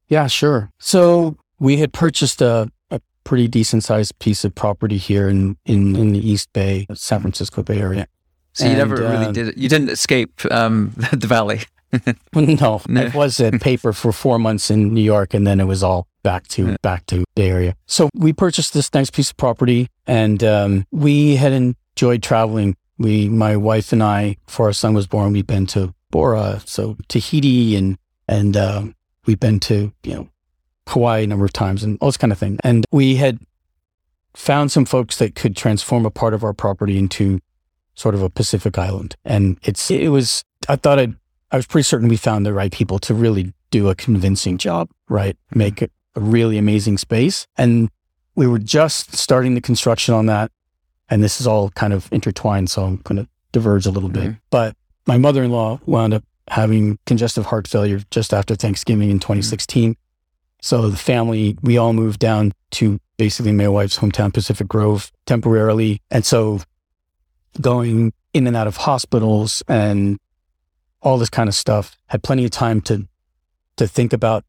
Yeah, 0.07 0.25
sure. 0.25 0.71
So 0.79 1.38
we 1.59 1.77
had 1.77 1.93
purchased 1.93 2.41
a, 2.41 2.71
a 2.89 2.99
pretty 3.23 3.47
decent 3.47 3.83
sized 3.83 4.17
piece 4.17 4.43
of 4.43 4.55
property 4.55 4.97
here 4.97 5.29
in, 5.29 5.57
in, 5.65 5.95
in 5.95 6.12
the 6.12 6.27
East 6.27 6.51
Bay, 6.53 6.88
San 6.95 7.21
Francisco 7.21 7.62
Bay 7.62 7.79
Area. 7.79 8.07
So 8.53 8.67
you 8.67 8.75
never 8.75 8.95
really 8.95 9.25
uh, 9.27 9.31
did 9.31 9.49
it. 9.49 9.57
You 9.57 9.69
didn't 9.69 9.89
escape 9.89 10.41
um, 10.51 10.93
the 11.12 11.27
valley. 11.27 11.62
no, 12.33 12.81
no, 12.88 13.01
I 13.01 13.12
was 13.13 13.39
at 13.39 13.62
paper 13.62 13.93
for 13.93 14.12
four 14.12 14.39
months 14.39 14.71
in 14.71 14.93
New 14.93 15.01
York, 15.01 15.36
and 15.36 15.45
then 15.45 15.59
it 15.59 15.65
was 15.65 15.83
all 15.83 16.07
back 16.23 16.47
to 16.47 16.69
yeah. 16.69 16.75
back 16.81 17.05
to 17.07 17.23
Bay 17.36 17.49
Area. 17.49 17.75
So 17.86 18.09
we 18.15 18.33
purchased 18.33 18.73
this 18.73 18.93
nice 18.93 19.09
piece 19.09 19.29
of 19.29 19.38
property, 19.38 19.89
and 20.07 20.43
um, 20.43 20.86
we 20.91 21.36
had 21.36 21.53
enjoyed 21.53 22.23
traveling. 22.23 22.75
We, 22.97 23.27
my 23.27 23.57
wife 23.57 23.91
and 23.91 24.03
I, 24.03 24.38
before 24.45 24.67
our 24.67 24.73
son 24.73 24.93
was 24.93 25.07
born, 25.07 25.33
we've 25.33 25.47
been 25.47 25.65
to 25.67 25.93
Bora, 26.12 26.62
so 26.65 26.97
Tahiti, 27.07 27.75
and 27.75 27.97
and 28.27 28.55
um, 28.57 28.95
we've 29.25 29.39
been 29.39 29.59
to 29.62 29.91
you 30.03 30.13
know 30.13 30.29
Hawaii 30.88 31.23
a 31.23 31.27
number 31.27 31.45
of 31.45 31.53
times, 31.53 31.83
and 31.83 31.97
all 32.01 32.09
this 32.09 32.17
kind 32.17 32.31
of 32.31 32.39
thing. 32.39 32.57
And 32.63 32.86
we 32.91 33.15
had 33.15 33.39
found 34.33 34.71
some 34.71 34.86
folks 34.86 35.17
that 35.17 35.36
could 35.36 35.55
transform 35.55 36.05
a 36.05 36.12
part 36.12 36.33
of 36.33 36.43
our 36.43 36.53
property 36.53 36.97
into 36.97 37.39
sort 37.95 38.15
of 38.15 38.23
a 38.23 38.29
Pacific 38.29 38.77
island, 38.77 39.15
and 39.25 39.59
it's 39.63 39.91
it 39.91 40.09
was. 40.09 40.43
I 40.69 40.77
thought 40.77 40.97
I'd 40.97 41.15
I 41.53 41.57
was 41.57 41.67
pretty 41.67 41.83
certain 41.83 42.07
we 42.07 42.17
found 42.17 42.47
the 42.47 42.53
right 42.53 42.71
people 42.71 42.97
to 42.99 43.13
really 43.13 43.53
do 43.69 43.88
a 43.89 43.95
convincing 43.95 44.57
job, 44.57 44.89
right? 45.07 45.38
Make 45.53 45.83
it 45.83 45.91
a 46.15 46.19
really 46.19 46.58
amazing 46.58 46.97
space. 46.97 47.47
And 47.58 47.89
we 48.36 48.47
were 48.47 48.60
just 48.60 49.15
starting 49.15 49.56
the 49.56 49.62
construction 49.62 50.13
on 50.13 50.26
that. 50.28 50.52
And 51.10 51.23
this 51.23 51.39
is 51.39 51.47
all 51.47 51.69
kind 51.71 51.93
of 51.93 52.12
intertwined. 52.12 52.69
So 52.69 52.84
I'm 52.84 52.97
going 52.97 53.23
to 53.23 53.30
diverge 53.52 53.86
a 53.86 53.91
little 53.91 54.10
mm-hmm. 54.10 54.32
bit. 54.32 54.36
But 54.49 54.76
my 55.06 55.17
mother 55.17 55.43
in 55.43 55.52
law 55.52 55.80
wound 55.86 56.13
up 56.13 56.23
having 56.49 56.99
congestive 57.06 57.45
heart 57.45 57.67
failure 57.67 58.02
just 58.12 58.34
after 58.34 58.56
Thanksgiving 58.56 59.10
in 59.10 59.19
2016. 59.19 59.91
Mm-hmm. 59.91 59.99
So 60.62 60.89
the 60.89 60.97
family, 60.97 61.58
we 61.62 61.78
all 61.78 61.93
moved 61.93 62.19
down 62.19 62.54
to 62.71 62.99
basically 63.17 63.52
my 63.52 63.67
wife's 63.67 63.99
hometown, 63.99 64.34
Pacific 64.34 64.67
Grove, 64.67 65.12
temporarily. 65.26 66.02
And 66.10 66.26
so 66.26 66.62
going 67.60 68.13
in 68.34 68.47
and 68.47 68.56
out 68.56 68.67
of 68.67 68.78
hospitals 68.78 69.62
and 69.67 70.19
all 71.02 71.17
this 71.17 71.30
kind 71.30 71.47
of 71.47 71.56
stuff. 71.56 71.97
Had 72.08 72.23
plenty 72.23 72.45
of 72.45 72.52
time 72.52 72.82
to 72.82 73.08
to 73.76 73.88
think 73.88 74.13
about 74.13 74.45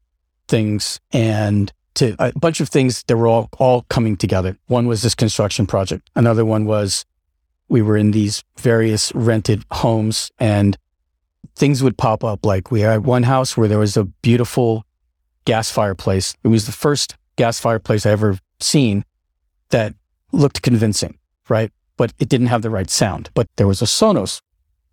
things 0.47 0.99
and 1.11 1.71
to 1.95 2.15
a 2.19 2.37
bunch 2.37 2.59
of 2.59 2.69
things 2.69 3.03
that 3.03 3.17
were 3.17 3.27
all 3.27 3.49
all 3.57 3.85
coming 3.89 4.17
together. 4.17 4.57
One 4.67 4.87
was 4.87 5.01
this 5.01 5.15
construction 5.15 5.65
project. 5.65 6.09
Another 6.15 6.45
one 6.45 6.65
was 6.65 7.05
we 7.67 7.81
were 7.81 7.97
in 7.97 8.11
these 8.11 8.43
various 8.57 9.13
rented 9.15 9.63
homes 9.71 10.31
and 10.39 10.77
things 11.55 11.81
would 11.81 11.97
pop 11.97 12.23
up. 12.23 12.45
Like 12.45 12.69
we 12.69 12.81
had 12.81 13.05
one 13.05 13.23
house 13.23 13.57
where 13.57 13.67
there 13.67 13.79
was 13.79 13.97
a 13.97 14.03
beautiful 14.03 14.85
gas 15.45 15.71
fireplace. 15.71 16.35
It 16.43 16.49
was 16.49 16.65
the 16.65 16.71
first 16.71 17.15
gas 17.37 17.59
fireplace 17.59 18.05
I 18.05 18.11
ever 18.11 18.39
seen 18.59 19.05
that 19.69 19.93
looked 20.31 20.61
convincing, 20.61 21.17
right? 21.49 21.71
But 21.97 22.13
it 22.19 22.29
didn't 22.29 22.47
have 22.47 22.61
the 22.61 22.69
right 22.69 22.89
sound. 22.89 23.29
But 23.33 23.47
there 23.55 23.67
was 23.67 23.81
a 23.81 23.85
Sonos 23.85 24.41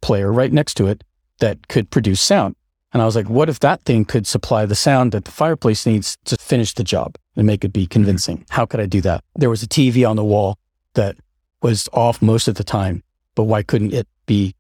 player 0.01 0.33
right 0.33 0.53
next 0.53 0.75
to 0.75 0.87
it 0.87 1.05
that 1.41 1.69
could 1.69 1.91
produce 1.91 2.21
sound. 2.21 2.55
And 2.93 3.01
I 3.01 3.07
was 3.07 3.17
like, 3.17 3.29
what 3.29 3.49
if 3.49 3.61
that 3.61 3.83
thing 3.83 4.05
could 4.05 4.27
supply 4.27 4.67
the 4.67 4.75
sound 4.75 5.13
that 5.13 5.25
the 5.25 5.31
fireplace 5.31 5.87
needs 5.87 6.19
to 6.27 6.37
finish 6.37 6.75
the 6.75 6.85
job 6.85 7.17
and 7.37 7.47
make 7.47 7.65
it 7.65 7.73
be 7.73 7.87
convincing? 7.87 8.45
How 8.51 8.67
could 8.67 8.81
I 8.81 8.87
do 8.87 9.01
that? 9.01 9.25
There 9.35 9.51
was 9.51 9.63
a 9.63 9.67
TV 9.67 10.09
on 10.09 10.17
the 10.17 10.25
wall 10.25 10.59
that 10.95 11.17
was 11.63 11.89
off 11.93 12.21
most 12.21 12.49
of 12.49 12.57
the 12.57 12.65
time, 12.65 13.03
but 13.35 13.45
why 13.45 13.63
couldn't 13.63 13.95
it 13.95 14.07
be 14.27 14.55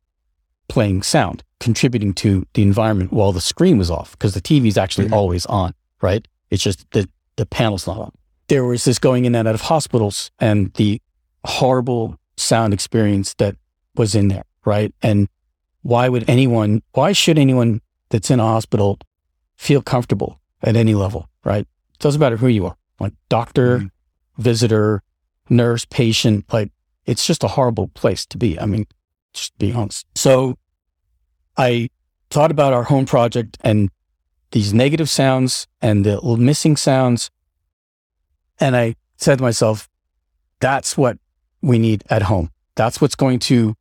playing 0.68 1.02
sound, 1.02 1.42
contributing 1.60 2.14
to 2.14 2.46
the 2.54 2.62
environment 2.62 3.12
while 3.12 3.32
the 3.32 3.40
screen 3.40 3.76
was 3.76 3.90
off? 3.90 4.12
Because 4.12 4.32
the 4.32 4.40
TV 4.40 4.66
is 4.66 4.78
actually 4.78 5.06
mm-hmm. 5.06 5.14
always 5.14 5.44
on, 5.46 5.74
right? 6.00 6.26
It's 6.50 6.62
just 6.62 6.90
that 6.92 7.10
the 7.36 7.44
panel's 7.44 7.86
not 7.86 7.98
on. 7.98 8.12
There 8.48 8.64
was 8.64 8.84
this 8.84 8.98
going 8.98 9.24
in 9.26 9.34
and 9.34 9.46
out 9.46 9.54
of 9.54 9.62
hospitals 9.62 10.30
and 10.38 10.72
the 10.74 11.00
horrible 11.44 12.18
sound 12.36 12.72
experience 12.72 13.34
that 13.34 13.56
was 13.94 14.14
in 14.14 14.28
there, 14.28 14.44
right? 14.64 14.94
And 15.02 15.28
why 15.82 16.08
would 16.08 16.28
anyone, 16.28 16.82
why 16.92 17.12
should 17.12 17.38
anyone 17.38 17.80
that's 18.12 18.31
in 18.31 18.38
a 18.38 18.44
hospital 18.44 18.98
feel 19.57 19.83
comfortable 19.83 20.38
at 20.62 20.77
any 20.77 20.94
level, 20.94 21.29
right? 21.44 21.66
It 21.94 21.98
doesn't 21.98 22.20
matter 22.20 22.37
who 22.37 22.46
you 22.46 22.66
are, 22.66 22.77
like 23.01 23.14
doctor, 23.29 23.79
mm-hmm. 23.79 24.42
visitor, 24.42 25.03
nurse, 25.48 25.85
patient, 25.87 26.44
like 26.53 26.70
it's 27.07 27.27
just 27.27 27.42
a 27.42 27.48
horrible 27.48 27.88
place 27.88 28.27
to 28.27 28.38
be. 28.38 28.61
I 28.61 28.66
mean, 28.66 28.87
just 29.33 29.57
be 29.59 29.72
honest. 29.72 30.07
So 30.14 30.59
I 31.57 31.88
thought 32.31 32.51
about 32.51 32.72
our 32.72 32.85
home 32.85 33.07
project 33.07 33.57
and 33.62 33.90
these 34.53 34.75
negative 34.75 35.09
sounds 35.09 35.66
and 35.81 36.05
the 36.05 36.20
missing 36.38 36.77
sounds. 36.77 37.31
And 38.61 38.77
I 38.77 38.96
said 39.16 39.38
to 39.38 39.42
myself, 39.42 39.88
that's 40.61 40.96
what 40.96 41.18
we 41.62 41.79
need 41.79 42.05
at 42.11 42.22
home. 42.22 42.51
That's 42.75 43.01
what's 43.01 43.14
going 43.14 43.38
to, 43.40 43.75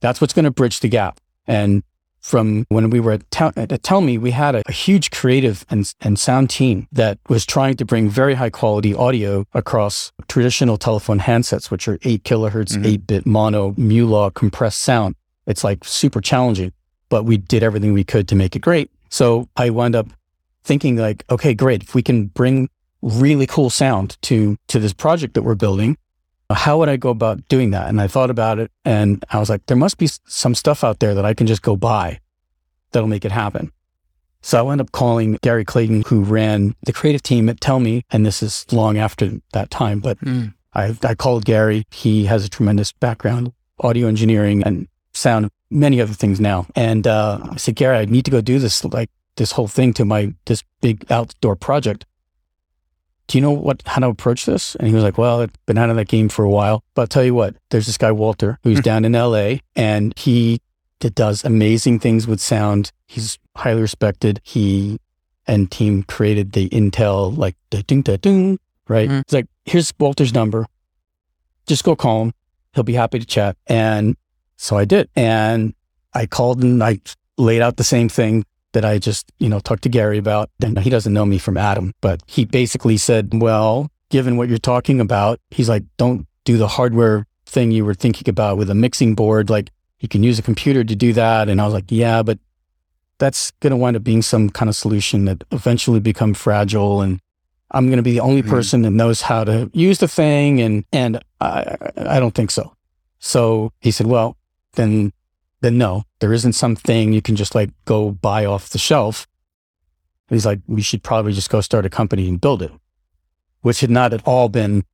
that's 0.00 0.20
what's 0.20 0.32
going 0.32 0.44
to 0.44 0.50
bridge 0.50 0.80
the 0.80 0.88
gap. 0.88 1.20
And 1.46 1.82
from 2.24 2.64
when 2.70 2.88
we 2.88 3.00
were 3.00 3.12
at, 3.12 3.30
Tel- 3.30 3.52
at 3.54 3.68
Tellme, 3.82 4.18
we 4.18 4.30
had 4.30 4.54
a, 4.54 4.62
a, 4.66 4.72
huge 4.72 5.10
creative 5.10 5.62
and, 5.68 5.94
and 6.00 6.18
sound 6.18 6.48
team 6.48 6.88
that 6.90 7.18
was 7.28 7.44
trying 7.44 7.76
to 7.76 7.84
bring 7.84 8.08
very 8.08 8.32
high 8.32 8.48
quality 8.48 8.94
audio 8.94 9.44
across 9.52 10.10
traditional 10.26 10.78
telephone 10.78 11.20
handsets, 11.20 11.70
which 11.70 11.86
are 11.86 11.98
eight 12.02 12.24
kilohertz, 12.24 12.72
mm-hmm. 12.72 12.86
eight 12.86 13.06
bit 13.06 13.26
mono, 13.26 13.74
mu-law 13.76 14.30
compressed 14.30 14.80
sound. 14.80 15.14
It's 15.46 15.62
like 15.62 15.84
super 15.84 16.22
challenging, 16.22 16.72
but 17.10 17.24
we 17.24 17.36
did 17.36 17.62
everything 17.62 17.92
we 17.92 18.04
could 18.04 18.26
to 18.28 18.34
make 18.34 18.56
it 18.56 18.60
great. 18.60 18.90
So 19.10 19.46
I 19.54 19.68
wound 19.68 19.94
up 19.94 20.06
thinking 20.62 20.96
like, 20.96 21.26
okay, 21.30 21.52
great. 21.52 21.82
If 21.82 21.94
we 21.94 22.02
can 22.02 22.28
bring 22.28 22.70
really 23.02 23.46
cool 23.46 23.68
sound 23.68 24.16
to, 24.22 24.56
to 24.68 24.78
this 24.78 24.94
project 24.94 25.34
that 25.34 25.42
we're 25.42 25.56
building, 25.56 25.98
how 26.50 26.78
would 26.78 26.88
I 26.88 26.96
go 26.96 27.10
about 27.10 27.46
doing 27.48 27.70
that? 27.70 27.88
And 27.88 28.00
I 28.00 28.06
thought 28.06 28.30
about 28.30 28.58
it 28.58 28.70
and 28.84 29.24
I 29.30 29.38
was 29.38 29.48
like, 29.48 29.66
there 29.66 29.76
must 29.76 29.98
be 29.98 30.08
some 30.26 30.54
stuff 30.54 30.84
out 30.84 30.98
there 31.00 31.14
that 31.14 31.24
I 31.24 31.34
can 31.34 31.46
just 31.46 31.62
go 31.62 31.76
buy 31.76 32.20
that'll 32.92 33.08
make 33.08 33.24
it 33.24 33.32
happen. 33.32 33.72
So 34.42 34.58
I 34.58 34.62
wound 34.62 34.80
up 34.80 34.92
calling 34.92 35.38
Gary 35.42 35.64
Clayton, 35.64 36.02
who 36.06 36.22
ran 36.22 36.74
the 36.84 36.92
creative 36.92 37.22
team 37.22 37.48
at 37.48 37.60
Tellme. 37.60 38.02
And 38.10 38.26
this 38.26 38.42
is 38.42 38.66
long 38.70 38.98
after 38.98 39.40
that 39.52 39.70
time, 39.70 40.00
but 40.00 40.20
mm. 40.20 40.52
I, 40.74 40.94
I 41.02 41.14
called 41.14 41.46
Gary. 41.46 41.84
He 41.90 42.26
has 42.26 42.44
a 42.44 42.50
tremendous 42.50 42.92
background, 42.92 43.52
audio 43.80 44.06
engineering 44.06 44.62
and 44.62 44.86
sound, 45.14 45.50
many 45.70 46.00
other 46.00 46.12
things 46.12 46.40
now. 46.40 46.66
And 46.76 47.06
uh, 47.06 47.38
I 47.52 47.56
said, 47.56 47.76
Gary, 47.76 47.96
I 47.96 48.04
need 48.04 48.26
to 48.26 48.30
go 48.30 48.42
do 48.42 48.58
this, 48.58 48.84
like 48.84 49.08
this 49.36 49.52
whole 49.52 49.68
thing 49.68 49.94
to 49.94 50.04
my, 50.04 50.34
this 50.44 50.62
big 50.82 51.10
outdoor 51.10 51.56
project 51.56 52.04
do 53.26 53.38
you 53.38 53.42
know 53.42 53.50
what 53.50 53.82
how 53.86 54.00
to 54.00 54.08
approach 54.08 54.46
this? 54.46 54.74
And 54.76 54.88
he 54.88 54.94
was 54.94 55.02
like, 55.02 55.18
well, 55.18 55.40
I've 55.40 55.66
been 55.66 55.78
out 55.78 55.90
of 55.90 55.96
that 55.96 56.08
game 56.08 56.28
for 56.28 56.44
a 56.44 56.50
while. 56.50 56.84
But 56.94 57.02
I'll 57.02 57.08
tell 57.08 57.24
you 57.24 57.34
what, 57.34 57.56
there's 57.70 57.86
this 57.86 57.98
guy, 57.98 58.12
Walter, 58.12 58.58
who's 58.62 58.78
hmm. 58.78 58.82
down 58.82 59.04
in 59.04 59.12
LA 59.12 59.56
and 59.74 60.16
he 60.18 60.60
does 60.98 61.44
amazing 61.44 61.98
things 61.98 62.26
with 62.26 62.40
sound. 62.40 62.90
He's 63.06 63.38
highly 63.56 63.82
respected. 63.82 64.40
He 64.42 64.98
and 65.46 65.70
team 65.70 66.02
created 66.04 66.52
the 66.52 66.68
Intel, 66.70 67.36
like, 67.36 67.56
da 67.70 67.82
ding, 67.82 68.02
da 68.02 68.16
ding, 68.16 68.58
right? 68.88 69.08
Mm. 69.08 69.20
It's 69.20 69.32
like, 69.34 69.46
here's 69.66 69.92
Walter's 69.98 70.32
number. 70.32 70.66
Just 71.66 71.84
go 71.84 71.94
call 71.94 72.22
him. 72.22 72.32
He'll 72.74 72.84
be 72.84 72.94
happy 72.94 73.18
to 73.18 73.26
chat. 73.26 73.56
And 73.66 74.16
so 74.56 74.78
I 74.78 74.86
did. 74.86 75.10
And 75.14 75.74
I 76.14 76.26
called 76.26 76.62
and 76.62 76.82
I 76.82 77.00
laid 77.36 77.60
out 77.60 77.76
the 77.76 77.84
same 77.84 78.08
thing 78.08 78.44
that 78.74 78.84
I 78.84 78.98
just, 78.98 79.32
you 79.38 79.48
know, 79.48 79.58
talked 79.58 79.82
to 79.84 79.88
Gary 79.88 80.18
about. 80.18 80.50
And 80.62 80.78
he 80.78 80.90
doesn't 80.90 81.12
know 81.12 81.24
me 81.24 81.38
from 81.38 81.56
Adam, 81.56 81.94
but 82.00 82.22
he 82.26 82.44
basically 82.44 82.98
said, 82.98 83.30
well, 83.32 83.90
given 84.10 84.36
what 84.36 84.48
you're 84.48 84.58
talking 84.58 85.00
about, 85.00 85.40
he's 85.50 85.68
like, 85.68 85.84
don't 85.96 86.26
do 86.44 86.58
the 86.58 86.68
hardware 86.68 87.26
thing 87.46 87.70
you 87.70 87.84
were 87.84 87.94
thinking 87.94 88.28
about 88.28 88.58
with 88.58 88.68
a 88.68 88.74
mixing 88.74 89.14
board. 89.14 89.48
Like 89.48 89.70
you 90.00 90.08
can 90.08 90.22
use 90.22 90.38
a 90.38 90.42
computer 90.42 90.84
to 90.84 90.94
do 90.94 91.12
that. 91.14 91.48
And 91.48 91.60
I 91.60 91.64
was 91.64 91.72
like, 91.72 91.86
yeah, 91.88 92.22
but 92.22 92.38
that's 93.18 93.52
going 93.60 93.70
to 93.70 93.76
wind 93.76 93.96
up 93.96 94.04
being 94.04 94.22
some 94.22 94.50
kind 94.50 94.68
of 94.68 94.76
solution 94.76 95.24
that 95.24 95.44
eventually 95.52 96.00
become 96.00 96.34
fragile. 96.34 97.00
And 97.00 97.20
I'm 97.70 97.86
going 97.86 97.96
to 97.96 98.02
be 98.02 98.12
the 98.12 98.20
only 98.20 98.42
mm-hmm. 98.42 98.50
person 98.50 98.82
that 98.82 98.90
knows 98.90 99.22
how 99.22 99.44
to 99.44 99.70
use 99.72 99.98
the 99.98 100.08
thing. 100.08 100.60
And, 100.60 100.84
and 100.92 101.22
I, 101.40 101.76
I 101.96 102.20
don't 102.20 102.34
think 102.34 102.50
so. 102.50 102.74
So 103.20 103.72
he 103.80 103.90
said, 103.90 104.06
well, 104.06 104.36
then 104.72 105.12
then 105.64 105.78
no, 105.78 106.04
there 106.20 106.34
isn't 106.34 106.52
something 106.52 107.14
you 107.14 107.22
can 107.22 107.36
just 107.36 107.54
like 107.54 107.70
go 107.86 108.10
buy 108.10 108.44
off 108.44 108.68
the 108.68 108.78
shelf. 108.78 109.26
And 110.28 110.36
he's 110.36 110.44
like, 110.44 110.60
we 110.66 110.82
should 110.82 111.02
probably 111.02 111.32
just 111.32 111.48
go 111.48 111.62
start 111.62 111.86
a 111.86 111.90
company 111.90 112.28
and 112.28 112.38
build 112.40 112.60
it, 112.60 112.70
which 113.62 113.80
had 113.80 113.90
not 113.90 114.12
at 114.12 114.22
all 114.26 114.50
been 114.50 114.84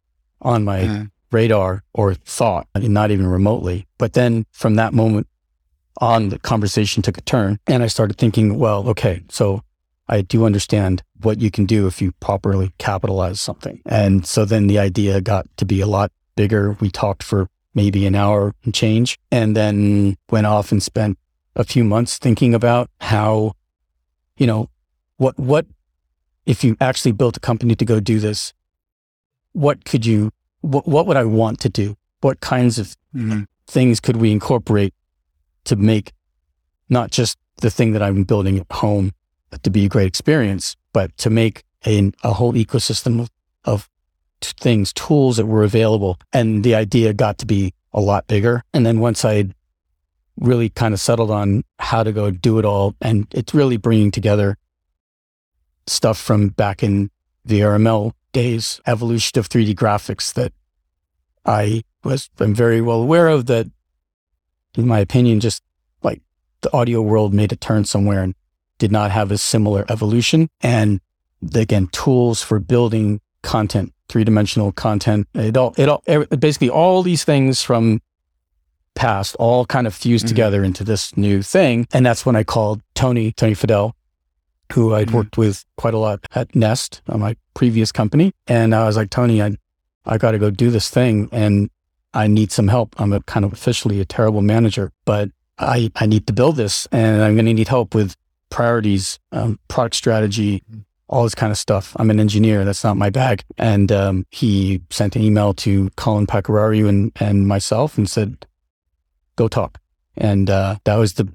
on 0.41 0.65
my 0.65 0.81
mm-hmm. 0.81 1.05
radar 1.33 1.83
or 1.93 2.15
thought, 2.15 2.69
not 2.77 3.11
even 3.11 3.27
remotely. 3.27 3.89
But 3.99 4.13
then 4.13 4.47
from 4.53 4.77
that 4.77 4.95
moment 4.95 5.27
on, 6.01 6.29
the 6.29 6.39
conversation 6.39 7.03
took 7.03 7.19
a 7.19 7.23
turn 7.23 7.59
and 7.67 7.83
I 7.83 7.89
started 7.89 8.17
thinking, 8.17 8.57
well, 8.57 8.89
okay, 8.91 9.23
so 9.29 9.65
I 10.09 10.23
do 10.23 10.45
understand 10.45 11.03
what 11.21 11.41
you 11.41 11.51
can 11.51 11.67
do 11.67 11.89
if 11.89 12.01
you 12.01 12.13
properly 12.21 12.73
capitalize 12.79 13.41
something. 13.41 13.83
And 13.87 14.25
so 14.25 14.45
then 14.45 14.69
the 14.69 14.79
idea 14.79 15.21
got 15.21 15.47
to 15.57 15.65
be 15.65 15.81
a 15.81 15.87
lot 15.87 16.13
bigger. 16.37 16.77
We 16.81 16.91
talked 16.91 17.25
for 17.25 17.49
maybe 17.75 18.07
an 18.07 18.15
hour 18.15 18.55
and 18.65 18.75
change 18.75 19.19
and 19.31 19.57
then 19.57 20.17
went 20.31 20.47
off 20.47 20.73
and 20.73 20.83
spent 20.83 21.19
a 21.57 21.65
few 21.65 21.85
months 21.85 22.19
thinking 22.19 22.55
about 22.55 22.91
how, 23.01 23.53
you 24.37 24.47
know, 24.47 24.69
what, 25.17 25.39
what, 25.39 25.67
if 26.47 26.65
you 26.65 26.77
actually 26.81 27.13
built 27.13 27.37
a 27.37 27.41
company 27.41 27.75
to 27.75 27.85
go 27.85 28.01
do 28.01 28.19
this, 28.19 28.53
what 29.53 29.85
could 29.85 30.07
you, 30.07 30.31
what, 30.63 30.87
what 30.87 31.07
would 31.07 31.17
I 31.17 31.25
want 31.25 31.61
to 31.61 31.69
do? 31.69 31.97
What 32.21 32.41
kinds 32.41 32.79
of 32.79 32.97
mm-hmm. 33.15 33.43
things 33.67 34.01
could 34.01 34.17
we 34.17 34.33
incorporate 34.33 34.95
to 35.65 35.77
make 35.77 36.13
not 36.89 37.11
just 37.11 37.39
the 37.59 37.71
thing 37.71 37.93
that 37.93 38.03
I'm 38.03 38.25
building 38.25 38.59
at 38.59 38.67
home 38.73 39.13
to 39.63 39.71
be 39.71 39.85
a 39.85 39.89
great 39.89 40.07
experience, 40.07 40.77
but 40.93 41.17
to 41.19 41.31
make 41.31 41.65
a, 41.87 42.13
a 42.23 42.33
whole 42.33 42.55
ecosystem 42.55 43.21
of, 43.21 43.31
of 43.65 43.89
things, 44.43 44.93
tools 44.93 45.37
that 45.37 45.47
were 45.47 45.63
available. 45.63 46.19
And 46.33 46.65
the 46.65 46.75
idea 46.75 47.13
got 47.13 47.39
to 47.39 47.47
be 47.47 47.75
a 47.93 48.01
lot 48.01 48.27
bigger. 48.27 48.65
And 48.73 48.85
then 48.85 49.01
once 49.01 49.25
I 49.25 49.51
really 50.37 50.69
kind 50.69 50.95
of 50.95 51.01
settled 51.01 51.31
on 51.31 51.65
how 51.79 52.03
to 52.03 52.13
go 52.13 52.31
do 52.31 52.59
it 52.59 52.65
all, 52.65 52.95
and 53.01 53.27
it's 53.33 53.55
really 53.55 53.77
bringing 53.77 54.11
together 54.11 54.57
stuff 55.87 56.19
from 56.19 56.49
back 56.49 56.83
in 56.83 57.11
the 57.45 57.61
RML 57.61 58.13
days, 58.33 58.81
evolution 58.87 59.39
of 59.39 59.49
3D 59.49 59.75
graphics 59.75 60.33
that 60.35 60.53
I 61.45 61.83
was 62.05 62.31
I'm 62.39 62.55
very 62.55 62.81
well 62.81 63.03
aware 63.03 63.29
of 63.29 63.47
that 63.47 63.67
in 64.77 64.87
my 64.87 65.01
opinion, 65.01 65.41
just 65.41 65.63
like 66.03 66.23
the 66.61 66.73
audio 66.73 67.03
world 67.03 67.35
made 67.35 67.53
a 67.53 67.57
turn 67.57 67.85
somewhere 67.85 68.23
and 68.23 68.35
did 68.79 68.93
not 68.93 69.11
have 69.11 69.31
a 69.31 69.39
similar 69.39 69.85
evolution. 69.89 70.49
And 70.61 71.01
again, 71.55 71.89
tools 71.89 72.43
for 72.43 72.61
building 72.61 73.21
content, 73.43 73.93
three 74.11 74.25
dimensional 74.25 74.73
content, 74.73 75.29
it 75.35 75.57
all, 75.57 75.75
it 75.79 75.89
all, 75.89 76.03
basically 76.39 76.69
all 76.69 77.03
these 77.03 77.25
things 77.25 77.63
from 77.63 78.01
past 78.95 79.37
all 79.37 79.65
kind 79.65 79.87
of 79.87 79.95
fused 79.95 80.27
mm-hmm. 80.27 80.35
together 80.35 80.65
into 80.65 80.85
this 80.85 81.17
new 81.17 81.43
thing. 81.43 81.87
And 81.93 82.05
that's 82.05 82.27
when 82.27 82.37
I 82.37 82.43
called 82.43 82.83
Tony, 82.95 83.33
Tony 83.33 83.55
Fadell, 83.55 83.93
who 84.73 84.95
I'd 84.95 85.07
mm-hmm. 85.07 85.17
worked 85.17 85.39
with 85.39 85.65
quite 85.77 85.95
a 85.95 85.99
lot 85.99 86.27
at 86.35 86.55
Nest, 86.55 87.03
on 87.09 87.21
my 87.21 87.37
previous 87.55 87.93
company. 87.93 88.33
And 88.47 88.75
I 88.75 88.85
was 88.87 88.97
like, 88.97 89.11
Tony, 89.11 89.43
I, 89.43 89.57
I 90.05 90.19
got 90.19 90.33
to 90.33 90.39
go 90.39 90.51
do 90.51 90.71
this 90.71 90.91
thing. 90.91 91.29
And 91.33 91.71
I 92.13 92.27
need 92.27 92.51
some 92.51 92.69
help. 92.69 93.01
I'm 93.01 93.13
a 93.13 93.21
kind 93.23 93.45
of 93.45 93.53
officially 93.53 94.01
a 94.01 94.05
terrible 94.05 94.43
manager, 94.43 94.93
but 95.05 95.31
I, 95.59 95.91
I 95.95 96.07
need 96.07 96.27
to 96.27 96.33
build 96.33 96.57
this 96.57 96.89
and 96.91 97.23
I'm 97.23 97.35
going 97.35 97.47
to 97.47 97.55
need 97.55 97.69
help 97.69 97.95
with 97.95 98.17
priorities, 98.49 99.21
um, 99.31 99.61
product 99.69 99.95
strategy, 99.95 100.63
all 101.11 101.25
this 101.25 101.35
kind 101.35 101.51
of 101.51 101.59
stuff. 101.59 101.95
I'm 101.97 102.09
an 102.11 102.21
engineer. 102.21 102.65
That's 102.65 102.85
not 102.85 102.97
my 102.97 103.11
bag. 103.11 103.45
And 103.59 103.93
um, 103.93 104.27
he 104.31 104.81
sent 104.91 105.17
an 105.17 105.23
email 105.23 105.53
to 105.55 105.91
Colin 105.97 106.27
Pecoraro 106.27 106.89
and, 106.89 107.13
and 107.17 107.47
myself 107.47 107.99
and 107.99 108.09
said, 108.09 108.47
go 109.37 109.49
talk. 109.49 109.79
And 110.17 110.49
uh, 110.49 110.77
that 110.85 110.97
was 110.97 111.15
the 111.15 111.29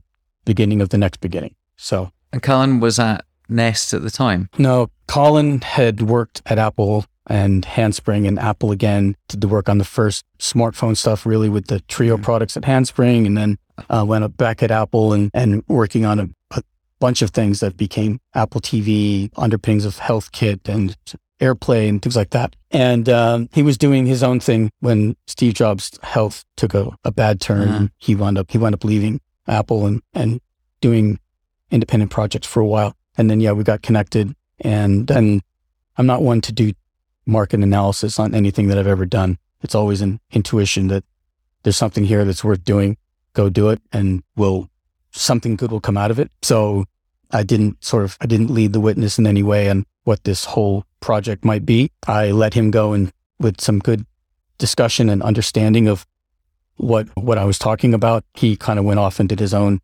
beginning 0.46 0.82
of 0.82 0.90
the 0.90 0.98
next 0.98 1.20
beginning. 1.20 1.56
So. 1.76 2.12
And 2.32 2.42
Colin 2.42 2.80
was 2.80 3.00
at 3.00 3.26
Nest 3.50 3.94
at 3.94 4.02
the 4.02 4.10
time? 4.10 4.50
No, 4.58 4.90
Colin 5.08 5.62
had 5.62 6.02
worked 6.02 6.42
at 6.46 6.58
Apple 6.58 7.06
and 7.28 7.66
Handspring 7.66 8.28
and 8.28 8.40
Apple 8.40 8.72
again 8.72 9.16
did 9.28 9.42
the 9.42 9.48
work 9.48 9.68
on 9.68 9.78
the 9.78 9.84
first 9.84 10.26
smartphone 10.40 10.96
stuff 10.96 11.26
really 11.26 11.50
with 11.50 11.68
the 11.68 11.80
Treo 11.82 12.14
mm-hmm. 12.14 12.24
products 12.24 12.56
at 12.56 12.66
Handspring 12.66 13.26
and 13.26 13.38
then 13.38 13.58
uh, 13.90 14.06
went 14.08 14.38
back 14.38 14.62
at 14.62 14.72
Apple 14.72 15.12
and, 15.12 15.32
and 15.34 15.64
working 15.68 16.06
on 16.06 16.20
a, 16.20 16.30
a, 16.52 16.64
bunch 17.00 17.22
of 17.22 17.32
things 17.32 17.60
that 17.60 17.78
became 17.78 18.20
Apple 18.34 18.62
TV, 18.62 19.30
underpinnings 19.36 19.86
of 19.86 19.98
HealthKit 19.98 20.68
and 20.68 20.96
AirPlay 21.40 21.90
and 21.90 22.02
things 22.02 22.16
like 22.16 22.30
that. 22.32 22.56
And 22.72 23.10
um, 23.10 23.50
he 23.54 23.64
was 23.64 23.78
doing 23.78 24.06
his 24.06 24.24
own 24.24 24.40
thing 24.40 24.72
when 24.80 25.16
Steve 25.28 25.54
Jobs' 25.54 25.98
health 26.04 26.46
took 26.56 26.74
a, 26.74 26.92
a 27.04 27.12
bad 27.12 27.42
turn. 27.42 27.68
Uh-huh. 27.68 27.88
He 27.98 28.16
wound 28.16 28.38
up 28.38 28.52
he 28.52 28.58
wound 28.58 28.76
up 28.76 28.84
leaving 28.84 29.22
Apple 29.48 29.86
and 29.86 30.02
and 30.14 30.40
doing 30.82 31.20
independent 31.72 32.12
projects 32.12 32.48
for 32.48 32.60
a 32.60 32.66
while. 32.66 32.96
And 33.18 33.30
then 33.30 33.40
yeah, 33.40 33.52
we 33.52 33.64
got 33.64 33.82
connected. 33.82 34.36
And 34.60 35.08
then 35.08 35.42
I'm 35.98 36.06
not 36.06 36.22
one 36.22 36.42
to 36.42 36.54
do 36.54 36.74
market 37.26 37.60
analysis 37.62 38.20
on 38.20 38.36
anything 38.36 38.68
that 38.68 38.78
I've 38.78 38.88
ever 38.88 39.06
done. 39.06 39.38
It's 39.62 39.76
always 39.76 40.02
an 40.02 40.20
intuition 40.32 40.88
that 40.88 41.04
there's 41.64 41.78
something 41.78 42.06
here 42.06 42.24
that's 42.24 42.44
worth 42.44 42.64
doing. 42.64 42.98
Go 43.34 43.50
do 43.50 43.70
it 43.70 43.82
and 43.92 44.24
will 44.36 44.70
something 45.16 45.56
good 45.56 45.72
will 45.72 45.80
come 45.80 45.98
out 45.98 46.12
of 46.12 46.20
it. 46.20 46.32
So 46.42 46.86
I 47.32 47.44
didn't 47.44 47.84
sort 47.84 48.04
of, 48.04 48.18
I 48.22 48.26
didn't 48.26 48.52
lead 48.52 48.74
the 48.74 48.80
witness 48.80 49.18
in 49.18 49.28
any 49.28 49.44
way 49.44 49.70
on 49.70 49.86
what 50.04 50.24
this 50.24 50.46
whole 50.46 50.86
project 51.00 51.44
might 51.44 51.66
be. 51.66 51.92
I 52.08 52.32
let 52.32 52.54
him 52.54 52.72
go 52.72 52.94
and 52.94 53.12
with 53.40 53.60
some 53.60 53.80
good 53.80 54.06
discussion 54.58 55.10
and 55.10 55.22
understanding 55.24 55.88
of 55.88 56.06
what, 56.78 57.08
what 57.16 57.38
I 57.38 57.46
was 57.46 57.60
talking 57.60 57.94
about. 57.94 58.24
He 58.34 58.56
kind 58.56 58.80
of 58.80 58.86
went 58.86 59.00
off 59.00 59.20
and 59.20 59.28
did 59.28 59.40
his 59.40 59.54
own 59.54 59.82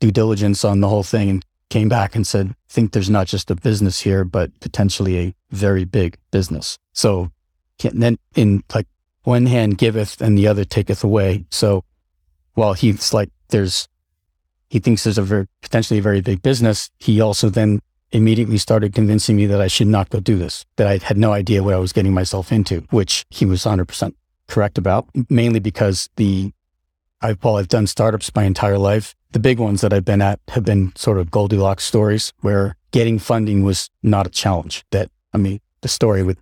due 0.00 0.10
diligence 0.10 0.64
on 0.64 0.80
the 0.80 0.88
whole 0.88 1.02
thing 1.02 1.30
and 1.30 1.44
came 1.70 1.88
back 1.88 2.14
and 2.14 2.26
said, 2.26 2.54
think 2.68 2.92
there's 2.92 3.10
not 3.10 3.26
just 3.26 3.50
a 3.50 3.54
business 3.54 4.00
here, 4.00 4.24
but 4.24 4.58
potentially 4.60 5.18
a 5.18 5.34
very 5.50 5.84
big 5.84 6.18
business. 6.30 6.78
So 6.92 7.30
then 7.78 8.18
in 8.34 8.62
like 8.74 8.86
one 9.22 9.46
hand 9.46 9.78
giveth 9.78 10.20
and 10.20 10.36
the 10.36 10.46
other 10.46 10.64
taketh 10.64 11.02
away. 11.02 11.44
So 11.50 11.84
while 12.54 12.74
he's 12.74 13.12
like, 13.12 13.30
there's, 13.48 13.88
he 14.68 14.78
thinks 14.78 15.04
there's 15.04 15.18
a 15.18 15.22
very, 15.22 15.46
potentially 15.62 15.98
a 15.98 16.02
very 16.02 16.20
big 16.20 16.42
business. 16.42 16.90
He 16.98 17.20
also 17.20 17.48
then 17.48 17.80
immediately 18.12 18.58
started 18.58 18.94
convincing 18.94 19.36
me 19.36 19.46
that 19.46 19.60
I 19.60 19.66
should 19.66 19.88
not 19.88 20.10
go 20.10 20.20
do 20.20 20.36
this, 20.36 20.64
that 20.76 20.86
I 20.86 20.98
had 20.98 21.18
no 21.18 21.32
idea 21.32 21.62
what 21.62 21.74
I 21.74 21.78
was 21.78 21.92
getting 21.92 22.14
myself 22.14 22.52
into, 22.52 22.80
which 22.90 23.24
he 23.30 23.44
was 23.44 23.62
100% 23.62 24.14
correct 24.48 24.78
about, 24.78 25.08
mainly 25.28 25.60
because 25.60 26.08
the, 26.16 26.52
I, 27.20 27.32
while 27.32 27.56
I've 27.56 27.68
done 27.68 27.86
startups 27.86 28.34
my 28.34 28.44
entire 28.44 28.78
life, 28.78 29.14
the 29.32 29.40
big 29.40 29.58
ones 29.58 29.80
that 29.80 29.92
I've 29.92 30.04
been 30.04 30.22
at 30.22 30.40
have 30.48 30.64
been 30.64 30.92
sort 30.96 31.18
of 31.18 31.30
Goldilocks 31.30 31.84
stories 31.84 32.32
where 32.40 32.76
getting 32.92 33.18
funding 33.18 33.64
was 33.64 33.90
not 34.02 34.26
a 34.26 34.30
challenge. 34.30 34.84
That, 34.92 35.10
I 35.32 35.38
mean, 35.38 35.60
the 35.82 35.88
story 35.88 36.22
with 36.22 36.40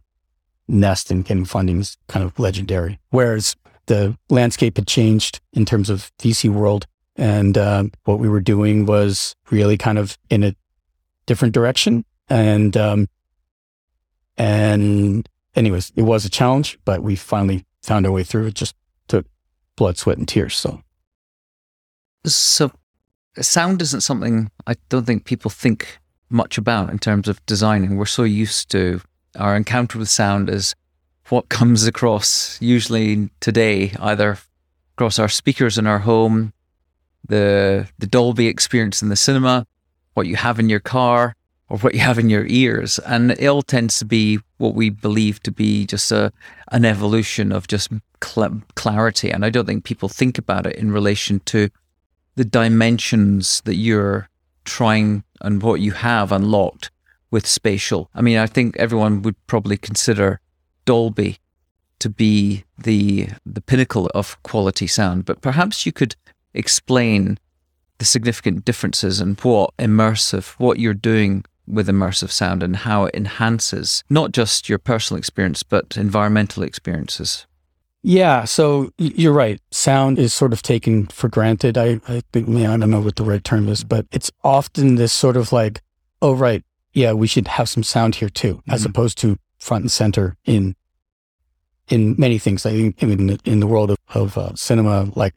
Nest 0.69 1.11
and 1.11 1.25
getting 1.25 1.45
funding 1.45 1.81
is 1.81 1.97
kind 2.09 2.25
of 2.25 2.39
legendary. 2.39 3.01
Whereas 3.11 3.57
the 3.87 4.17
landscape 4.31 4.77
had 4.77 4.87
changed 4.87 5.41
in 5.53 5.65
terms 5.65 5.91
of 5.91 6.13
VC 6.19 6.49
world. 6.51 6.87
And 7.17 7.57
uh, 7.57 7.85
what 8.05 8.19
we 8.19 8.29
were 8.29 8.41
doing 8.41 8.87
was 8.87 9.35
really 9.51 9.77
kind 9.77 9.99
of 9.99 10.19
in 10.31 10.43
a 10.43 10.55
different 11.27 11.55
direction. 11.55 12.05
And, 12.29 12.77
um, 12.77 13.09
and 14.37 15.29
anyways, 15.55 15.93
it 15.95 16.03
was 16.03 16.25
a 16.25 16.31
challenge, 16.31 16.79
but 16.85 17.03
we 17.03 17.17
finally 17.17 17.65
found 17.83 18.07
our 18.07 18.13
way 18.13 18.25
through. 18.25 18.47
It 18.47 18.55
just 18.55 18.75
took 19.07 19.27
blood, 19.77 19.97
sweat, 19.97 20.19
and 20.19 20.27
tears. 20.27 20.57
So 20.57 20.83
so, 22.27 22.71
sound 23.41 23.83
isn't 23.83 24.01
something 24.03 24.51
I 24.67 24.75
don't 24.89 25.05
think 25.05 25.25
people 25.25 25.51
think 25.51 25.99
much 26.31 26.57
about 26.59 26.91
in 26.91 26.99
terms 26.99 27.29
of 27.29 27.45
designing. 27.47 27.97
We're 27.97 28.07
so 28.07 28.23
used 28.23 28.71
to 28.71 29.01
our 29.39 29.57
encounter 29.57 29.99
with 29.99 30.09
sound 30.09 30.49
as 30.49 30.75
what 31.29 31.49
comes 31.49 31.87
across 31.87 32.61
usually 32.61 33.31
today, 33.41 33.95
either 34.01 34.39
across 34.97 35.19
our 35.19 35.29
speakers 35.29 35.79
in 35.79 35.87
our 35.87 36.01
home, 36.01 36.53
the 37.27 37.89
the 37.99 38.07
Dolby 38.07 38.47
experience 38.47 39.03
in 39.03 39.09
the 39.09 39.17
cinema, 39.17 39.67
what 40.15 40.27
you 40.27 40.37
have 40.37 40.59
in 40.59 40.69
your 40.69 40.81
car, 40.81 41.35
or 41.69 41.79
what 41.79 41.95
you 41.95 42.01
have 42.01 42.19
in 42.19 42.31
your 42.31 42.47
ears, 42.47 42.99
and 43.01 43.33
it 43.33 43.47
all 43.47 43.63
tends 43.63 43.99
to 43.99 44.05
be 44.05 44.39
what 44.59 44.75
we 44.75 44.91
believe 44.91 45.43
to 45.43 45.51
be 45.51 45.87
just 45.87 46.13
a 46.13 46.33
an 46.73 46.85
evolution 46.85 47.53
of 47.53 47.67
just 47.67 47.91
cl- 48.23 48.63
clarity. 48.75 49.31
And 49.31 49.45
I 49.45 49.51
don't 49.51 49.67
think 49.67 49.85
people 49.85 50.09
think 50.09 50.39
about 50.39 50.67
it 50.67 50.77
in 50.77 50.93
relation 50.93 51.41
to 51.47 51.71
the 52.37 52.45
dimensions 52.45 53.63
that 53.65 53.77
you're 53.77 54.29
trying 54.65 55.25
and 55.41 55.63
what 55.63 55.81
you 55.81 55.93
have 55.93 56.33
unlocked 56.33 56.91
with 57.31 57.47
spatial. 57.47 58.11
I 58.15 58.23
mean, 58.23 58.39
I 58.39 58.47
think 58.47 58.77
everyone 58.77 59.23
would 59.23 59.37
probably 59.47 59.77
consider 59.77 60.41
Dolby 60.85 61.39
to 62.01 62.09
be 62.11 62.65
the 62.77 63.29
the 63.47 63.61
pinnacle 63.61 64.11
of 64.15 64.43
quality 64.43 64.87
sound, 64.87 65.25
but 65.25 65.41
perhaps 65.41 65.87
you 65.87 65.93
could 65.93 66.17
explain 66.55 67.39
the 67.99 68.05
significant 68.05 68.65
differences 68.65 69.21
and 69.21 69.39
what 69.41 69.77
immersive, 69.79 70.55
what 70.59 70.79
you're 70.79 70.95
doing 70.95 71.45
with 71.67 71.89
immersive 71.89 72.31
sound 72.31 72.63
and 72.63 72.77
how 72.77 73.07
it 73.07 73.15
enhances 73.15 74.05
not 74.11 74.33
just 74.33 74.69
your 74.69 74.79
personal 74.79 75.19
experience 75.19 75.63
but 75.63 75.97
environmental 75.97 76.63
experiences. 76.63 77.47
Yeah, 78.03 78.45
so 78.45 78.91
you're 78.99 79.33
right. 79.33 79.59
Sound 79.71 80.19
is 80.19 80.35
sort 80.35 80.53
of 80.53 80.61
taken 80.61 81.07
for 81.07 81.31
granted. 81.31 81.79
I, 81.79 82.03
I 82.07 82.23
think, 82.35 82.49
man, 82.49 82.69
I 82.69 82.77
don't 82.77 82.91
know 82.91 83.01
what 83.01 83.17
the 83.17 83.25
right 83.25 83.43
term 83.43 83.67
is, 83.67 83.83
but 83.83 84.05
it's 84.13 84.31
often 84.43 84.97
this 84.97 85.11
sort 85.11 85.39
of 85.39 85.53
like, 85.53 85.81
oh, 86.21 86.35
right, 86.35 86.63
yeah, 86.93 87.13
we 87.13 87.27
should 87.27 87.49
have 87.49 87.67
some 87.67 87.83
sound 87.83 88.17
here 88.17 88.29
too, 88.29 88.57
mm-hmm. 88.57 88.73
as 88.73 88.85
opposed 88.85 89.17
to 89.19 89.39
front 89.59 89.85
and 89.85 89.91
center 89.91 90.37
in 90.45 90.77
in 91.89 92.15
many 92.19 92.39
things. 92.39 92.67
I 92.67 92.73
think 92.73 93.03
in, 93.03 93.39
in 93.45 93.61
the 93.61 93.67
world 93.67 93.91
of, 93.91 93.97
of 94.15 94.37
uh, 94.37 94.55
cinema, 94.55 95.11
like 95.17 95.35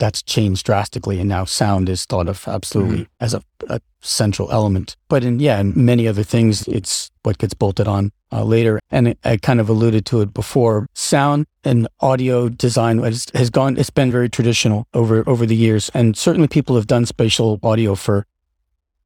that's 0.00 0.22
changed 0.22 0.66
drastically. 0.66 1.20
And 1.20 1.28
now 1.28 1.44
sound 1.44 1.88
is 1.88 2.04
thought 2.04 2.28
of 2.28 2.48
absolutely 2.48 3.02
mm-hmm. 3.02 3.24
as 3.24 3.34
a, 3.34 3.42
a, 3.68 3.80
central 4.02 4.50
element. 4.50 4.96
But 5.08 5.22
in, 5.22 5.40
yeah, 5.40 5.60
in 5.60 5.74
many 5.76 6.08
other 6.08 6.22
things, 6.22 6.66
it's 6.66 7.10
what 7.22 7.36
gets 7.36 7.52
bolted 7.52 7.86
on 7.86 8.12
uh, 8.32 8.42
later. 8.42 8.80
And 8.90 9.08
it, 9.08 9.18
I 9.24 9.36
kind 9.36 9.60
of 9.60 9.68
alluded 9.68 10.06
to 10.06 10.22
it 10.22 10.32
before. 10.32 10.86
Sound 10.94 11.46
and 11.64 11.86
audio 12.00 12.48
design 12.48 12.98
has, 13.00 13.26
has 13.34 13.50
gone, 13.50 13.76
it's 13.76 13.90
been 13.90 14.10
very 14.10 14.30
traditional 14.30 14.86
over, 14.94 15.22
over 15.28 15.44
the 15.44 15.54
years. 15.54 15.90
And 15.92 16.16
certainly 16.16 16.48
people 16.48 16.76
have 16.76 16.86
done 16.86 17.04
spatial 17.04 17.60
audio 17.62 17.94
for 17.94 18.24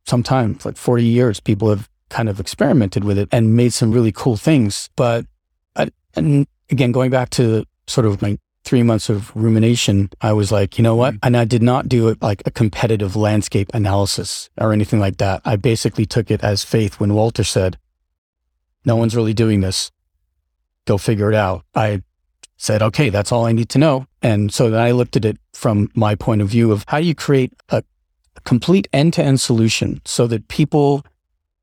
some 0.07 0.23
time, 0.23 0.59
like 0.65 0.77
40 0.77 1.05
years. 1.05 1.41
People 1.41 1.69
have 1.71 1.91
kind 2.09 2.29
of 2.29 2.39
experimented 2.39 3.03
with 3.03 3.19
it 3.19 3.29
and 3.33 3.57
made 3.57 3.73
some 3.73 3.91
really 3.91 4.13
cool 4.13 4.37
things. 4.37 4.91
But, 4.95 5.27
I, 5.75 5.91
and 6.15 6.47
again, 6.71 6.93
going 6.93 7.11
back 7.11 7.31
to 7.31 7.65
sort 7.89 8.07
of 8.07 8.23
my 8.23 8.39
three 8.65 8.83
months 8.83 9.09
of 9.09 9.35
rumination, 9.37 10.11
I 10.21 10.33
was 10.33 10.51
like, 10.51 10.79
you 10.79 10.83
know 10.83 10.97
what? 10.97 11.15
Mm-hmm. 11.15 11.27
And 11.27 11.37
I 11.37 11.45
did 11.45 11.63
not 11.63 11.89
do 11.89 12.09
it 12.09 12.21
like 12.23 12.43
a 12.47 12.51
competitive 12.51 13.15
landscape 13.15 13.71
analysis 13.75 14.49
or 14.59 14.73
anything 14.73 15.01
like 15.01 15.19
that. 15.19 15.43
I 15.45 15.57
basically 15.57 16.07
took 16.07 16.31
it 16.31 16.43
as 16.43 16.65
faith 16.65 16.99
when 16.99 17.15
Walter 17.15 17.45
said, 17.45 17.79
no 18.85 18.97
one's 18.97 19.17
really 19.17 19.35
doing 19.35 19.61
this. 19.61 19.91
Go 20.87 20.99
figure 20.99 21.31
it 21.31 21.35
out. 21.35 21.65
I 21.75 22.03
said, 22.57 22.83
okay, 22.83 23.11
that's 23.11 23.33
all 23.33 23.47
I 23.47 23.53
need 23.53 23.69
to 23.71 23.79
know. 23.79 24.07
And 24.23 24.53
so 24.53 24.71
then 24.71 24.81
I 24.81 24.93
looked 24.93 25.17
at 25.17 25.25
it 25.25 25.39
from 25.53 25.91
my 25.95 26.15
point 26.15 26.41
of 26.41 26.49
view 26.49 26.73
of 26.73 26.85
how 26.89 26.99
do 26.99 27.05
you 27.05 27.15
create 27.15 27.53
a, 27.69 27.83
a 28.37 28.41
complete 28.41 28.89
end 28.93 29.13
to 29.15 29.23
end 29.23 29.41
solution 29.41 30.01
so 30.05 30.27
that 30.27 30.49
people 30.49 31.05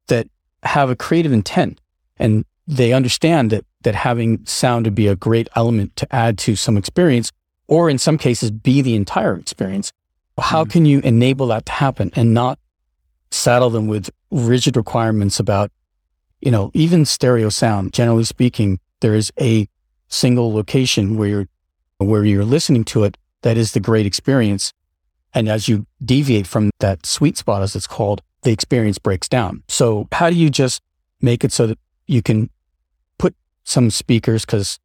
that 0.07 0.27
have 0.63 0.89
a 0.89 0.95
creative 0.95 1.31
intent 1.31 1.79
and 2.17 2.45
they 2.67 2.93
understand 2.93 3.49
that 3.49 3.65
that 3.83 3.95
having 3.95 4.45
sound 4.45 4.85
would 4.85 4.95
be 4.95 5.07
a 5.07 5.15
great 5.15 5.47
element 5.55 5.95
to 5.97 6.15
add 6.15 6.37
to 6.39 6.55
some 6.55 6.77
experience, 6.77 7.31
or 7.67 7.89
in 7.89 7.97
some 7.97 8.17
cases, 8.17 8.51
be 8.51 8.81
the 8.81 8.95
entire 8.95 9.35
experience. 9.35 9.91
How 10.39 10.65
mm 10.65 10.71
can 10.71 10.85
you 10.85 10.99
enable 11.01 11.47
that 11.47 11.65
to 11.67 11.71
happen 11.71 12.11
and 12.15 12.33
not 12.33 12.57
saddle 13.29 13.69
them 13.69 13.87
with 13.87 14.09
rigid 14.31 14.75
requirements 14.75 15.39
about, 15.39 15.71
you 16.39 16.49
know, 16.51 16.71
even 16.73 17.05
stereo 17.05 17.49
sound? 17.49 17.93
Generally 17.93 18.23
speaking, 18.23 18.79
there 19.01 19.13
is 19.13 19.31
a 19.39 19.67
single 20.07 20.53
location 20.53 21.17
where 21.17 21.27
you're 21.27 21.47
where 21.97 22.25
you're 22.25 22.45
listening 22.45 22.83
to 22.83 23.03
it 23.03 23.17
that 23.43 23.57
is 23.57 23.73
the 23.73 23.79
great 23.79 24.05
experience. 24.05 24.73
And 25.33 25.47
as 25.47 25.67
you 25.67 25.85
deviate 26.03 26.47
from 26.47 26.71
that 26.79 27.05
sweet 27.05 27.37
spot, 27.37 27.61
as 27.61 27.75
it's 27.75 27.87
called, 27.87 28.21
the 28.43 28.51
experience 28.51 28.97
breaks 28.97 29.29
down. 29.29 29.63
So 29.67 30.07
how 30.11 30.29
do 30.29 30.35
you 30.35 30.49
just 30.49 30.81
make 31.21 31.43
it 31.43 31.51
so 31.51 31.67
that 31.67 31.79
you 32.07 32.21
can 32.21 32.49
some 33.63 33.89
speakers 33.89 34.45
because 34.45 34.79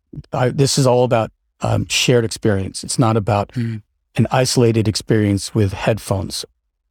this 0.53 0.79
is 0.79 0.87
all 0.87 1.05
about 1.05 1.31
um, 1.61 1.87
shared 1.89 2.25
experience. 2.25 2.85
It's 2.85 2.99
not 2.99 3.17
about 3.17 3.53
mm. 3.53 3.83
an 4.17 4.27
isolated 4.31 4.89
experience 4.89 5.55
with 5.55 5.73
headphones. 5.73 6.45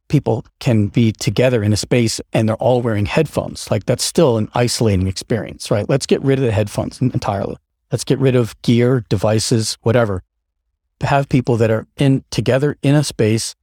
People 0.08 0.44
can 0.60 0.86
be 0.86 1.12
together 1.12 1.62
in 1.62 1.72
a 1.72 1.76
space 1.76 2.20
and 2.32 2.48
they're 2.48 2.56
all 2.56 2.82
wearing 2.82 3.06
headphones. 3.06 3.70
Like 3.70 3.86
that's 3.86 4.04
still 4.04 4.38
an 4.38 4.48
isolating 4.54 5.06
experience, 5.06 5.70
right? 5.70 5.88
Let's 5.88 6.06
get 6.06 6.22
rid 6.22 6.38
of 6.38 6.44
the 6.44 6.52
headphones 6.52 7.00
entirely. 7.00 7.56
Let's 7.90 8.04
get 8.04 8.18
rid 8.18 8.36
of 8.36 8.60
gear, 8.62 9.04
devices, 9.08 9.78
whatever. 9.82 10.22
Have 11.02 11.28
people 11.28 11.56
that 11.56 11.70
are 11.70 11.86
in 11.96 12.24
together 12.30 12.76
in 12.82 12.94
a 12.94 13.04
space. 13.04 13.54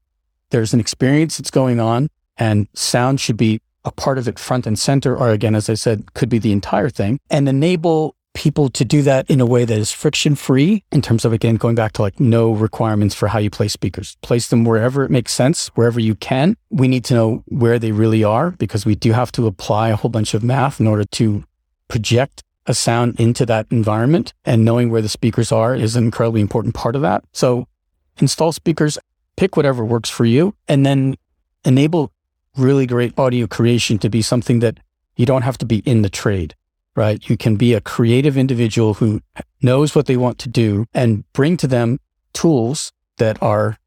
There's 0.49 0.73
an 0.73 0.79
experience 0.79 1.37
that's 1.37 1.51
going 1.51 1.79
on 1.79 2.09
and 2.37 2.67
sound 2.73 3.19
should 3.19 3.37
be 3.37 3.59
a 3.85 3.91
part 3.91 4.17
of 4.17 4.27
it 4.27 4.39
front 4.39 4.65
and 4.65 4.77
center, 4.77 5.15
or 5.15 5.29
again, 5.29 5.55
as 5.55 5.69
I 5.69 5.73
said, 5.73 6.13
could 6.13 6.29
be 6.29 6.39
the 6.39 6.51
entire 6.51 6.89
thing, 6.89 7.19
and 7.29 7.47
enable 7.49 8.15
people 8.33 8.67
to 8.67 8.83
do 8.83 9.03
that 9.03 9.29
in 9.29 9.39
a 9.39 9.45
way 9.45 9.63
that 9.63 9.77
is 9.77 9.91
friction 9.91 10.33
free 10.33 10.83
in 10.91 11.01
terms 11.03 11.23
of, 11.23 11.31
again, 11.33 11.55
going 11.55 11.75
back 11.75 11.91
to 11.93 12.01
like 12.01 12.19
no 12.19 12.51
requirements 12.51 13.13
for 13.13 13.27
how 13.27 13.37
you 13.37 13.49
place 13.49 13.73
speakers. 13.73 14.17
Place 14.23 14.47
them 14.47 14.63
wherever 14.63 15.03
it 15.03 15.11
makes 15.11 15.31
sense, 15.31 15.67
wherever 15.75 15.99
you 15.99 16.15
can. 16.15 16.57
We 16.71 16.87
need 16.87 17.05
to 17.05 17.13
know 17.13 17.43
where 17.47 17.77
they 17.77 17.91
really 17.91 18.23
are 18.23 18.49
because 18.51 18.87
we 18.87 18.95
do 18.95 19.11
have 19.11 19.31
to 19.33 19.45
apply 19.45 19.89
a 19.89 19.95
whole 19.95 20.09
bunch 20.09 20.33
of 20.33 20.43
math 20.43 20.79
in 20.79 20.87
order 20.87 21.03
to 21.03 21.43
project 21.87 22.43
a 22.65 22.73
sound 22.73 23.19
into 23.19 23.45
that 23.45 23.67
environment. 23.69 24.33
And 24.45 24.65
knowing 24.65 24.89
where 24.89 25.01
the 25.01 25.09
speakers 25.09 25.51
are 25.51 25.75
is 25.75 25.95
an 25.95 26.05
incredibly 26.05 26.41
important 26.41 26.73
part 26.73 26.95
of 26.95 27.03
that. 27.03 27.23
So 27.33 27.67
install 28.19 28.51
speakers, 28.51 28.97
pick 29.37 29.55
whatever 29.55 29.85
works 29.85 30.09
for 30.09 30.25
you, 30.25 30.55
and 30.67 30.83
then 30.85 31.17
enable 31.65 32.11
really 32.57 32.85
great 32.85 33.17
audio 33.17 33.47
creation 33.47 33.97
to 33.99 34.09
be 34.09 34.21
something 34.21 34.59
that 34.59 34.79
you 35.15 35.25
don't 35.25 35.41
have 35.43 35.57
to 35.59 35.65
be 35.65 35.79
in 35.79 36.01
the 36.01 36.09
trade, 36.09 36.55
right? 36.95 37.27
You 37.29 37.37
can 37.37 37.55
be 37.55 37.73
a 37.73 37.81
creative 37.81 38.37
individual 38.37 38.95
who 38.95 39.21
knows 39.61 39.95
what 39.95 40.05
they 40.05 40.17
want 40.17 40.39
to 40.39 40.49
do 40.49 40.85
and 40.93 41.23
bring 41.33 41.57
to 41.57 41.67
them 41.67 41.99
tools 42.33 42.91
that 43.17 43.41
are 43.41 43.77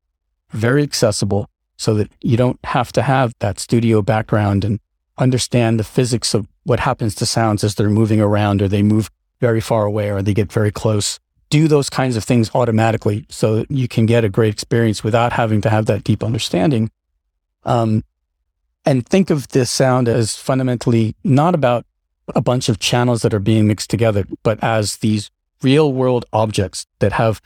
very 0.50 0.82
accessible 0.82 1.48
so 1.76 1.94
that 1.94 2.10
you 2.22 2.36
don't 2.36 2.58
have 2.64 2.92
to 2.92 3.02
have 3.02 3.34
that 3.40 3.58
studio 3.58 4.02
background 4.02 4.64
and 4.64 4.80
understand 5.18 5.78
the 5.78 5.84
physics 5.84 6.34
of 6.34 6.46
what 6.64 6.80
happens 6.80 7.14
to 7.16 7.26
sounds 7.26 7.64
as 7.64 7.74
they're 7.74 7.90
moving 7.90 8.20
around 8.20 8.62
or 8.62 8.68
they 8.68 8.82
move 8.82 9.10
very 9.40 9.60
far 9.60 9.84
away 9.84 10.10
or 10.10 10.22
they 10.22 10.34
get 10.34 10.52
very 10.52 10.70
close. 10.70 11.18
Do 11.48 11.68
those 11.68 11.88
kinds 11.90 12.16
of 12.16 12.24
things 12.24 12.50
automatically 12.54 13.26
so 13.28 13.56
that 13.56 13.70
you 13.70 13.88
can 13.88 14.06
get 14.06 14.24
a 14.24 14.28
great 14.28 14.52
experience 14.52 15.04
without 15.04 15.32
having 15.32 15.60
to 15.62 15.70
have 15.70 15.86
that 15.86 16.04
deep 16.04 16.24
understanding. 16.24 16.90
Um, 17.64 18.02
and 18.86 19.06
think 19.06 19.30
of 19.30 19.48
this 19.48 19.70
sound 19.70 20.08
as 20.08 20.36
fundamentally 20.36 21.14
not 21.24 21.54
about 21.54 21.84
a 22.34 22.40
bunch 22.40 22.68
of 22.68 22.78
channels 22.78 23.22
that 23.22 23.34
are 23.34 23.40
being 23.40 23.66
mixed 23.66 23.90
together, 23.90 24.24
but 24.42 24.62
as 24.62 24.96
these 24.98 25.30
real 25.62 25.92
world 25.92 26.24
objects 26.32 26.86
that 27.00 27.12
have 27.12 27.40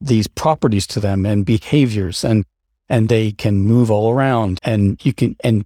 these 0.00 0.26
properties 0.26 0.86
to 0.86 1.00
them 1.00 1.24
and 1.24 1.46
behaviors 1.46 2.24
and 2.24 2.44
and 2.88 3.08
they 3.08 3.32
can 3.32 3.58
move 3.58 3.90
all 3.90 4.12
around 4.12 4.60
and 4.62 5.04
you 5.04 5.12
can 5.12 5.36
and 5.42 5.64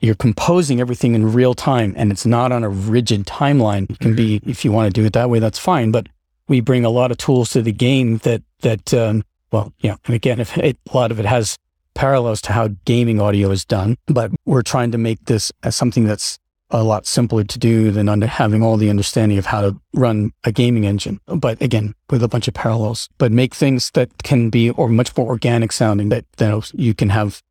you're 0.00 0.14
composing 0.14 0.80
everything 0.80 1.14
in 1.14 1.32
real 1.32 1.54
time 1.54 1.94
and 1.96 2.12
it's 2.12 2.26
not 2.26 2.52
on 2.52 2.62
a 2.62 2.68
rigid 2.68 3.26
timeline 3.26 3.90
it 3.90 3.98
can 3.98 4.14
be 4.14 4.38
mm-hmm. 4.38 4.50
if 4.50 4.64
you 4.64 4.72
want 4.72 4.86
to 4.86 5.00
do 5.00 5.06
it 5.06 5.12
that 5.14 5.30
way 5.30 5.38
that's 5.38 5.58
fine 5.58 5.90
but 5.90 6.08
we 6.48 6.60
bring 6.60 6.84
a 6.84 6.90
lot 6.90 7.10
of 7.10 7.16
tools 7.16 7.50
to 7.50 7.62
the 7.62 7.72
game 7.72 8.18
that 8.18 8.42
that 8.60 8.92
um, 8.92 9.22
well 9.50 9.72
yeah 9.78 9.96
and 10.06 10.14
again 10.14 10.40
if 10.40 10.56
it, 10.58 10.78
a 10.90 10.96
lot 10.96 11.10
of 11.10 11.18
it 11.18 11.26
has 11.26 11.56
parallels 11.94 12.40
to 12.42 12.52
how 12.52 12.68
gaming 12.84 13.20
audio 13.20 13.50
is 13.50 13.64
done, 13.64 13.96
but 14.06 14.30
we're 14.44 14.62
trying 14.62 14.92
to 14.92 14.98
make 14.98 15.24
this 15.26 15.52
as 15.62 15.76
something 15.76 16.04
that's 16.04 16.38
a 16.70 16.84
lot 16.84 17.06
simpler 17.06 17.42
to 17.44 17.58
do 17.58 17.90
than 17.90 18.08
under 18.08 18.26
having 18.26 18.62
all 18.62 18.76
the 18.76 18.90
understanding 18.90 19.38
of 19.38 19.46
how 19.46 19.60
to 19.60 19.76
run 19.92 20.30
a 20.44 20.52
gaming 20.52 20.86
engine. 20.86 21.20
But 21.26 21.60
again, 21.60 21.94
with 22.08 22.22
a 22.22 22.28
bunch 22.28 22.46
of 22.48 22.54
parallels, 22.54 23.08
but 23.18 23.32
make 23.32 23.54
things 23.54 23.90
that 23.92 24.22
can 24.22 24.50
be 24.50 24.70
or 24.70 24.88
much 24.88 25.16
more 25.16 25.26
organic 25.26 25.72
sounding 25.72 26.10
that 26.10 26.24
you, 26.38 26.46
know, 26.46 26.62
you 26.72 26.94
can 26.94 27.10
have 27.10 27.42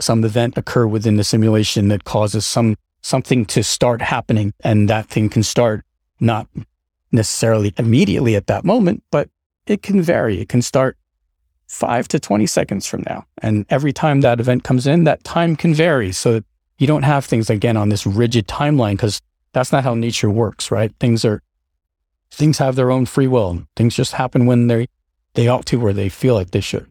some 0.00 0.24
event 0.24 0.58
occur 0.58 0.86
within 0.86 1.16
the 1.16 1.24
simulation 1.24 1.88
that 1.88 2.04
causes 2.04 2.44
some 2.44 2.76
something 3.02 3.44
to 3.46 3.62
start 3.62 4.02
happening 4.02 4.52
and 4.64 4.90
that 4.90 5.06
thing 5.06 5.28
can 5.28 5.42
start 5.42 5.84
not 6.18 6.48
necessarily 7.12 7.72
immediately 7.78 8.34
at 8.34 8.48
that 8.48 8.64
moment, 8.64 9.02
but 9.12 9.28
it 9.66 9.80
can 9.80 10.02
vary. 10.02 10.40
It 10.40 10.48
can 10.48 10.60
start 10.60 10.96
five 11.66 12.08
to 12.08 12.20
20 12.20 12.46
seconds 12.46 12.86
from 12.86 13.02
now. 13.06 13.26
And 13.42 13.66
every 13.68 13.92
time 13.92 14.20
that 14.20 14.40
event 14.40 14.64
comes 14.64 14.86
in, 14.86 15.04
that 15.04 15.24
time 15.24 15.56
can 15.56 15.74
vary. 15.74 16.12
So 16.12 16.42
you 16.78 16.86
don't 16.86 17.02
have 17.02 17.24
things 17.24 17.50
again 17.50 17.76
on 17.76 17.88
this 17.88 18.06
rigid 18.06 18.46
timeline 18.46 18.92
because 18.92 19.20
that's 19.52 19.72
not 19.72 19.84
how 19.84 19.94
nature 19.94 20.30
works, 20.30 20.70
right? 20.70 20.92
Things 21.00 21.24
are, 21.24 21.42
things 22.30 22.58
have 22.58 22.76
their 22.76 22.90
own 22.90 23.06
free 23.06 23.26
will. 23.26 23.66
Things 23.74 23.96
just 23.96 24.12
happen 24.12 24.46
when 24.46 24.66
they, 24.68 24.88
they 25.34 25.48
ought 25.48 25.66
to 25.66 25.84
or 25.84 25.92
they 25.92 26.08
feel 26.08 26.34
like 26.34 26.50
they 26.50 26.60
should. 26.60 26.90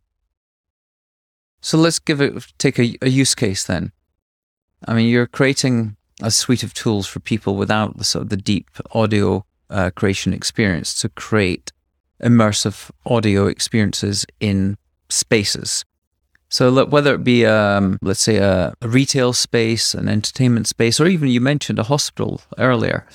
So 1.62 1.78
let's 1.78 2.00
give 2.00 2.22
it, 2.22 2.46
take 2.58 2.78
a, 2.78 2.96
a 3.02 3.10
use 3.10 3.34
case 3.34 3.64
then. 3.64 3.92
I 4.88 4.94
mean, 4.94 5.08
you're 5.10 5.28
creating 5.28 5.96
a 6.22 6.32
suite 6.32 6.64
of 6.64 6.74
tools 6.74 7.08
for 7.08 7.20
people 7.20 7.56
without 7.56 7.98
the 7.98 8.04
sort 8.04 8.24
of 8.24 8.30
the 8.30 8.38
deep 8.38 8.70
audio 8.92 9.46
uh, 9.70 9.90
creation 9.96 10.34
experience 10.34 10.94
to 11.02 11.10
create 11.10 11.72
immersive 12.24 12.92
audio 13.06 13.48
experiences 13.48 14.26
in 14.40 14.78
spaces. 15.10 15.84
So 16.50 16.86
whether 16.86 17.16
it 17.16 17.24
be, 17.24 17.46
um, 17.46 17.98
let's 18.02 18.22
say, 18.22 18.38
a, 18.38 18.74
a, 18.82 18.88
retail 18.88 19.34
space, 19.34 19.94
an 19.94 20.08
entertainment 20.08 20.68
space, 20.68 21.00
or 21.00 21.08
even 21.08 21.28
you 21.28 21.42
mentioned 21.42 21.80
a 21.80 21.84
hospital 21.84 22.42
earlier, 22.58 23.06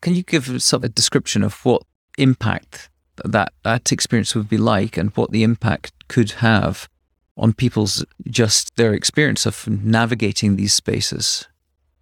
can 0.00 0.14
you 0.14 0.22
give 0.22 0.48
of 0.48 0.84
a 0.84 0.88
description 0.88 1.42
of 1.42 1.64
what 1.64 1.82
impact 2.16 2.88
that 3.24 3.52
that 3.64 3.92
experience 3.92 4.34
would 4.34 4.48
be 4.48 4.56
like, 4.56 4.96
and 4.96 5.10
what 5.10 5.30
the 5.30 5.42
impact 5.42 5.92
could 6.08 6.32
have 6.32 6.88
on 7.36 7.52
people's 7.52 8.04
just 8.28 8.74
their 8.76 8.94
experience 8.94 9.46
of 9.46 9.68
navigating 9.68 10.56
these 10.56 10.74
spaces 10.74 11.48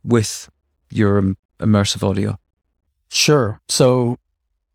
with 0.04 0.50
your 0.90 1.34
immersive 1.58 2.08
audio? 2.08 2.38
Sure. 3.08 3.60
So 3.68 4.18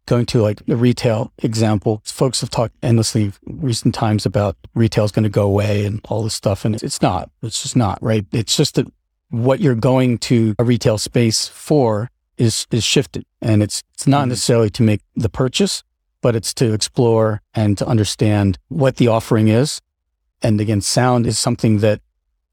going 0.08 0.26
to 0.26 0.42
like 0.42 0.66
the 0.66 0.76
retail 0.76 1.32
example, 1.38 2.02
folks 2.04 2.42
have 2.42 2.50
talked 2.50 2.76
endlessly 2.82 3.32
recent 3.46 3.94
times 3.94 4.26
about 4.26 4.58
retail 4.74 5.06
is 5.06 5.12
going 5.12 5.24
to 5.24 5.30
go 5.30 5.44
away 5.44 5.86
and 5.86 6.02
all 6.10 6.24
this 6.24 6.34
stuff. 6.34 6.66
And 6.66 6.82
it's 6.82 7.02
not, 7.02 7.30
it's 7.44 7.62
just 7.62 7.76
not, 7.76 8.00
right? 8.02 8.26
It's 8.32 8.58
just 8.58 8.76
that 8.76 8.88
what 9.30 9.60
you're 9.60 9.76
going 9.76 10.18
to 10.20 10.56
a 10.58 10.64
retail 10.64 10.98
space 10.98 11.48
for 11.48 12.10
is, 12.38 12.66
is 12.72 12.84
shifted. 12.84 13.26
And 13.42 13.62
it's, 13.62 13.84
it's 13.94 14.08
not 14.08 14.22
mm-hmm. 14.22 14.30
necessarily 14.30 14.70
to 14.72 14.84
make 14.84 15.02
the 15.16 15.30
purchase, 15.30 15.84
but 16.22 16.36
it's 16.36 16.54
to 16.56 16.74
explore 16.74 17.42
and 17.54 17.78
to 17.78 17.86
understand 17.86 18.58
what 18.70 18.96
the 18.96 19.08
offering 19.08 19.50
is 19.50 19.82
And 20.42 20.62
again, 20.62 20.82
sound 20.82 21.26
is 21.26 21.40
something 21.40 21.80
that 21.80 22.02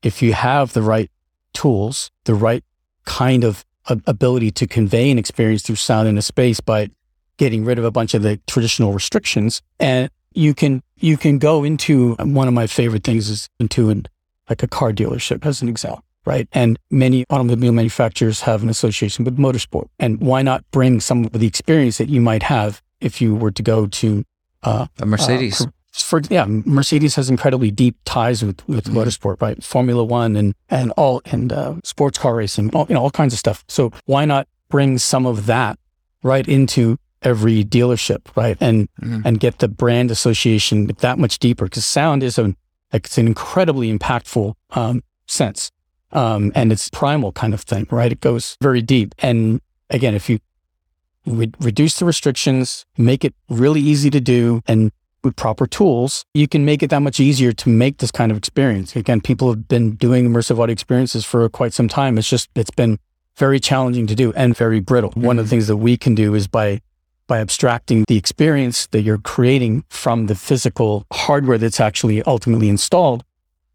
if 0.03 0.23
you 0.23 0.33
have 0.33 0.73
the 0.73 0.83
right 0.83 1.11
tools, 1.53 2.11
the 2.25 2.35
right 2.35 2.65
kind 3.05 3.45
of 3.45 3.65
ability 4.07 4.51
to 4.51 4.67
convey 4.67 5.11
an 5.11 5.19
experience 5.19 5.63
through 5.63 5.77
sound 5.77 6.09
in 6.09 6.17
a 6.17 6.23
space 6.23 6.61
by 6.61 6.91
getting 7.37 7.64
rid 7.64 7.78
of 7.78 7.85
a 7.85 7.91
bunch 7.91 8.14
of 8.14 8.22
the 8.22 8.39
traditional 8.47 8.93
restrictions 8.93 9.62
and 9.78 10.11
you 10.32 10.55
can 10.55 10.82
you 10.97 11.16
can 11.16 11.39
go 11.39 11.64
into 11.64 12.14
one 12.16 12.49
of 12.49 12.55
my 12.55 12.66
favorite 12.66 13.05
things 13.05 13.28
is 13.28 13.49
into 13.61 13.91
an, 13.91 14.07
like 14.49 14.62
a 14.62 14.68
car 14.68 14.93
dealership 14.93 15.45
as 15.47 15.62
an 15.62 15.68
example 15.68 16.05
right 16.24 16.49
and 16.53 16.78
many 16.91 17.24
automobile 17.30 17.72
manufacturers 17.72 18.43
have 18.43 18.62
an 18.62 18.68
association 18.68 19.24
with 19.24 19.37
motorsport 19.37 19.89
and 19.99 20.20
why 20.20 20.43
not 20.43 20.64
bring 20.70 21.01
some 21.01 21.24
of 21.24 21.32
the 21.32 21.47
experience 21.47 21.99
that 21.99 22.09
you 22.09 22.20
might 22.20 22.43
have 22.43 22.82
if 23.01 23.20
you 23.20 23.35
were 23.35 23.51
to 23.51 23.62
go 23.62 23.87
to 23.87 24.24
uh, 24.62 24.87
a 25.01 25.07
mercedes 25.07 25.61
uh, 25.61 25.66
for 26.01 26.20
yeah, 26.28 26.45
Mercedes 26.49 27.14
has 27.14 27.30
incredibly 27.30 27.70
deep 27.70 27.97
ties 28.05 28.45
with 28.45 28.66
with 28.68 28.87
mm-hmm. 28.87 28.99
motorsport, 28.99 29.41
right? 29.41 29.62
Formula 29.62 30.03
One 30.03 30.35
and 30.35 30.55
and 30.68 30.91
all 30.93 31.22
and 31.26 31.53
uh, 31.53 31.76
sports 31.85 32.18
car 32.18 32.35
racing, 32.35 32.74
all, 32.74 32.87
you 32.89 32.95
know, 32.95 33.03
all 33.03 33.11
kinds 33.11 33.32
of 33.32 33.39
stuff. 33.39 33.64
So 33.68 33.93
why 34.07 34.24
not 34.24 34.49
bring 34.68 34.99
some 34.99 35.24
of 35.24 35.47
that 35.47 35.78
right 36.22 36.49
into 36.49 36.99
every 37.25 37.64
dealership, 37.64 38.20
right? 38.37 38.57
And 38.61 38.89
mm-hmm. 39.01 39.22
and 39.25 39.41
get 39.41 39.59
the 39.59 39.68
brand 39.68 40.11
association 40.11 40.87
that 40.87 41.18
much 41.18 41.39
deeper 41.39 41.64
because 41.64 41.87
sound 41.87 42.22
is 42.22 42.39
a 42.39 42.55
it's 42.93 43.18
an 43.18 43.27
incredibly 43.27 43.97
impactful 43.97 44.55
um, 44.70 45.03
sense, 45.27 45.72
um, 46.12 46.53
and 46.55 46.70
it's 46.70 46.89
primal 46.91 47.33
kind 47.33 47.55
of 47.55 47.62
thing, 47.62 47.87
right? 47.91 48.12
It 48.12 48.20
goes 48.20 48.57
very 48.61 48.83
deep. 48.83 49.14
And 49.18 49.61
again, 49.91 50.14
if 50.14 50.31
you 50.31 50.39
re- 51.27 51.53
reduce 51.59 51.99
the 51.99 52.05
restrictions, 52.05 52.87
make 52.97 53.25
it 53.25 53.35
really 53.49 53.81
easy 53.81 54.11
to 54.11 54.20
do, 54.20 54.61
and 54.66 54.93
with 55.25 55.35
proper 55.37 55.66
tools, 55.66 56.25
you 56.35 56.47
can 56.47 56.64
make 56.64 56.83
it 56.83 56.91
that 56.91 57.01
much 57.01 57.18
easier 57.18 57.51
to 57.53 57.68
make 57.68 57.99
this 57.99 58.11
kind 58.11 58.31
of 58.31 58.39
experience. 58.39 58.95
Again, 58.95 59.20
people 59.22 59.49
have 59.49 59.66
been 59.66 59.97
doing 59.97 60.29
immersive 60.29 60.61
audio 60.61 60.72
experiences 60.72 61.25
for 61.25 61.49
quite 61.49 61.72
some 61.72 61.89
time. 61.89 62.18
It's 62.18 62.29
just, 62.29 62.51
it's 62.55 62.70
been 62.70 62.99
very 63.37 63.59
challenging 63.59 64.07
to 64.07 64.14
do 64.14 64.33
and 64.35 64.57
very 64.57 64.81
brittle. 64.81 65.11
Mm-hmm. 65.11 65.22
One 65.22 65.39
of 65.39 65.47
the 65.47 65.49
things 65.49 65.66
that 65.66 65.79
we 65.79 65.97
can 65.97 66.14
do 66.14 66.35
is 66.35 66.47
by 66.47 66.83
by 67.27 67.39
abstracting 67.39 68.05
the 68.09 68.16
experience 68.16 68.87
that 68.89 69.03
you're 69.03 69.18
creating 69.18 69.85
from 69.89 70.27
the 70.27 70.35
physical 70.35 71.07
hardware 71.12 71.59
that's 71.59 71.81
actually 71.81 72.22
ultimately 72.22 72.68
installed, 72.68 73.25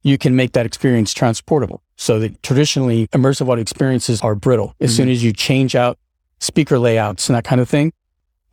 you 0.03 0.17
can 0.17 0.35
make 0.35 0.53
that 0.53 0.65
experience 0.65 1.13
transportable. 1.13 1.81
So 1.95 2.19
that 2.19 2.41
traditionally 2.43 3.07
immersive 3.07 3.49
audio 3.49 3.61
experiences 3.61 4.21
are 4.21 4.35
brittle. 4.35 4.75
As 4.79 4.91
mm-hmm. 4.91 4.97
soon 4.97 5.09
as 5.09 5.23
you 5.23 5.33
change 5.33 5.75
out 5.75 5.97
speaker 6.39 6.79
layouts 6.79 7.27
and 7.27 7.35
that 7.35 7.43
kind 7.43 7.59
of 7.59 7.67
thing, 7.67 7.91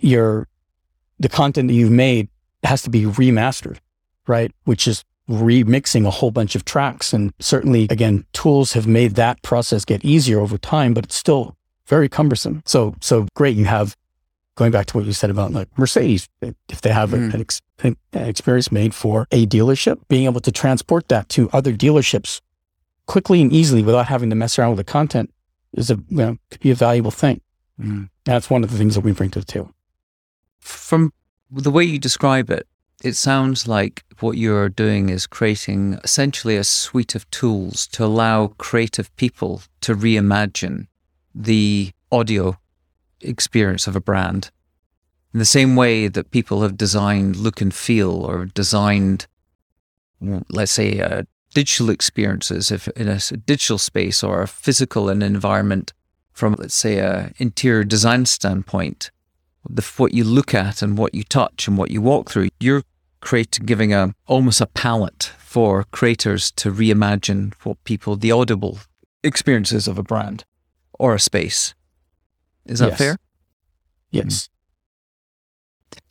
your 0.00 0.48
the 1.18 1.28
content 1.28 1.68
that 1.68 1.74
you've 1.74 1.90
made 1.90 2.28
has 2.64 2.82
to 2.82 2.90
be 2.90 3.02
remastered, 3.02 3.78
right? 4.26 4.52
Which 4.64 4.86
is 4.86 5.04
remixing 5.28 6.06
a 6.06 6.10
whole 6.10 6.30
bunch 6.30 6.54
of 6.54 6.64
tracks. 6.64 7.12
And 7.12 7.32
certainly, 7.40 7.86
again, 7.90 8.24
tools 8.32 8.72
have 8.74 8.86
made 8.86 9.14
that 9.14 9.42
process 9.42 9.84
get 9.84 10.04
easier 10.04 10.40
over 10.40 10.58
time, 10.58 10.94
but 10.94 11.04
it's 11.04 11.16
still 11.16 11.56
very 11.86 12.08
cumbersome. 12.08 12.62
So, 12.66 12.94
so 13.00 13.26
great. 13.34 13.56
You 13.56 13.64
have 13.64 13.96
going 14.56 14.72
back 14.72 14.86
to 14.86 14.96
what 14.96 15.06
you 15.06 15.12
said 15.12 15.30
about 15.30 15.52
like 15.52 15.68
Mercedes, 15.78 16.28
if 16.40 16.80
they 16.80 16.90
have 16.90 17.10
mm. 17.10 17.32
an, 17.32 17.40
ex- 17.40 17.62
an, 17.82 17.96
experience 18.12 18.72
made 18.72 18.94
for 18.94 19.28
a 19.30 19.46
dealership, 19.46 20.00
being 20.08 20.24
able 20.24 20.40
to 20.40 20.50
transport 20.50 21.08
that 21.08 21.28
to 21.30 21.48
other 21.52 21.72
dealerships 21.72 22.40
quickly 23.06 23.40
and 23.40 23.52
easily 23.52 23.82
without 23.82 24.06
having 24.06 24.30
to 24.30 24.36
mess 24.36 24.58
around 24.58 24.70
with 24.70 24.78
the 24.78 24.84
content 24.84 25.32
is 25.74 25.90
a, 25.90 25.94
you 25.94 26.16
know, 26.16 26.36
could 26.50 26.60
be 26.60 26.70
a 26.70 26.74
valuable 26.74 27.10
thing. 27.10 27.40
Mm. 27.80 28.08
That's 28.24 28.50
one 28.50 28.64
of 28.64 28.70
the 28.70 28.78
things 28.78 28.94
that 28.94 29.02
we 29.02 29.12
bring 29.12 29.30
to 29.30 29.38
the 29.38 29.44
table. 29.44 29.72
From 30.58 31.12
the 31.50 31.70
way 31.70 31.84
you 31.84 31.98
describe 31.98 32.50
it, 32.50 32.66
it 33.04 33.14
sounds 33.14 33.68
like 33.68 34.04
what 34.20 34.38
you're 34.38 34.70
doing 34.70 35.10
is 35.10 35.26
creating 35.26 36.00
essentially 36.02 36.56
a 36.56 36.64
suite 36.64 37.14
of 37.14 37.30
tools 37.30 37.86
to 37.88 38.04
allow 38.04 38.48
creative 38.58 39.14
people 39.16 39.62
to 39.82 39.94
reimagine 39.94 40.86
the 41.34 41.92
audio 42.10 42.56
experience 43.20 43.86
of 43.86 43.96
a 43.96 44.00
brand. 44.00 44.50
In 45.32 45.38
the 45.38 45.44
same 45.44 45.76
way 45.76 46.08
that 46.08 46.30
people 46.30 46.62
have 46.62 46.76
designed 46.76 47.36
look 47.36 47.60
and 47.60 47.74
feel 47.74 48.10
or 48.24 48.46
designed, 48.46 49.26
let's 50.20 50.72
say, 50.72 51.00
uh, 51.00 51.24
digital 51.54 51.90
experiences 51.90 52.70
if 52.70 52.88
in 52.88 53.08
a 53.08 53.18
digital 53.18 53.78
space 53.78 54.22
or 54.22 54.42
a 54.42 54.48
physical 54.48 55.08
environment 55.08 55.92
from, 56.32 56.54
let's 56.58 56.74
say, 56.74 56.98
a 56.98 57.32
interior 57.38 57.84
design 57.84 58.26
standpoint 58.26 59.10
the, 59.68 59.82
what 59.96 60.14
you 60.14 60.24
look 60.24 60.54
at 60.54 60.82
and 60.82 60.98
what 60.98 61.14
you 61.14 61.24
touch 61.24 61.66
and 61.68 61.76
what 61.76 61.90
you 61.90 62.00
walk 62.00 62.30
through. 62.30 62.48
You're 62.60 62.82
creating, 63.20 63.66
giving 63.66 63.92
a 63.92 64.14
almost 64.26 64.60
a 64.60 64.66
palette 64.66 65.32
for 65.38 65.84
creators 65.84 66.50
to 66.52 66.70
reimagine 66.70 67.54
what 67.64 67.82
people, 67.84 68.16
the 68.16 68.32
audible 68.32 68.78
experiences 69.22 69.88
of 69.88 69.98
a 69.98 70.02
brand 70.02 70.44
or 70.98 71.14
a 71.14 71.20
space. 71.20 71.74
Is 72.66 72.80
that 72.80 72.90
yes. 72.90 72.98
fair? 72.98 73.16
Yes. 74.10 74.48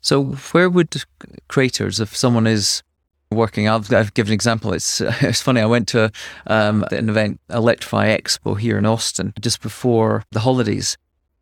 So, 0.01 0.23
where 0.23 0.69
would 0.69 1.03
creators, 1.47 1.99
if 1.99 2.15
someone 2.15 2.47
is 2.47 2.83
working, 3.31 3.67
I'll, 3.67 3.83
I'll 3.91 4.05
give 4.13 4.27
an 4.27 4.33
example. 4.33 4.73
It's 4.73 5.01
it's 5.01 5.41
funny. 5.41 5.61
I 5.61 5.65
went 5.65 5.87
to 5.89 6.11
um, 6.47 6.85
an 6.91 7.09
event, 7.09 7.39
Electrify 7.49 8.15
Expo 8.15 8.57
here 8.59 8.77
in 8.77 8.85
Austin, 8.85 9.33
just 9.39 9.61
before 9.61 10.23
the 10.31 10.41
holidays, 10.41 10.97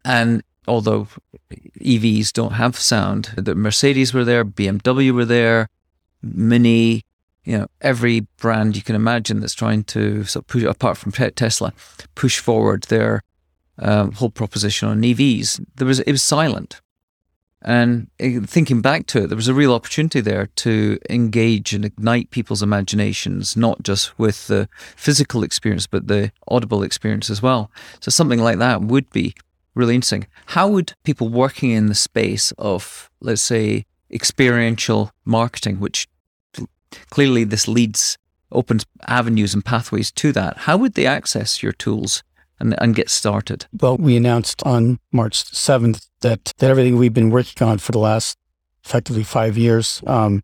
and 0.05 0.43
although 0.68 1.07
EVs 1.80 2.32
don't 2.32 2.53
have 2.53 2.78
sound, 2.78 3.34
the 3.36 3.55
Mercedes 3.55 4.14
were 4.14 4.24
there, 4.24 4.45
BMW 4.45 5.11
were 5.11 5.26
there, 5.26 5.68
Mini, 6.22 7.03
you 7.43 7.57
know, 7.57 7.68
every 7.82 8.22
brand 8.38 8.76
you 8.76 8.82
can 8.82 8.95
imagine 8.95 9.41
that's 9.41 9.53
trying 9.53 9.84
to, 9.84 10.24
so 10.24 10.41
push, 10.41 10.64
apart 10.64 10.97
from 10.97 11.11
Tesla, 11.11 11.74
push 12.16 12.39
forward 12.39 12.84
their 12.84 13.22
um, 13.80 14.11
whole 14.13 14.30
proposition 14.30 14.88
on 14.88 15.01
EVs. 15.01 15.63
There 15.76 15.88
was 15.88 15.99
it 15.99 16.11
was 16.11 16.24
silent, 16.24 16.82
and 17.61 18.07
eh, 18.19 18.39
thinking 18.45 18.82
back 18.82 19.05
to 19.07 19.24
it, 19.24 19.28
there 19.28 19.36
was 19.36 19.47
a 19.47 19.53
real 19.53 19.74
opportunity 19.74 20.21
there 20.21 20.47
to 20.47 20.99
engage 21.09 21.74
and 21.74 21.86
ignite 21.86 22.30
people's 22.30 22.61
imaginations, 22.61 23.55
not 23.55 23.84
just 23.84 24.17
with 24.19 24.47
the 24.47 24.67
physical 24.95 25.43
experience, 25.43 25.88
but 25.88 26.07
the 26.07 26.32
audible 26.47 26.84
experience 26.84 27.30
as 27.30 27.41
well. 27.41 27.71
So 28.01 28.11
something 28.11 28.39
like 28.39 28.57
that 28.59 28.82
would 28.82 29.09
be 29.11 29.34
really 29.76 29.95
interesting. 29.95 30.28
How 30.47 30.67
would 30.67 30.93
people 31.03 31.30
working 31.30 31.71
in 31.71 31.88
the 31.88 31.95
space 31.95 32.51
of, 32.57 33.09
let's 33.21 33.41
say, 33.41 33.86
experiential 34.11 35.11
marketing, 35.26 35.80
which 35.80 36.07
clearly 37.09 37.43
this 37.43 37.67
leads, 37.67 38.17
opens 38.51 38.86
avenues 39.07 39.53
and 39.53 39.65
pathways 39.65 40.11
to 40.11 40.32
that, 40.34 40.57
how 40.59 40.78
would 40.78 40.93
they 40.93 41.07
access 41.07 41.63
your 41.63 41.71
tools 41.71 42.24
and, 42.64 42.82
and 42.82 42.95
get 42.95 43.09
started? 43.09 43.68
Well, 43.80 43.97
we 43.97 44.16
announced 44.16 44.64
on 44.64 44.99
March 45.11 45.43
7th 45.43 46.07
that, 46.22 46.51
that 46.57 46.70
everything 46.70 46.97
we've 46.97 47.14
been 47.14 47.30
working 47.30 47.68
on 47.68 47.78
for 47.78 47.91
the 47.91 47.99
last 47.99 48.38
effectively 48.84 49.24
five 49.24 49.57
years 49.57 50.01
um, 50.07 50.43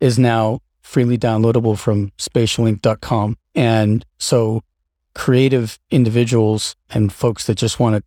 is 0.00 0.18
now 0.18 0.60
freely 0.82 1.18
downloadable 1.18 1.76
from 1.76 2.10
spatialinc.com. 2.18 3.36
And 3.54 4.04
so 4.18 4.62
creative 5.14 5.78
individuals 5.90 6.76
and 6.90 7.12
folks 7.12 7.46
that 7.46 7.56
just 7.56 7.80
want 7.80 7.96
to 7.96 8.02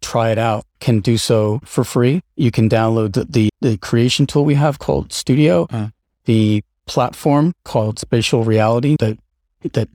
try 0.00 0.30
it 0.30 0.38
out 0.38 0.64
can 0.80 1.00
do 1.00 1.16
so 1.16 1.60
for 1.64 1.84
free. 1.84 2.22
You 2.36 2.50
can 2.50 2.68
download 2.68 3.12
the, 3.12 3.24
the, 3.24 3.50
the 3.60 3.76
creation 3.78 4.26
tool 4.26 4.44
we 4.44 4.54
have 4.54 4.78
called 4.78 5.12
Studio, 5.12 5.66
uh. 5.70 5.88
the 6.24 6.62
platform 6.86 7.52
called 7.64 7.98
Spatial 7.98 8.44
Reality 8.44 8.96
that 8.98 9.18
that 9.72 9.88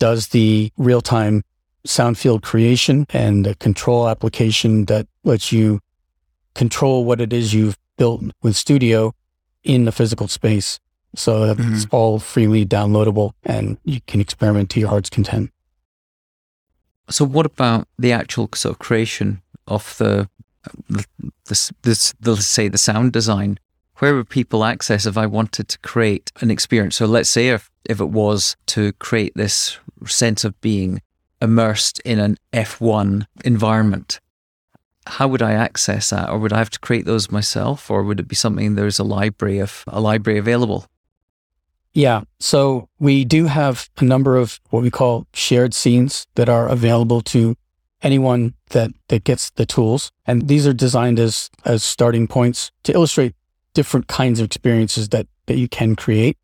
does 0.00 0.28
the 0.28 0.72
real 0.76 1.00
time 1.00 1.42
sound 1.86 2.18
field 2.18 2.42
creation 2.42 3.06
and 3.10 3.46
a 3.46 3.54
control 3.54 4.08
application 4.08 4.86
that 4.86 5.06
lets 5.24 5.52
you 5.52 5.80
control 6.54 7.04
what 7.04 7.20
it 7.20 7.32
is 7.32 7.54
you've 7.54 7.78
built 7.96 8.22
with 8.42 8.56
Studio 8.56 9.14
in 9.62 9.84
the 9.84 9.92
physical 9.92 10.28
space. 10.28 10.80
So 11.14 11.54
mm-hmm. 11.54 11.74
it's 11.74 11.86
all 11.90 12.18
freely 12.18 12.66
downloadable 12.66 13.32
and 13.44 13.78
you 13.84 14.00
can 14.06 14.20
experiment 14.20 14.70
to 14.70 14.80
your 14.80 14.90
heart's 14.90 15.10
content. 15.10 15.50
So, 17.08 17.24
what 17.24 17.46
about 17.46 17.86
the 17.98 18.12
actual 18.12 18.48
sort 18.54 18.74
of 18.74 18.78
creation 18.80 19.40
of 19.68 19.96
the, 19.98 20.28
this, 21.46 21.72
this, 21.82 22.14
let's 22.24 22.46
say 22.46 22.68
the 22.68 22.78
sound 22.78 23.12
design? 23.12 23.58
Where 23.98 24.14
would 24.14 24.28
people 24.28 24.64
access 24.64 25.06
if 25.06 25.16
I 25.16 25.26
wanted 25.26 25.68
to 25.68 25.78
create 25.78 26.32
an 26.40 26.50
experience? 26.50 26.96
So, 26.96 27.06
let's 27.06 27.30
say 27.30 27.50
if, 27.50 27.70
if 27.84 28.00
it 28.00 28.08
was 28.08 28.56
to 28.66 28.92
create 28.94 29.34
this 29.36 29.78
sense 30.04 30.44
of 30.44 30.60
being 30.60 31.00
immersed 31.40 32.00
in 32.00 32.18
an 32.18 32.36
F1 32.52 33.26
environment, 33.44 34.20
how 35.06 35.28
would 35.28 35.42
I 35.42 35.52
access 35.52 36.10
that? 36.10 36.28
Or 36.28 36.38
would 36.38 36.52
I 36.52 36.58
have 36.58 36.70
to 36.70 36.80
create 36.80 37.04
those 37.04 37.30
myself? 37.30 37.90
Or 37.90 38.02
would 38.02 38.20
it 38.20 38.28
be 38.28 38.34
something 38.34 38.74
there's 38.74 38.98
a 38.98 39.04
library 39.04 39.58
of 39.58 39.84
a 39.86 40.00
library 40.00 40.38
available? 40.38 40.86
Yeah. 41.92 42.22
So 42.40 42.88
we 42.98 43.24
do 43.24 43.46
have 43.46 43.88
a 43.98 44.04
number 44.04 44.36
of 44.36 44.60
what 44.70 44.82
we 44.82 44.90
call 44.90 45.26
shared 45.32 45.72
scenes 45.72 46.26
that 46.34 46.48
are 46.48 46.68
available 46.68 47.22
to 47.22 47.56
anyone 48.02 48.54
that, 48.70 48.90
that 49.08 49.24
gets 49.24 49.50
the 49.50 49.64
tools. 49.64 50.12
And 50.26 50.48
these 50.48 50.66
are 50.66 50.74
designed 50.74 51.18
as, 51.18 51.50
as 51.64 51.82
starting 51.82 52.26
points 52.26 52.70
to 52.82 52.92
illustrate 52.92 53.34
different 53.72 54.08
kinds 54.08 54.40
of 54.40 54.44
experiences 54.44 55.08
that, 55.10 55.26
that 55.46 55.56
you 55.56 55.68
can 55.68 55.96
create. 55.96 56.36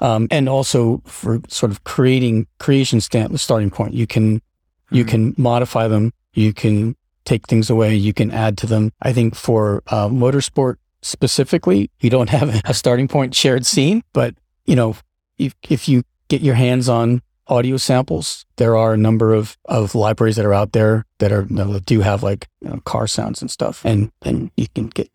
Um, 0.00 0.28
and 0.30 0.48
also 0.48 1.02
for 1.04 1.40
sort 1.48 1.72
of 1.72 1.84
creating 1.84 2.46
creation 2.58 3.00
stand, 3.00 3.34
the 3.34 3.38
starting 3.38 3.70
point, 3.70 3.94
you 3.94 4.06
can, 4.06 4.36
mm-hmm. 4.36 4.96
you 4.96 5.04
can 5.04 5.34
modify 5.36 5.88
them. 5.88 6.12
You 6.32 6.52
can 6.52 6.96
take 7.24 7.46
things 7.46 7.68
away. 7.68 7.94
You 7.94 8.12
can 8.12 8.30
add 8.30 8.56
to 8.58 8.66
them. 8.66 8.92
I 9.02 9.12
think 9.12 9.34
for 9.34 9.82
uh, 9.88 10.08
motorsport 10.08 10.76
specifically, 11.02 11.90
you 12.00 12.10
don't 12.10 12.30
have 12.38 12.62
a 12.64 12.74
starting 12.74 13.08
point 13.08 13.34
shared 13.34 13.66
scene, 13.66 14.02
but 14.12 14.34
you 14.64 14.76
know, 14.76 14.96
if, 15.38 15.54
if 15.68 15.88
you 15.88 16.02
get 16.28 16.40
your 16.40 16.54
hands 16.54 16.88
on 16.88 17.22
audio 17.50 17.76
samples. 17.76 18.46
There 18.56 18.76
are 18.76 18.94
a 18.94 18.96
number 18.96 19.34
of, 19.34 19.58
of 19.66 19.94
libraries 19.94 20.36
that 20.36 20.46
are 20.46 20.54
out 20.54 20.72
there 20.72 21.04
that 21.18 21.32
are 21.32 21.42
that 21.42 21.82
do 21.84 22.00
have 22.00 22.22
like 22.22 22.48
you 22.62 22.70
know, 22.70 22.80
car 22.84 23.06
sounds 23.06 23.42
and 23.42 23.50
stuff, 23.50 23.84
and 23.84 24.10
and 24.22 24.50
you 24.56 24.66
can 24.74 24.86
get 24.86 25.10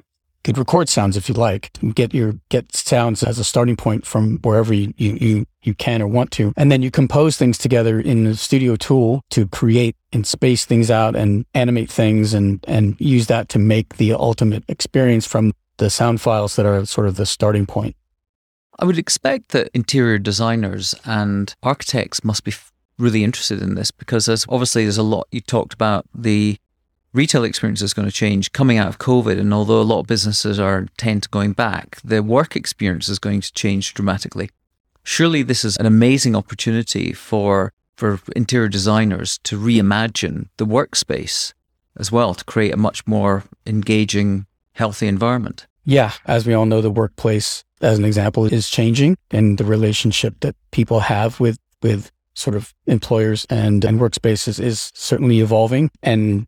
could 0.45 0.57
record 0.59 0.87
sounds 0.87 1.17
if 1.17 1.27
you 1.27 1.33
like. 1.33 1.71
Get 1.95 2.13
your 2.13 2.35
get 2.49 2.73
sounds 2.75 3.23
as 3.23 3.39
a 3.39 3.43
starting 3.43 3.75
point 3.75 4.05
from 4.05 4.37
wherever 4.43 4.73
you, 4.73 4.93
you 4.97 5.45
you 5.63 5.73
can 5.73 6.03
or 6.03 6.07
want 6.07 6.29
to, 6.31 6.53
and 6.55 6.71
then 6.71 6.83
you 6.83 6.91
compose 6.91 7.35
things 7.35 7.57
together 7.57 7.99
in 7.99 8.25
the 8.25 8.35
studio 8.35 8.75
tool 8.75 9.23
to 9.31 9.47
create 9.47 9.95
and 10.13 10.25
space 10.25 10.63
things 10.63 10.91
out 10.91 11.15
and 11.15 11.45
animate 11.55 11.91
things 11.91 12.33
and 12.33 12.63
and 12.67 12.95
use 12.99 13.25
that 13.27 13.49
to 13.49 13.59
make 13.59 13.97
the 13.97 14.13
ultimate 14.13 14.63
experience 14.69 15.25
from 15.25 15.51
the 15.77 15.89
sound 15.89 16.21
files 16.21 16.55
that 16.55 16.65
are 16.65 16.85
sort 16.85 17.07
of 17.07 17.15
the 17.15 17.25
starting 17.25 17.65
point. 17.65 17.95
I 18.79 18.85
would 18.85 18.99
expect 18.99 19.49
that 19.49 19.71
interior 19.73 20.19
designers 20.19 20.93
and 21.05 21.53
architects 21.63 22.23
must 22.23 22.43
be 22.43 22.53
really 22.99 23.23
interested 23.23 23.61
in 23.61 23.75
this 23.75 23.89
because 23.89 24.27
there's 24.27 24.45
obviously 24.47 24.83
there's 24.83 24.97
a 24.97 25.03
lot 25.03 25.27
you 25.31 25.41
talked 25.41 25.73
about 25.73 26.05
the 26.13 26.57
retail 27.15 27.43
experience 27.43 27.81
is 27.81 27.93
going 27.93 28.07
to 28.07 28.13
change 28.13 28.51
coming 28.51 28.77
out 28.77 28.87
of 28.87 28.99
COVID 28.99 29.39
and 29.39 29.53
although 29.53 29.81
a 29.81 29.83
lot 29.83 30.01
of 30.01 30.07
businesses 30.07 30.59
are 30.59 30.87
tend 30.97 31.23
to 31.23 31.29
going 31.29 31.53
back 31.53 31.99
the 32.03 32.21
work 32.21 32.55
experience 32.55 33.09
is 33.09 33.19
going 33.19 33.41
to 33.41 33.53
change 33.53 33.93
dramatically. 33.93 34.49
Surely 35.03 35.41
this 35.41 35.63
is 35.63 35.77
an 35.77 35.85
amazing 35.85 36.35
opportunity 36.35 37.13
for 37.13 37.71
for 37.95 38.19
interior 38.35 38.67
designers 38.67 39.39
to 39.43 39.57
reimagine 39.57 40.49
the 40.57 40.65
workspace 40.65 41.53
as 41.97 42.11
well 42.11 42.33
to 42.33 42.43
create 42.43 42.73
a 42.73 42.77
much 42.77 43.07
more 43.07 43.43
engaging 43.65 44.45
healthy 44.73 45.07
environment. 45.07 45.67
Yeah 45.85 46.11
as 46.25 46.45
we 46.45 46.53
all 46.53 46.65
know 46.65 46.81
the 46.81 46.91
workplace 46.91 47.63
as 47.81 47.97
an 47.97 48.05
example, 48.05 48.45
is 48.45 48.69
changing 48.69 49.17
and 49.31 49.57
the 49.57 49.65
relationship 49.65 50.39
that 50.41 50.55
people 50.71 51.01
have 51.01 51.39
with, 51.39 51.57
with 51.81 52.11
sort 52.33 52.55
of 52.55 52.73
employers 52.87 53.45
and, 53.49 53.85
and 53.85 53.99
workspaces 53.99 54.59
is 54.59 54.91
certainly 54.95 55.39
evolving 55.39 55.91
and 56.01 56.47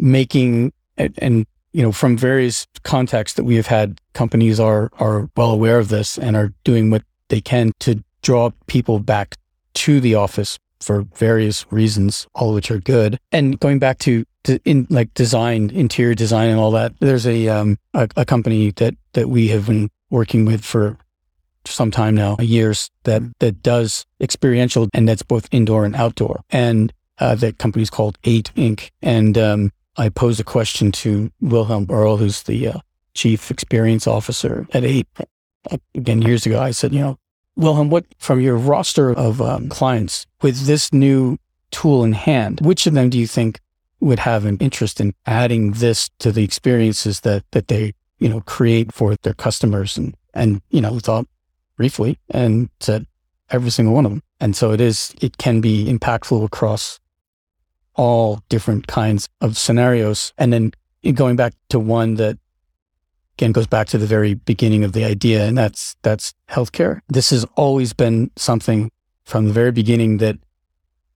making, 0.00 0.72
and, 0.96 1.14
and, 1.18 1.46
you 1.72 1.82
know, 1.82 1.92
from 1.92 2.16
various 2.16 2.66
contexts 2.82 3.36
that 3.36 3.44
we 3.44 3.56
have 3.56 3.66
had, 3.66 4.00
companies 4.12 4.58
are, 4.58 4.90
are 4.98 5.28
well 5.36 5.50
aware 5.50 5.78
of 5.78 5.88
this 5.88 6.18
and 6.18 6.36
are 6.36 6.52
doing 6.64 6.90
what 6.90 7.02
they 7.28 7.40
can 7.40 7.72
to 7.80 8.02
draw 8.22 8.50
people 8.66 8.98
back 8.98 9.36
to 9.74 10.00
the 10.00 10.14
office 10.14 10.58
for 10.80 11.02
various 11.14 11.64
reasons, 11.70 12.26
all 12.34 12.48
of 12.48 12.54
which 12.54 12.70
are 12.70 12.80
good. 12.80 13.18
And 13.30 13.60
going 13.60 13.78
back 13.78 13.98
to, 14.00 14.24
to 14.44 14.58
in 14.64 14.86
like 14.90 15.12
design, 15.14 15.70
interior 15.70 16.14
design 16.14 16.48
and 16.48 16.58
all 16.58 16.70
that, 16.72 16.94
there's 17.00 17.26
a, 17.26 17.48
um, 17.48 17.78
a, 17.94 18.08
a 18.16 18.24
company 18.24 18.72
that, 18.72 18.94
that 19.12 19.28
we 19.28 19.48
have 19.48 19.66
been 19.66 19.90
working 20.10 20.44
with 20.44 20.64
for 20.64 20.96
some 21.66 21.90
time 21.90 22.14
now, 22.14 22.36
years 22.40 22.90
that 23.04 23.22
that 23.38 23.62
does 23.62 24.06
experiential 24.20 24.88
and 24.94 25.08
that's 25.08 25.22
both 25.22 25.46
indoor 25.52 25.84
and 25.84 25.94
outdoor. 25.94 26.42
And 26.50 26.92
uh, 27.18 27.34
that 27.36 27.58
company 27.58 27.82
is 27.82 27.90
called 27.90 28.18
Eight 28.24 28.50
Inc. 28.56 28.90
And 29.02 29.36
um, 29.36 29.72
I 29.96 30.08
posed 30.08 30.40
a 30.40 30.44
question 30.44 30.92
to 30.92 31.30
Wilhelm 31.40 31.86
Oehl, 31.86 32.18
who's 32.18 32.42
the 32.44 32.68
uh, 32.68 32.78
chief 33.14 33.50
experience 33.50 34.06
officer 34.06 34.66
at 34.72 34.84
Eight. 34.84 35.06
Again, 35.94 36.22
years 36.22 36.46
ago, 36.46 36.60
I 36.60 36.70
said, 36.70 36.94
you 36.94 37.00
know, 37.00 37.18
Wilhelm, 37.56 37.90
what 37.90 38.06
from 38.18 38.40
your 38.40 38.56
roster 38.56 39.12
of 39.12 39.42
um, 39.42 39.68
clients 39.68 40.26
with 40.40 40.66
this 40.66 40.92
new 40.92 41.36
tool 41.70 42.02
in 42.02 42.12
hand, 42.12 42.60
which 42.62 42.86
of 42.86 42.94
them 42.94 43.10
do 43.10 43.18
you 43.18 43.26
think 43.26 43.60
would 44.00 44.20
have 44.20 44.46
an 44.46 44.56
interest 44.58 45.00
in 45.00 45.12
adding 45.26 45.72
this 45.72 46.08
to 46.20 46.32
the 46.32 46.42
experiences 46.42 47.20
that 47.20 47.44
that 47.50 47.68
they 47.68 47.92
you 48.20 48.28
know, 48.28 48.42
create 48.42 48.92
for 48.92 49.16
their 49.16 49.34
customers. 49.34 49.98
And, 49.98 50.14
and, 50.32 50.62
you 50.70 50.80
know, 50.80 51.00
thought 51.00 51.26
briefly 51.76 52.18
and 52.28 52.68
said 52.78 53.06
every 53.48 53.70
single 53.70 53.94
one 53.94 54.06
of 54.06 54.12
them. 54.12 54.22
And 54.38 54.54
so 54.54 54.70
it 54.70 54.80
is, 54.80 55.12
it 55.20 55.38
can 55.38 55.60
be 55.60 55.86
impactful 55.86 56.44
across 56.44 57.00
all 57.94 58.42
different 58.48 58.86
kinds 58.86 59.28
of 59.40 59.56
scenarios. 59.56 60.32
And 60.38 60.52
then 60.52 60.72
going 61.14 61.36
back 61.36 61.54
to 61.70 61.78
one 61.78 62.14
that 62.14 62.38
again 63.36 63.52
goes 63.52 63.66
back 63.66 63.88
to 63.88 63.98
the 63.98 64.06
very 64.06 64.34
beginning 64.34 64.84
of 64.84 64.92
the 64.92 65.04
idea, 65.04 65.46
and 65.46 65.56
that's, 65.56 65.96
that's 66.02 66.34
healthcare. 66.48 67.00
This 67.08 67.30
has 67.30 67.44
always 67.56 67.92
been 67.92 68.30
something 68.36 68.90
from 69.24 69.46
the 69.46 69.52
very 69.52 69.72
beginning 69.72 70.18
that 70.18 70.38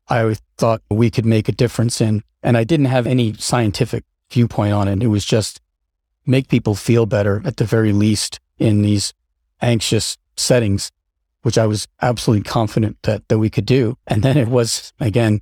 I 0.09 0.37
thought 0.59 0.83
we 0.91 1.11
could 1.11 1.27
make 1.27 1.49
a 1.49 1.53
difference 1.53 2.01
in. 2.01 2.23
And 2.43 2.57
I 2.57 2.65
didn't 2.65 2.87
have 2.87 3.07
any 3.07 3.33
scientific 3.35 4.05
viewpoint 4.31 4.73
on 4.73 4.89
it. 4.89 5.03
It 5.03 5.09
was 5.09 5.25
just 5.25 5.61
make 6.27 6.49
people 6.49 6.75
feel 6.75 7.07
better 7.07 7.43
at 7.45 7.57
the 7.57 7.65
very 7.65 7.93
least 7.93 8.41
in 8.59 8.83
these 8.83 9.13
anxious 9.63 10.17
settings, 10.37 10.91
which 11.43 11.59
I 11.59 11.67
was 11.67 11.89
absolutely 12.03 12.45
confident 12.45 12.99
that, 13.03 13.27
that 13.29 13.39
we 13.39 13.51
could 13.51 13.67
do. 13.67 13.97
And 14.07 14.23
then 14.23 14.37
it 14.37 14.49
was, 14.49 14.93
again, 15.01 15.41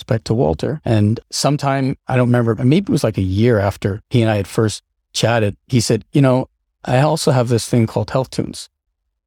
back 0.00 0.24
to 0.24 0.34
Walter. 0.34 0.80
And 0.84 1.20
sometime, 1.30 1.96
I 2.08 2.16
don't 2.16 2.28
remember, 2.28 2.54
maybe 2.64 2.84
it 2.84 2.92
was 2.92 3.04
like 3.04 3.18
a 3.18 3.22
year 3.22 3.58
after 3.58 4.00
he 4.10 4.22
and 4.22 4.30
I 4.30 4.36
had 4.36 4.48
first 4.48 4.82
chatted, 5.12 5.56
he 5.66 5.80
said, 5.80 6.04
you 6.12 6.22
know, 6.22 6.48
I 6.84 7.00
also 7.00 7.30
have 7.30 7.48
this 7.48 7.68
thing 7.68 7.86
called 7.86 8.10
Health 8.10 8.30
Tunes 8.30 8.68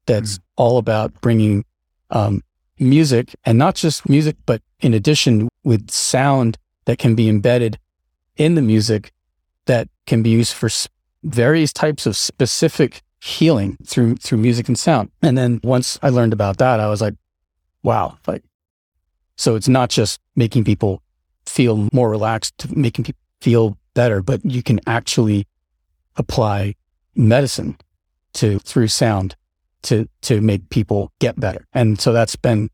that's 0.05 0.37
mm. 0.37 0.41
all 0.55 0.77
about 0.77 1.19
bringing 1.21 1.65
um, 2.09 2.41
music 2.79 3.35
and 3.45 3.57
not 3.57 3.75
just 3.75 4.07
music, 4.09 4.35
but 4.45 4.61
in 4.79 4.93
addition 4.93 5.49
with 5.63 5.89
sound 5.91 6.57
that 6.85 6.97
can 6.97 7.15
be 7.15 7.29
embedded 7.29 7.79
in 8.37 8.55
the 8.55 8.61
music 8.61 9.11
that 9.65 9.87
can 10.05 10.21
be 10.21 10.29
used 10.29 10.53
for 10.53 10.69
various 11.23 11.73
types 11.73 12.05
of 12.05 12.15
specific 12.15 13.01
healing 13.19 13.77
through 13.83 14.15
through 14.17 14.37
music 14.37 14.67
and 14.67 14.77
sound. 14.77 15.09
And 15.21 15.37
then 15.37 15.59
once 15.63 15.97
I 16.03 16.09
learned 16.09 16.33
about 16.33 16.57
that, 16.57 16.79
I 16.79 16.87
was 16.87 17.01
like, 17.01 17.15
wow, 17.81 18.17
like 18.27 18.43
so 19.35 19.55
it's 19.55 19.67
not 19.67 19.89
just 19.89 20.19
making 20.35 20.63
people 20.63 21.01
feel 21.45 21.89
more 21.93 22.09
relaxed, 22.09 22.75
making 22.75 23.05
people 23.05 23.21
feel 23.41 23.77
better, 23.93 24.21
but 24.21 24.43
you 24.43 24.63
can 24.63 24.79
actually 24.87 25.47
apply 26.15 26.75
medicine 27.15 27.77
to 28.33 28.59
through 28.59 28.87
sound 28.87 29.35
to 29.83 30.07
to 30.21 30.41
make 30.41 30.69
people 30.69 31.11
get 31.19 31.39
better. 31.39 31.65
And 31.73 31.99
so 31.99 32.11
that's 32.11 32.35
been 32.35 32.69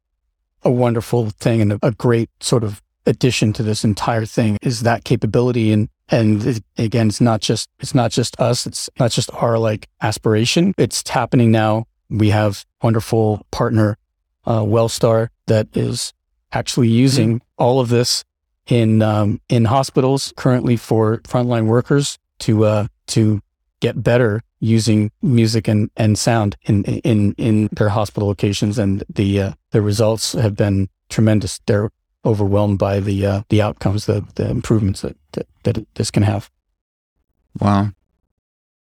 a 0.63 0.71
wonderful 0.71 1.29
thing 1.31 1.61
and 1.61 1.73
a, 1.73 1.79
a 1.81 1.91
great 1.91 2.29
sort 2.39 2.63
of 2.63 2.81
addition 3.05 3.51
to 3.53 3.63
this 3.63 3.83
entire 3.83 4.25
thing 4.25 4.57
is 4.61 4.81
that 4.81 5.03
capability 5.03 5.71
and 5.71 5.89
and 6.11 6.61
again, 6.77 7.07
it's 7.07 7.21
not 7.21 7.39
just, 7.39 7.69
it's 7.79 7.95
not 7.95 8.11
just 8.11 8.37
us. 8.39 8.67
It's 8.67 8.89
not 8.99 9.11
just 9.11 9.33
our 9.33 9.57
like 9.57 9.87
aspiration. 10.01 10.73
It's 10.77 11.07
happening 11.07 11.51
now. 11.51 11.85
We 12.09 12.31
have 12.31 12.65
wonderful 12.83 13.45
partner, 13.51 13.97
uh, 14.45 14.59
Wellstar 14.59 15.29
that 15.47 15.69
is 15.73 16.13
actually 16.51 16.87
using 16.87 17.35
mm-hmm. 17.35 17.63
all 17.63 17.79
of 17.79 17.89
this 17.89 18.23
in, 18.67 19.01
um, 19.01 19.39
in 19.49 19.65
hospitals 19.65 20.33
currently 20.37 20.77
for 20.77 21.17
frontline 21.19 21.65
workers 21.65 22.17
to, 22.39 22.65
uh, 22.65 22.87
to 23.07 23.41
get 23.79 24.03
better 24.03 24.41
using 24.59 25.11
music 25.21 25.67
and, 25.67 25.89
and 25.97 26.17
sound 26.17 26.55
in, 26.63 26.83
in, 26.83 27.33
in 27.33 27.69
their 27.71 27.89
hospital 27.89 28.27
locations. 28.27 28.77
And 28.77 29.03
the, 29.09 29.41
uh, 29.41 29.51
the 29.71 29.81
results 29.81 30.33
have 30.33 30.55
been 30.55 30.87
tremendous. 31.09 31.59
They're 31.65 31.89
overwhelmed 32.25 32.79
by 32.79 32.99
the 32.99 33.25
uh, 33.25 33.41
the 33.49 33.61
outcomes, 33.61 34.05
the 34.05 34.25
the 34.35 34.49
improvements 34.49 35.01
that, 35.01 35.17
that 35.33 35.47
that 35.63 35.95
this 35.95 36.11
can 36.11 36.23
have. 36.23 36.49
Wow, 37.59 37.91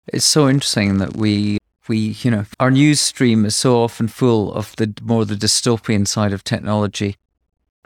it's 0.06 0.24
so 0.24 0.48
interesting 0.48 0.98
that 0.98 1.16
we 1.16 1.58
we 1.88 2.16
you 2.22 2.30
know 2.30 2.44
our 2.58 2.70
news 2.70 3.00
stream 3.00 3.44
is 3.44 3.56
so 3.56 3.82
often 3.82 4.08
full 4.08 4.52
of 4.52 4.74
the 4.76 4.92
more 5.02 5.24
the 5.24 5.34
dystopian 5.34 6.06
side 6.06 6.32
of 6.32 6.44
technology 6.44 7.16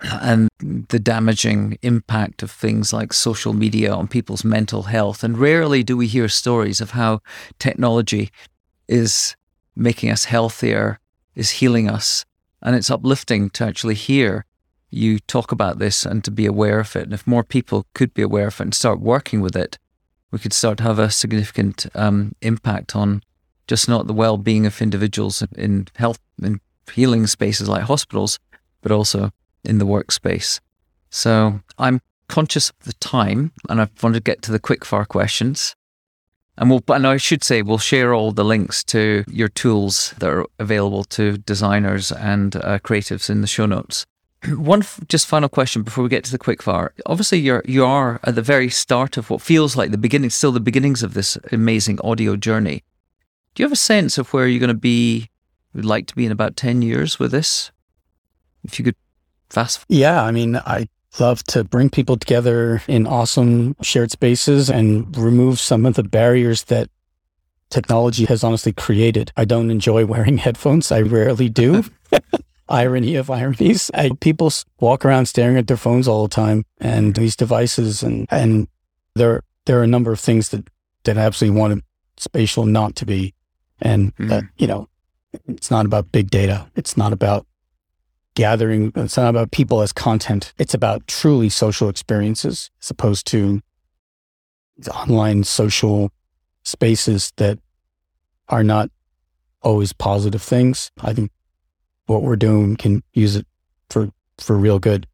and 0.02 0.48
the 0.60 0.98
damaging 0.98 1.78
impact 1.82 2.42
of 2.42 2.50
things 2.50 2.92
like 2.92 3.12
social 3.12 3.52
media 3.52 3.92
on 3.92 4.08
people's 4.08 4.44
mental 4.44 4.84
health 4.84 5.22
and 5.22 5.38
rarely 5.38 5.82
do 5.82 5.96
we 5.96 6.06
hear 6.06 6.28
stories 6.28 6.80
of 6.80 6.90
how 6.90 7.20
technology 7.58 8.30
is 8.88 9.36
making 9.76 10.10
us 10.10 10.24
healthier 10.24 10.98
is 11.34 11.50
healing 11.50 11.88
us 11.88 12.24
and 12.60 12.74
it's 12.74 12.90
uplifting 12.90 13.50
to 13.50 13.64
actually 13.64 13.94
hear 13.94 14.44
you 14.94 15.18
talk 15.18 15.50
about 15.50 15.78
this 15.78 16.06
and 16.06 16.24
to 16.24 16.30
be 16.30 16.46
aware 16.46 16.78
of 16.78 16.94
it. 16.94 17.04
And 17.04 17.12
if 17.12 17.26
more 17.26 17.42
people 17.42 17.86
could 17.94 18.14
be 18.14 18.22
aware 18.22 18.46
of 18.46 18.60
it 18.60 18.64
and 18.64 18.74
start 18.74 19.00
working 19.00 19.40
with 19.40 19.56
it, 19.56 19.76
we 20.30 20.38
could 20.38 20.52
start 20.52 20.78
to 20.78 20.84
have 20.84 20.98
a 20.98 21.10
significant 21.10 21.86
um, 21.94 22.34
impact 22.40 22.94
on 22.94 23.22
just 23.66 23.88
not 23.88 24.06
the 24.06 24.12
well-being 24.12 24.66
of 24.66 24.80
individuals 24.80 25.42
in 25.56 25.88
health 25.96 26.20
and 26.40 26.60
healing 26.92 27.26
spaces 27.26 27.68
like 27.68 27.82
hospitals, 27.82 28.38
but 28.82 28.92
also 28.92 29.30
in 29.64 29.78
the 29.78 29.86
workspace. 29.86 30.60
So 31.10 31.60
I'm 31.78 32.00
conscious 32.28 32.70
of 32.70 32.78
the 32.84 32.92
time, 32.94 33.52
and 33.68 33.80
I 33.80 33.88
want 34.02 34.14
to 34.14 34.20
get 34.20 34.42
to 34.42 34.52
the 34.52 34.60
quickfire 34.60 35.06
questions. 35.06 35.76
And 36.56 36.70
we'll, 36.70 36.84
and 36.88 37.06
I 37.06 37.16
should 37.16 37.42
say, 37.42 37.62
we'll 37.62 37.78
share 37.78 38.14
all 38.14 38.30
the 38.30 38.44
links 38.44 38.84
to 38.84 39.24
your 39.28 39.48
tools 39.48 40.14
that 40.18 40.30
are 40.30 40.46
available 40.58 41.04
to 41.04 41.38
designers 41.38 42.12
and 42.12 42.54
uh, 42.56 42.78
creatives 42.78 43.28
in 43.28 43.40
the 43.40 43.46
show 43.46 43.66
notes. 43.66 44.06
One 44.48 44.80
f- 44.80 45.00
just 45.08 45.26
final 45.26 45.48
question 45.48 45.82
before 45.82 46.04
we 46.04 46.10
get 46.10 46.24
to 46.24 46.32
the 46.32 46.38
quickfire. 46.38 46.90
Obviously, 47.06 47.38
you're 47.38 47.62
you 47.66 47.84
are 47.84 48.20
at 48.22 48.36
the 48.36 48.42
very 48.42 48.70
start 48.70 49.16
of 49.16 49.30
what 49.30 49.42
feels 49.42 49.76
like 49.76 49.90
the 49.90 49.98
beginning, 49.98 50.30
still 50.30 50.52
the 50.52 50.60
beginnings 50.60 51.02
of 51.02 51.14
this 51.14 51.36
amazing 51.50 51.98
audio 52.04 52.36
journey. 52.36 52.84
Do 53.54 53.62
you 53.62 53.66
have 53.66 53.72
a 53.72 53.76
sense 53.76 54.16
of 54.18 54.32
where 54.32 54.46
you're 54.46 54.60
going 54.60 54.68
to 54.68 54.74
be? 54.74 55.30
Would 55.74 55.84
like 55.84 56.06
to 56.06 56.14
be 56.14 56.24
in 56.24 56.32
about 56.32 56.56
ten 56.56 56.82
years 56.82 57.18
with 57.18 57.32
this? 57.32 57.72
If 58.62 58.78
you 58.78 58.84
could 58.84 58.96
fast. 59.54 59.84
Yeah, 59.88 60.22
I 60.22 60.30
mean, 60.30 60.56
I 60.56 60.88
love 61.20 61.42
to 61.44 61.64
bring 61.64 61.90
people 61.90 62.16
together 62.16 62.82
in 62.88 63.06
awesome 63.06 63.76
shared 63.80 64.10
spaces 64.10 64.68
and 64.68 65.16
remove 65.16 65.60
some 65.60 65.86
of 65.86 65.94
the 65.94 66.02
barriers 66.02 66.64
that 66.64 66.90
technology 67.70 68.24
has 68.26 68.44
honestly 68.44 68.72
created. 68.72 69.32
I 69.36 69.44
don't 69.44 69.70
enjoy 69.70 70.06
wearing 70.06 70.38
headphones. 70.46 70.92
I 70.92 71.00
rarely 71.00 71.48
do. 71.48 71.84
Irony 72.68 73.16
of 73.16 73.30
ironies. 73.30 73.90
I, 73.92 74.10
people 74.20 74.50
walk 74.80 75.04
around 75.04 75.26
staring 75.26 75.58
at 75.58 75.66
their 75.66 75.76
phones 75.76 76.08
all 76.08 76.22
the 76.22 76.34
time 76.34 76.64
and 76.80 77.14
these 77.14 77.36
devices 77.36 78.02
and, 78.02 78.26
and 78.30 78.68
there, 79.14 79.42
there 79.66 79.78
are 79.78 79.82
a 79.82 79.88
number 79.88 80.12
of 80.12 80.20
things 80.20 80.48
that, 80.48 80.66
that 81.04 81.18
I 81.18 81.22
absolutely 81.22 81.60
want 81.60 81.84
spatial 82.16 82.64
not 82.64 82.96
to 82.96 83.06
be. 83.06 83.34
And 83.82 84.16
mm. 84.16 84.28
that, 84.30 84.44
you 84.56 84.66
know, 84.66 84.88
it's 85.46 85.70
not 85.70 85.84
about 85.84 86.10
big 86.10 86.30
data. 86.30 86.70
It's 86.74 86.96
not 86.96 87.12
about 87.12 87.46
gathering. 88.34 88.92
It's 88.96 89.16
not 89.16 89.28
about 89.28 89.50
people 89.50 89.80
as 89.80 89.92
content. 89.92 90.52
It's 90.58 90.74
about 90.74 91.06
truly 91.06 91.48
social 91.48 91.88
experiences 91.88 92.70
as 92.82 92.90
opposed 92.90 93.26
to 93.28 93.60
online 94.92 95.44
social 95.44 96.10
spaces 96.64 97.32
that 97.36 97.58
are 98.48 98.64
not 98.64 98.90
always 99.62 99.92
positive 99.92 100.42
things. 100.42 100.90
I 101.00 101.12
think 101.12 101.30
what 102.06 102.22
we're 102.22 102.36
doing 102.36 102.76
can 102.76 103.02
use 103.12 103.36
it 103.36 103.46
for, 103.88 104.10
for 104.38 104.56
real 104.56 104.78
good. 104.78 105.06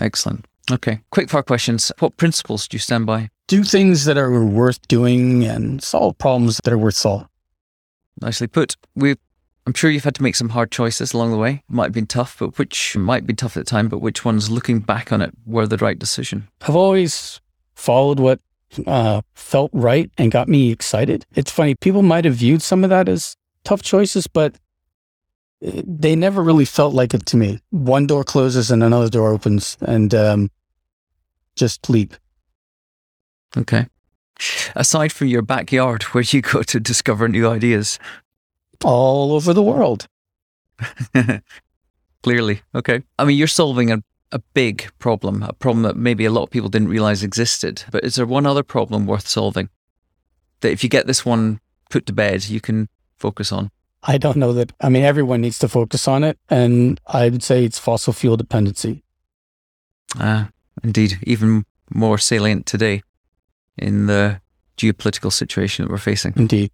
Excellent. 0.00 0.46
Okay. 0.70 1.00
Quick 1.10 1.30
fire 1.30 1.42
questions. 1.42 1.92
What 1.98 2.16
principles 2.16 2.68
do 2.68 2.76
you 2.76 2.80
stand 2.80 3.06
by? 3.06 3.30
Do 3.46 3.64
things 3.64 4.04
that 4.06 4.16
are 4.16 4.44
worth 4.44 4.86
doing 4.88 5.44
and 5.44 5.82
solve 5.82 6.16
problems 6.18 6.60
that 6.64 6.72
are 6.72 6.78
worth 6.78 6.94
solving. 6.94 7.28
Nicely 8.20 8.46
put. 8.46 8.76
We've 8.94 9.18
I'm 9.66 9.72
sure 9.72 9.90
you've 9.90 10.04
had 10.04 10.14
to 10.16 10.22
make 10.22 10.36
some 10.36 10.50
hard 10.50 10.70
choices 10.70 11.14
along 11.14 11.30
the 11.30 11.38
way. 11.38 11.62
Might 11.68 11.84
have 11.84 11.92
been 11.92 12.06
tough, 12.06 12.36
but 12.38 12.58
which 12.58 12.96
might 12.96 13.26
be 13.26 13.32
tough 13.32 13.56
at 13.56 13.64
the 13.64 13.70
time, 13.70 13.88
but 13.88 14.00
which 14.00 14.24
ones, 14.24 14.50
looking 14.50 14.80
back 14.80 15.10
on 15.10 15.22
it, 15.22 15.32
were 15.46 15.66
the 15.66 15.78
right 15.78 15.98
decision? 15.98 16.48
I've 16.60 16.76
always 16.76 17.40
followed 17.74 18.20
what 18.20 18.40
uh, 18.86 19.22
felt 19.34 19.70
right 19.72 20.10
and 20.18 20.30
got 20.30 20.48
me 20.48 20.70
excited. 20.70 21.24
It's 21.34 21.50
funny, 21.50 21.74
people 21.76 22.02
might 22.02 22.26
have 22.26 22.34
viewed 22.34 22.60
some 22.60 22.84
of 22.84 22.90
that 22.90 23.08
as 23.08 23.36
tough 23.64 23.82
choices, 23.82 24.26
but 24.26 24.54
uh, 25.66 25.80
they 25.86 26.14
never 26.14 26.42
really 26.42 26.66
felt 26.66 26.92
like 26.92 27.14
it 27.14 27.24
to 27.26 27.36
me. 27.38 27.60
One 27.70 28.06
door 28.06 28.24
closes 28.24 28.70
and 28.70 28.82
another 28.82 29.08
door 29.08 29.32
opens, 29.32 29.78
and 29.80 30.14
um, 30.14 30.50
just 31.56 31.88
leap. 31.88 32.14
Okay. 33.56 33.86
Aside 34.74 35.12
from 35.12 35.28
your 35.28 35.42
backyard, 35.42 36.02
where 36.02 36.24
you 36.26 36.42
go 36.42 36.62
to 36.64 36.80
discover 36.80 37.28
new 37.28 37.48
ideas, 37.48 37.98
all 38.82 39.32
over 39.32 39.52
the 39.52 39.62
world. 39.62 40.06
Clearly. 42.22 42.62
Okay. 42.74 43.02
I 43.18 43.24
mean, 43.24 43.36
you're 43.36 43.46
solving 43.46 43.90
a, 43.92 44.02
a 44.32 44.38
big 44.54 44.90
problem, 44.98 45.42
a 45.42 45.52
problem 45.52 45.82
that 45.82 45.96
maybe 45.96 46.24
a 46.24 46.30
lot 46.30 46.44
of 46.44 46.50
people 46.50 46.68
didn't 46.68 46.88
realize 46.88 47.22
existed. 47.22 47.84
But 47.90 48.04
is 48.04 48.14
there 48.14 48.26
one 48.26 48.46
other 48.46 48.62
problem 48.62 49.06
worth 49.06 49.28
solving 49.28 49.68
that 50.60 50.72
if 50.72 50.82
you 50.82 50.88
get 50.88 51.06
this 51.06 51.24
one 51.24 51.60
put 51.90 52.06
to 52.06 52.12
bed, 52.12 52.48
you 52.48 52.60
can 52.60 52.88
focus 53.16 53.52
on? 53.52 53.70
I 54.02 54.18
don't 54.18 54.36
know 54.36 54.52
that. 54.54 54.72
I 54.80 54.88
mean, 54.88 55.02
everyone 55.02 55.40
needs 55.40 55.58
to 55.60 55.68
focus 55.68 56.08
on 56.08 56.24
it. 56.24 56.38
And 56.48 57.00
I 57.06 57.28
would 57.28 57.42
say 57.42 57.64
it's 57.64 57.78
fossil 57.78 58.12
fuel 58.12 58.36
dependency. 58.36 59.02
Ah, 60.16 60.48
indeed. 60.82 61.18
Even 61.22 61.64
more 61.90 62.18
salient 62.18 62.66
today 62.66 63.02
in 63.76 64.06
the 64.06 64.40
geopolitical 64.76 65.32
situation 65.32 65.84
that 65.84 65.90
we're 65.90 65.98
facing. 65.98 66.32
Indeed 66.36 66.70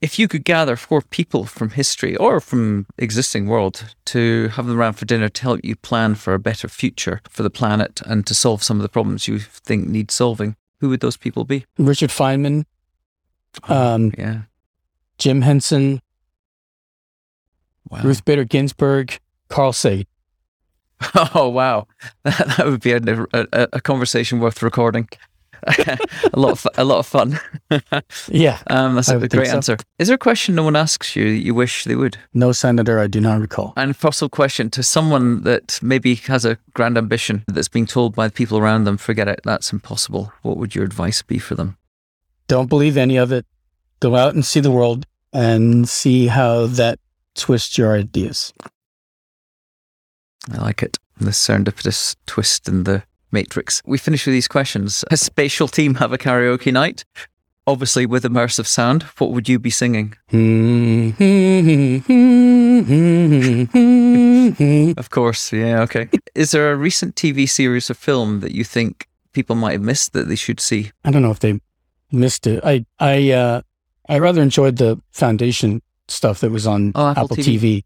if 0.00 0.18
you 0.18 0.28
could 0.28 0.44
gather 0.44 0.76
four 0.76 1.00
people 1.00 1.44
from 1.44 1.70
history 1.70 2.16
or 2.16 2.40
from 2.40 2.86
existing 2.98 3.46
world 3.46 3.94
to 4.06 4.48
have 4.48 4.66
them 4.66 4.78
around 4.78 4.94
for 4.94 5.06
dinner 5.06 5.28
to 5.28 5.42
help 5.42 5.60
you 5.64 5.74
plan 5.74 6.14
for 6.14 6.34
a 6.34 6.38
better 6.38 6.68
future 6.68 7.20
for 7.28 7.42
the 7.42 7.50
planet 7.50 8.02
and 8.04 8.26
to 8.26 8.34
solve 8.34 8.62
some 8.62 8.76
of 8.76 8.82
the 8.82 8.88
problems 8.88 9.26
you 9.26 9.38
think 9.38 9.88
need 9.88 10.10
solving, 10.10 10.56
who 10.80 10.88
would 10.90 11.00
those 11.00 11.16
people 11.16 11.44
be? 11.44 11.64
Richard 11.78 12.10
Feynman. 12.10 12.64
Oh, 13.68 13.94
um, 13.94 14.12
yeah. 14.18 14.42
Jim 15.18 15.40
Henson. 15.40 16.02
Wow. 17.88 18.02
Ruth 18.02 18.24
Bader 18.24 18.44
Ginsburg. 18.44 19.18
Carl 19.48 19.72
Sagan. 19.72 20.06
Oh 21.34 21.48
wow, 21.50 21.86
that, 22.24 22.54
that 22.56 22.66
would 22.66 22.80
be 22.80 22.92
a, 22.92 23.00
a, 23.34 23.68
a 23.74 23.80
conversation 23.82 24.40
worth 24.40 24.62
recording. 24.62 25.08
a 26.32 26.38
lot 26.38 26.52
of 26.52 26.66
a 26.76 26.84
lot 26.84 26.98
of 26.98 27.06
fun. 27.06 27.38
yeah, 28.28 28.58
um, 28.68 28.94
that's 28.94 29.08
a 29.08 29.28
great 29.28 29.48
so. 29.48 29.56
answer. 29.56 29.76
Is 29.98 30.08
there 30.08 30.14
a 30.14 30.18
question 30.18 30.54
no 30.54 30.62
one 30.62 30.76
asks 30.76 31.16
you 31.16 31.30
that 31.32 31.44
you 31.44 31.54
wish 31.54 31.84
they 31.84 31.94
would? 31.94 32.18
No, 32.34 32.52
Senator, 32.52 32.98
I 32.98 33.06
do 33.06 33.20
not 33.20 33.40
recall. 33.40 33.72
And 33.76 33.96
fossil 33.96 34.28
question 34.28 34.70
to 34.70 34.82
someone 34.82 35.42
that 35.42 35.78
maybe 35.82 36.14
has 36.14 36.44
a 36.44 36.58
grand 36.74 36.98
ambition 36.98 37.44
that's 37.48 37.68
being 37.68 37.86
told 37.86 38.14
by 38.14 38.28
the 38.28 38.32
people 38.32 38.58
around 38.58 38.84
them, 38.84 38.96
forget 38.96 39.28
it, 39.28 39.40
that's 39.44 39.72
impossible. 39.72 40.32
What 40.42 40.56
would 40.56 40.74
your 40.74 40.84
advice 40.84 41.22
be 41.22 41.38
for 41.38 41.54
them? 41.54 41.76
Don't 42.48 42.68
believe 42.68 42.96
any 42.96 43.16
of 43.16 43.32
it. 43.32 43.46
Go 44.00 44.14
out 44.14 44.34
and 44.34 44.44
see 44.44 44.60
the 44.60 44.70
world 44.70 45.06
and 45.32 45.88
see 45.88 46.28
how 46.28 46.66
that 46.66 46.98
twists 47.34 47.76
your 47.76 47.94
ideas. 47.96 48.52
I 50.52 50.58
like 50.58 50.82
it. 50.82 50.98
The 51.18 51.30
serendipitous 51.30 52.14
twist 52.26 52.68
in 52.68 52.84
the 52.84 53.02
Matrix. 53.36 53.82
We 53.84 53.98
finish 53.98 54.24
with 54.24 54.32
these 54.32 54.48
questions. 54.48 55.04
A 55.10 55.16
spatial 55.18 55.68
team 55.68 55.96
have 55.96 56.10
a 56.10 56.16
karaoke 56.16 56.72
night? 56.72 57.04
Obviously, 57.66 58.06
with 58.06 58.24
immersive 58.24 58.66
sound, 58.66 59.02
what 59.18 59.30
would 59.32 59.46
you 59.46 59.58
be 59.58 59.68
singing? 59.68 60.14
of 64.96 65.10
course, 65.10 65.52
yeah, 65.52 65.82
okay. 65.82 66.08
Is 66.34 66.52
there 66.52 66.72
a 66.72 66.76
recent 66.76 67.14
TV 67.14 67.46
series 67.46 67.90
or 67.90 67.94
film 67.94 68.40
that 68.40 68.52
you 68.52 68.64
think 68.64 69.06
people 69.32 69.54
might 69.54 69.72
have 69.72 69.82
missed 69.82 70.14
that 70.14 70.28
they 70.28 70.36
should 70.36 70.60
see? 70.60 70.92
I 71.04 71.10
don't 71.10 71.20
know 71.20 71.32
if 71.32 71.40
they 71.40 71.60
missed 72.10 72.46
it. 72.46 72.64
I 72.64 72.86
I 72.98 73.32
uh, 73.32 73.60
I 74.08 74.18
rather 74.18 74.40
enjoyed 74.40 74.76
the 74.76 74.98
Foundation 75.10 75.82
stuff 76.08 76.40
that 76.40 76.50
was 76.50 76.66
on 76.66 76.92
oh, 76.94 77.08
Apple, 77.08 77.24
Apple, 77.24 77.36
TV. 77.36 77.58
TV. 77.58 77.84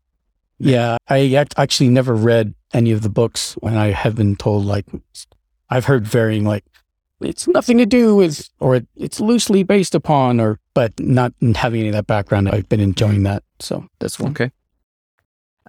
Yeah, 0.60 0.98
I 1.08 1.46
actually 1.56 1.88
never 1.88 2.14
read 2.14 2.54
any 2.72 2.92
of 2.92 3.00
the 3.02 3.08
books 3.08 3.54
when 3.60 3.76
I 3.76 3.88
have 3.92 4.14
been 4.14 4.36
told 4.36 4.66
like 4.66 4.86
I've 5.70 5.84
heard 5.84 6.06
varying 6.06 6.44
like 6.44 6.64
it's 7.20 7.46
nothing 7.46 7.78
to 7.78 7.86
do 7.86 8.16
with 8.16 8.48
or 8.60 8.76
it, 8.76 8.86
it's 8.96 9.20
loosely 9.20 9.62
based 9.62 9.94
upon 9.94 10.40
or 10.40 10.58
but 10.74 10.98
not 10.98 11.32
having 11.54 11.80
any 11.80 11.88
of 11.88 11.94
that 11.94 12.06
background. 12.06 12.48
I've 12.48 12.68
been 12.68 12.80
enjoying 12.80 13.22
that 13.24 13.42
so 13.58 13.86
that's 13.98 14.18
one. 14.18 14.32
Okay. 14.32 14.50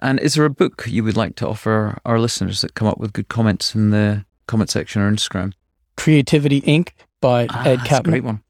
And 0.00 0.18
is 0.18 0.34
there 0.34 0.44
a 0.44 0.50
book 0.50 0.84
you 0.88 1.04
would 1.04 1.16
like 1.16 1.36
to 1.36 1.48
offer 1.48 1.98
our 2.04 2.18
listeners 2.18 2.60
that 2.62 2.74
come 2.74 2.88
up 2.88 2.98
with 2.98 3.12
good 3.12 3.28
comments 3.28 3.74
in 3.74 3.90
the 3.90 4.24
comment 4.46 4.70
section 4.70 5.00
or 5.00 5.10
Instagram? 5.10 5.52
Creativity 5.96 6.60
Inc. 6.62 6.90
by 7.20 7.46
ah, 7.50 7.64
Ed 7.64 7.80
Catmull 7.80 8.04
great 8.04 8.24
one. 8.24 8.42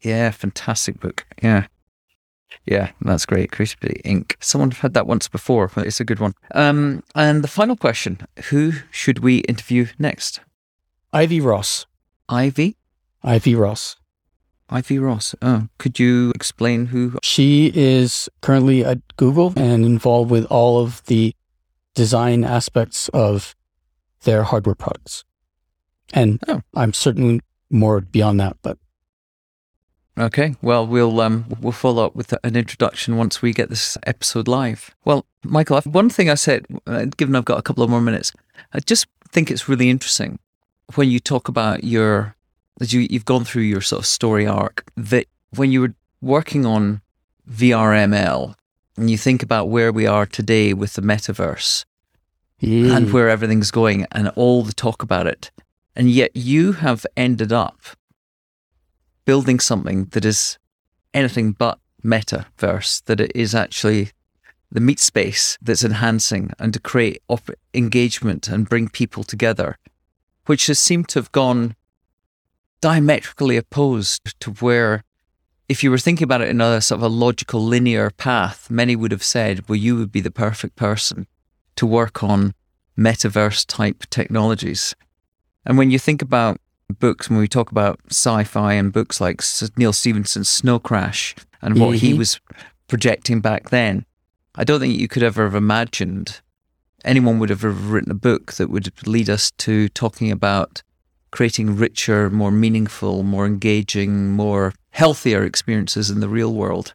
Yeah 0.00 0.30
fantastic 0.30 1.00
book. 1.00 1.26
Yeah. 1.42 1.66
Yeah, 2.64 2.92
that's 3.02 3.26
great. 3.26 3.52
Creativity 3.52 4.00
Inc. 4.04 4.34
Someone 4.40 4.70
had 4.70 4.94
that 4.94 5.06
once 5.06 5.28
before, 5.28 5.70
but 5.74 5.86
it's 5.86 6.00
a 6.00 6.04
good 6.04 6.18
one. 6.18 6.32
Um, 6.54 7.02
and 7.14 7.44
the 7.44 7.48
final 7.48 7.76
question 7.76 8.26
Who 8.48 8.72
should 8.90 9.18
we 9.18 9.38
interview 9.40 9.86
next? 9.98 10.40
Ivy 11.12 11.40
Ross. 11.40 11.86
Ivy? 12.28 12.76
Ivy 13.22 13.54
Ross. 13.54 13.96
Ivy 14.68 14.98
Ross. 14.98 15.34
Oh, 15.40 15.68
could 15.78 15.98
you 15.98 16.30
explain 16.34 16.86
who? 16.86 17.18
She 17.22 17.72
is 17.74 18.28
currently 18.42 18.84
at 18.84 18.98
Google 19.16 19.54
and 19.56 19.86
involved 19.86 20.30
with 20.30 20.44
all 20.46 20.80
of 20.80 21.02
the 21.06 21.34
design 21.94 22.44
aspects 22.44 23.08
of 23.10 23.56
their 24.24 24.42
hardware 24.42 24.74
products. 24.74 25.24
And 26.12 26.40
oh. 26.46 26.60
I'm 26.74 26.92
certainly 26.92 27.40
more 27.70 28.00
beyond 28.00 28.40
that, 28.40 28.56
but 28.62 28.78
Okay, 30.18 30.56
well, 30.60 30.84
we'll 30.84 31.20
um, 31.20 31.46
we'll 31.60 31.70
follow 31.70 32.04
up 32.04 32.16
with 32.16 32.34
an 32.42 32.56
introduction 32.56 33.16
once 33.16 33.40
we 33.40 33.52
get 33.52 33.68
this 33.68 33.96
episode 34.04 34.48
live. 34.48 34.90
Well, 35.04 35.26
Michael, 35.44 35.80
one 35.82 36.10
thing 36.10 36.28
I 36.28 36.34
said, 36.34 36.66
uh, 36.88 37.04
given 37.16 37.36
I've 37.36 37.44
got 37.44 37.60
a 37.60 37.62
couple 37.62 37.84
of 37.84 37.90
more 37.90 38.00
minutes, 38.00 38.32
I 38.72 38.80
just 38.80 39.06
think 39.30 39.48
it's 39.48 39.68
really 39.68 39.88
interesting 39.88 40.40
when 40.94 41.10
you 41.10 41.20
talk 41.20 41.48
about 41.48 41.84
your, 41.84 42.34
as 42.80 42.92
you 42.92 43.06
you've 43.10 43.24
gone 43.24 43.44
through 43.44 43.62
your 43.62 43.80
sort 43.80 44.00
of 44.00 44.06
story 44.06 44.46
arc, 44.46 44.84
that 44.96 45.26
when 45.54 45.72
you 45.72 45.80
were 45.80 45.94
working 46.20 46.66
on 46.66 47.00
VRML 47.50 48.54
and 48.96 49.10
you 49.10 49.16
think 49.16 49.42
about 49.42 49.68
where 49.68 49.92
we 49.92 50.06
are 50.06 50.26
today 50.26 50.74
with 50.74 50.94
the 50.94 51.02
metaverse 51.02 51.84
mm. 52.62 52.96
and 52.96 53.12
where 53.12 53.28
everything's 53.28 53.70
going 53.70 54.06
and 54.12 54.28
all 54.36 54.62
the 54.62 54.72
talk 54.72 55.02
about 55.02 55.26
it, 55.26 55.50
and 55.94 56.10
yet 56.10 56.30
you 56.34 56.72
have 56.72 57.06
ended 57.16 57.52
up 57.52 57.80
building 59.24 59.60
something 59.60 60.06
that 60.06 60.24
is 60.24 60.58
anything 61.12 61.52
but 61.52 61.78
metaverse, 62.04 63.04
that 63.04 63.20
it 63.20 63.32
is 63.34 63.54
actually 63.54 64.10
the 64.70 64.80
meat 64.80 65.00
space 65.00 65.58
that's 65.62 65.84
enhancing 65.84 66.50
and 66.58 66.72
to 66.72 66.80
create 66.80 67.22
op- 67.28 67.50
engagement 67.74 68.48
and 68.48 68.68
bring 68.68 68.88
people 68.88 69.24
together, 69.24 69.78
which 70.48 70.66
has 70.66 70.78
seemed 70.78 71.06
to 71.10 71.18
have 71.18 71.30
gone 71.30 71.76
diametrically 72.80 73.58
opposed 73.58 74.40
to 74.40 74.50
where, 74.52 75.04
if 75.68 75.84
you 75.84 75.90
were 75.90 75.98
thinking 75.98 76.24
about 76.24 76.40
it 76.40 76.48
in 76.48 76.62
a 76.62 76.80
sort 76.80 76.98
of 76.98 77.02
a 77.02 77.08
logical 77.08 77.60
linear 77.62 78.08
path, 78.10 78.70
many 78.70 78.96
would 78.96 79.12
have 79.12 79.22
said, 79.22 79.68
well, 79.68 79.76
you 79.76 79.94
would 79.96 80.10
be 80.10 80.22
the 80.22 80.30
perfect 80.30 80.74
person 80.74 81.26
to 81.76 81.84
work 81.84 82.22
on 82.24 82.54
metaverse 82.96 83.66
type 83.68 84.04
technologies. 84.08 84.94
And 85.66 85.76
when 85.76 85.90
you 85.90 85.98
think 85.98 86.22
about 86.22 86.58
books, 86.98 87.28
when 87.28 87.38
we 87.38 87.46
talk 87.46 87.70
about 87.70 88.00
sci 88.08 88.44
fi 88.44 88.72
and 88.72 88.90
books 88.90 89.20
like 89.20 89.42
Neal 89.76 89.92
Stephenson's 89.92 90.48
Snow 90.48 90.78
Crash 90.78 91.34
and 91.60 91.78
what 91.78 91.96
mm-hmm. 91.96 92.06
he 92.06 92.14
was 92.14 92.40
projecting 92.86 93.42
back 93.42 93.68
then, 93.68 94.06
I 94.54 94.64
don't 94.64 94.80
think 94.80 94.98
you 94.98 95.08
could 95.08 95.22
ever 95.22 95.44
have 95.44 95.54
imagined 95.54 96.40
anyone 97.08 97.38
would 97.38 97.50
have 97.50 97.64
ever 97.64 97.72
written 97.72 98.12
a 98.12 98.14
book 98.14 98.52
that 98.54 98.70
would 98.70 98.92
lead 99.06 99.28
us 99.30 99.50
to 99.58 99.88
talking 99.88 100.30
about 100.30 100.82
creating 101.30 101.76
richer, 101.76 102.30
more 102.30 102.50
meaningful, 102.50 103.22
more 103.22 103.46
engaging, 103.46 104.30
more 104.30 104.72
healthier 104.90 105.42
experiences 105.44 106.10
in 106.10 106.20
the 106.20 106.28
real 106.28 106.54
world. 106.54 106.94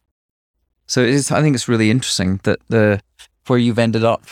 So 0.87 1.03
I 1.03 1.41
think 1.41 1.55
it's 1.55 1.67
really 1.67 1.89
interesting 1.89 2.39
that 2.43 2.59
the 2.69 3.01
where 3.47 3.59
you've 3.59 3.79
ended 3.79 4.03
up 4.03 4.23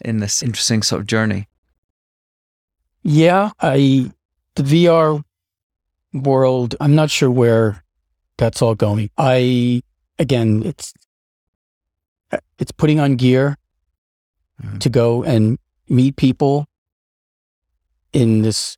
in 0.00 0.20
this 0.20 0.42
interesting 0.42 0.82
sort 0.82 1.00
of 1.00 1.06
journey. 1.06 1.48
Yeah, 3.02 3.50
I 3.60 4.10
the 4.54 4.62
VR 4.62 5.22
world, 6.12 6.74
I'm 6.80 6.94
not 6.94 7.10
sure 7.10 7.30
where 7.30 7.82
that's 8.36 8.62
all 8.62 8.74
going. 8.74 9.10
I 9.18 9.82
again, 10.18 10.62
it's 10.64 10.92
it's 12.58 12.72
putting 12.72 13.00
on 13.00 13.16
gear 13.16 13.56
mm-hmm. 14.62 14.78
to 14.78 14.88
go 14.88 15.22
and 15.22 15.58
meet 15.88 16.16
people 16.16 16.66
in 18.12 18.42
this 18.42 18.76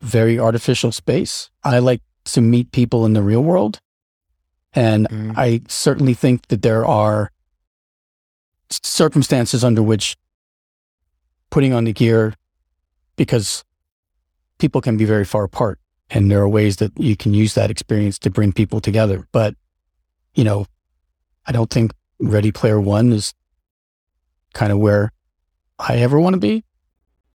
very 0.00 0.38
artificial 0.38 0.92
space. 0.92 1.50
I 1.62 1.78
like 1.78 2.02
to 2.24 2.40
meet 2.40 2.72
people 2.72 3.06
in 3.06 3.12
the 3.12 3.22
real 3.22 3.42
world. 3.42 3.80
And 4.72 5.08
mm. 5.08 5.34
I 5.36 5.62
certainly 5.68 6.14
think 6.14 6.48
that 6.48 6.62
there 6.62 6.86
are 6.86 7.32
circumstances 8.70 9.64
under 9.64 9.82
which 9.82 10.16
putting 11.50 11.72
on 11.72 11.84
the 11.84 11.92
gear, 11.92 12.34
because 13.16 13.64
people 14.58 14.80
can 14.80 14.96
be 14.96 15.04
very 15.04 15.24
far 15.24 15.44
apart. 15.44 15.80
And 16.08 16.30
there 16.30 16.40
are 16.40 16.48
ways 16.48 16.76
that 16.76 16.92
you 16.96 17.16
can 17.16 17.34
use 17.34 17.54
that 17.54 17.70
experience 17.70 18.18
to 18.20 18.30
bring 18.30 18.52
people 18.52 18.80
together. 18.80 19.26
But, 19.32 19.56
you 20.34 20.44
know, 20.44 20.66
I 21.46 21.52
don't 21.52 21.70
think 21.70 21.92
Ready 22.20 22.52
Player 22.52 22.80
One 22.80 23.12
is 23.12 23.34
kind 24.54 24.72
of 24.72 24.78
where 24.78 25.12
I 25.78 25.96
ever 25.96 26.18
want 26.18 26.34
to 26.34 26.40
be. 26.40 26.64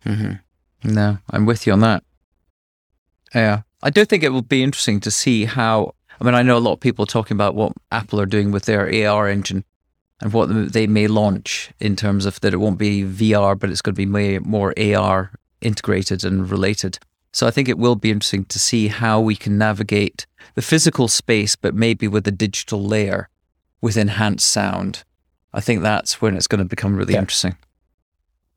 Mm-hmm. 0.05 0.93
No, 0.93 1.17
I'm 1.29 1.45
with 1.45 1.65
you 1.65 1.73
on 1.73 1.79
that. 1.79 2.03
Yeah. 3.33 3.61
I 3.81 3.89
do 3.89 4.05
think 4.05 4.23
it 4.23 4.29
will 4.29 4.41
be 4.41 4.63
interesting 4.63 4.99
to 5.01 5.11
see 5.11 5.45
how. 5.45 5.93
I 6.19 6.23
mean, 6.23 6.33
I 6.33 6.43
know 6.43 6.57
a 6.57 6.59
lot 6.59 6.73
of 6.73 6.79
people 6.79 7.05
talking 7.05 7.35
about 7.35 7.55
what 7.55 7.73
Apple 7.91 8.21
are 8.21 8.25
doing 8.25 8.51
with 8.51 8.65
their 8.65 9.09
AR 9.09 9.27
engine 9.27 9.65
and 10.21 10.31
what 10.31 10.71
they 10.71 10.87
may 10.87 11.07
launch 11.07 11.71
in 11.79 11.95
terms 11.97 12.25
of 12.25 12.39
that 12.39 12.53
it 12.53 12.57
won't 12.57 12.77
be 12.77 13.03
VR, 13.03 13.59
but 13.59 13.69
it's 13.69 13.81
going 13.81 13.95
to 13.95 14.05
be 14.05 14.39
more 14.39 14.73
AR 14.79 15.31
integrated 15.61 16.23
and 16.23 16.49
related. 16.49 16.99
So 17.33 17.45
I 17.45 17.51
think 17.51 17.67
it 17.67 17.77
will 17.77 17.97
be 17.97 18.11
interesting 18.11 18.45
to 18.45 18.59
see 18.59 18.87
how 18.87 19.19
we 19.19 19.35
can 19.35 19.57
navigate 19.57 20.25
the 20.53 20.61
physical 20.61 21.09
space, 21.09 21.57
but 21.57 21.75
maybe 21.75 22.07
with 22.07 22.25
a 22.27 22.31
digital 22.31 22.81
layer 22.81 23.27
with 23.81 23.97
enhanced 23.97 24.49
sound. 24.49 25.03
I 25.55 25.61
think 25.61 25.81
that's 25.81 26.21
when 26.21 26.35
it's 26.35 26.47
going 26.47 26.59
to 26.59 26.65
become 26.65 26.95
really 26.95 27.13
yeah. 27.13 27.19
interesting. 27.19 27.57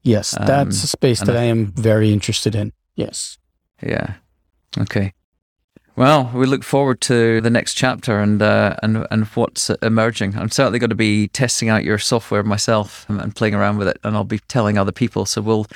Yes, 0.02 0.32
that's 0.32 0.50
um, 0.50 0.68
a 0.68 0.72
space 0.72 1.20
that 1.20 1.36
I, 1.36 1.42
I 1.42 1.44
am 1.44 1.72
very 1.72 2.12
interested 2.12 2.54
in. 2.54 2.72
Yes. 2.94 3.38
Yeah. 3.82 4.14
Okay. 4.76 5.12
Well, 5.98 6.30
we 6.32 6.46
look 6.46 6.62
forward 6.62 7.00
to 7.02 7.40
the 7.40 7.50
next 7.50 7.74
chapter 7.74 8.20
and 8.20 8.40
uh, 8.40 8.76
and 8.84 9.04
and 9.10 9.26
what's 9.26 9.68
emerging. 9.82 10.38
I'm 10.38 10.48
certainly 10.48 10.78
going 10.78 10.90
to 10.90 10.96
be 10.96 11.26
testing 11.26 11.68
out 11.68 11.82
your 11.82 11.98
software 11.98 12.44
myself 12.44 13.04
and 13.08 13.34
playing 13.34 13.56
around 13.56 13.78
with 13.78 13.88
it, 13.88 13.98
and 14.04 14.14
I'll 14.14 14.22
be 14.22 14.38
telling 14.46 14.78
other 14.78 14.92
people. 14.92 15.26
So 15.26 15.42
we'll 15.42 15.66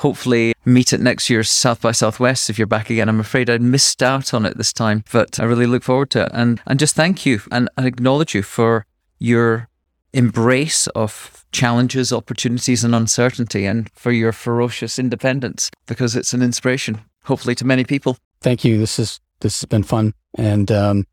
hopefully 0.00 0.52
meet 0.66 0.92
at 0.92 1.00
next 1.00 1.30
year's 1.30 1.48
South 1.48 1.80
by 1.80 1.92
Southwest 1.92 2.50
if 2.50 2.58
you're 2.58 2.66
back 2.66 2.90
again. 2.90 3.08
I'm 3.08 3.20
afraid 3.20 3.48
I 3.48 3.56
missed 3.56 4.02
out 4.02 4.34
on 4.34 4.44
it 4.44 4.58
this 4.58 4.74
time, 4.74 5.02
but 5.12 5.40
I 5.40 5.44
really 5.44 5.66
look 5.66 5.82
forward 5.82 6.10
to 6.10 6.24
it. 6.24 6.30
And 6.34 6.60
and 6.66 6.78
just 6.78 6.94
thank 6.94 7.24
you 7.24 7.40
and, 7.50 7.70
and 7.78 7.86
acknowledge 7.86 8.34
you 8.34 8.42
for 8.42 8.84
your 9.18 9.69
embrace 10.12 10.86
of 10.88 11.44
challenges, 11.52 12.12
opportunities, 12.12 12.84
and 12.84 12.94
uncertainty, 12.94 13.66
and 13.66 13.90
for 13.94 14.12
your 14.12 14.32
ferocious 14.32 14.98
independence 14.98 15.70
because 15.86 16.16
it's 16.16 16.32
an 16.32 16.42
inspiration, 16.42 17.00
hopefully, 17.24 17.54
to 17.56 17.64
many 17.64 17.84
people 17.84 18.16
thank 18.40 18.64
you. 18.64 18.78
This 18.78 18.98
is 18.98 19.20
this 19.40 19.60
has 19.60 19.66
been 19.66 19.82
fun, 19.82 20.14
and 20.34 20.70
um, 20.70 21.06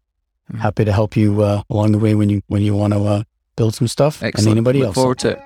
mm. 0.51 0.59
happy 0.59 0.85
to 0.85 0.91
help 0.91 1.15
you 1.15 1.41
uh, 1.41 1.63
along 1.69 1.91
the 1.91 1.99
way 1.99 2.15
when 2.15 2.29
you 2.29 2.41
when 2.47 2.61
you 2.61 2.75
want 2.75 2.93
to 2.93 3.03
uh, 3.03 3.23
build 3.55 3.75
some 3.75 3.87
stuff. 3.87 4.23
Excellent. 4.23 4.47
And 4.47 4.57
anybody 4.57 4.79
Look 4.79 4.87
else. 4.87 4.95
Forward 4.95 5.19
to 5.19 5.31
it. 5.31 5.41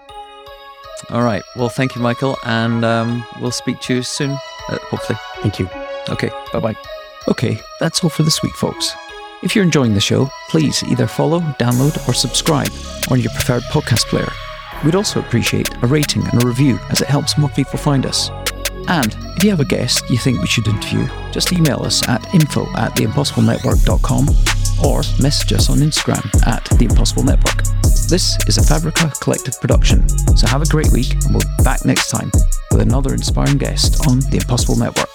All 1.09 1.23
right. 1.23 1.41
Well, 1.55 1.69
thank 1.69 1.95
you, 1.95 2.01
Michael, 2.01 2.37
and 2.45 2.85
um, 2.85 3.25
we'll 3.41 3.51
speak 3.51 3.79
to 3.81 3.95
you 3.95 4.03
soon. 4.03 4.31
Uh, 4.69 4.77
hopefully. 4.89 5.17
Thank 5.37 5.59
you. 5.59 5.67
Okay. 6.09 6.29
Bye 6.53 6.59
bye. 6.59 6.75
Okay, 7.27 7.59
that's 7.79 8.03
all 8.03 8.09
for 8.09 8.23
this 8.23 8.41
week, 8.41 8.53
folks. 8.55 8.95
If 9.43 9.55
you're 9.55 9.65
enjoying 9.65 9.95
the 9.95 9.99
show, 9.99 10.29
please 10.49 10.83
either 10.83 11.07
follow, 11.07 11.39
download, 11.59 12.07
or 12.07 12.13
subscribe 12.13 12.69
on 13.09 13.19
your 13.19 13.31
preferred 13.31 13.63
podcast 13.63 14.05
player. 14.05 14.31
We'd 14.85 14.95
also 14.95 15.19
appreciate 15.19 15.67
a 15.83 15.87
rating 15.87 16.27
and 16.27 16.43
a 16.43 16.45
review 16.45 16.79
as 16.91 17.01
it 17.01 17.07
helps 17.07 17.39
more 17.39 17.49
people 17.49 17.79
find 17.79 18.05
us. 18.05 18.29
And 18.87 19.15
if 19.37 19.43
you 19.43 19.49
have 19.49 19.59
a 19.59 19.65
guest 19.65 20.07
you 20.11 20.17
think 20.17 20.39
we 20.41 20.47
should 20.47 20.67
interview, 20.67 21.07
just 21.31 21.51
email 21.53 21.81
us 21.81 22.07
at 22.07 22.21
info 22.35 22.67
at 22.75 22.95
theimpossiblenetwork.com 22.95 24.29
or 24.85 24.97
message 25.21 25.53
us 25.53 25.69
on 25.71 25.77
Instagram 25.79 26.23
at 26.45 26.63
The 26.77 26.85
Impossible 26.85 27.23
Network. 27.23 27.63
This 28.09 28.37
is 28.47 28.57
a 28.57 28.63
Fabrica 28.63 29.11
Collective 29.21 29.59
production, 29.59 30.07
so 30.37 30.47
have 30.47 30.61
a 30.61 30.67
great 30.67 30.91
week 30.91 31.13
and 31.13 31.31
we'll 31.31 31.57
be 31.57 31.63
back 31.63 31.83
next 31.83 32.09
time 32.09 32.31
with 32.71 32.81
another 32.81 33.13
inspiring 33.13 33.57
guest 33.57 34.07
on 34.07 34.19
The 34.19 34.37
Impossible 34.37 34.75
Network. 34.75 35.09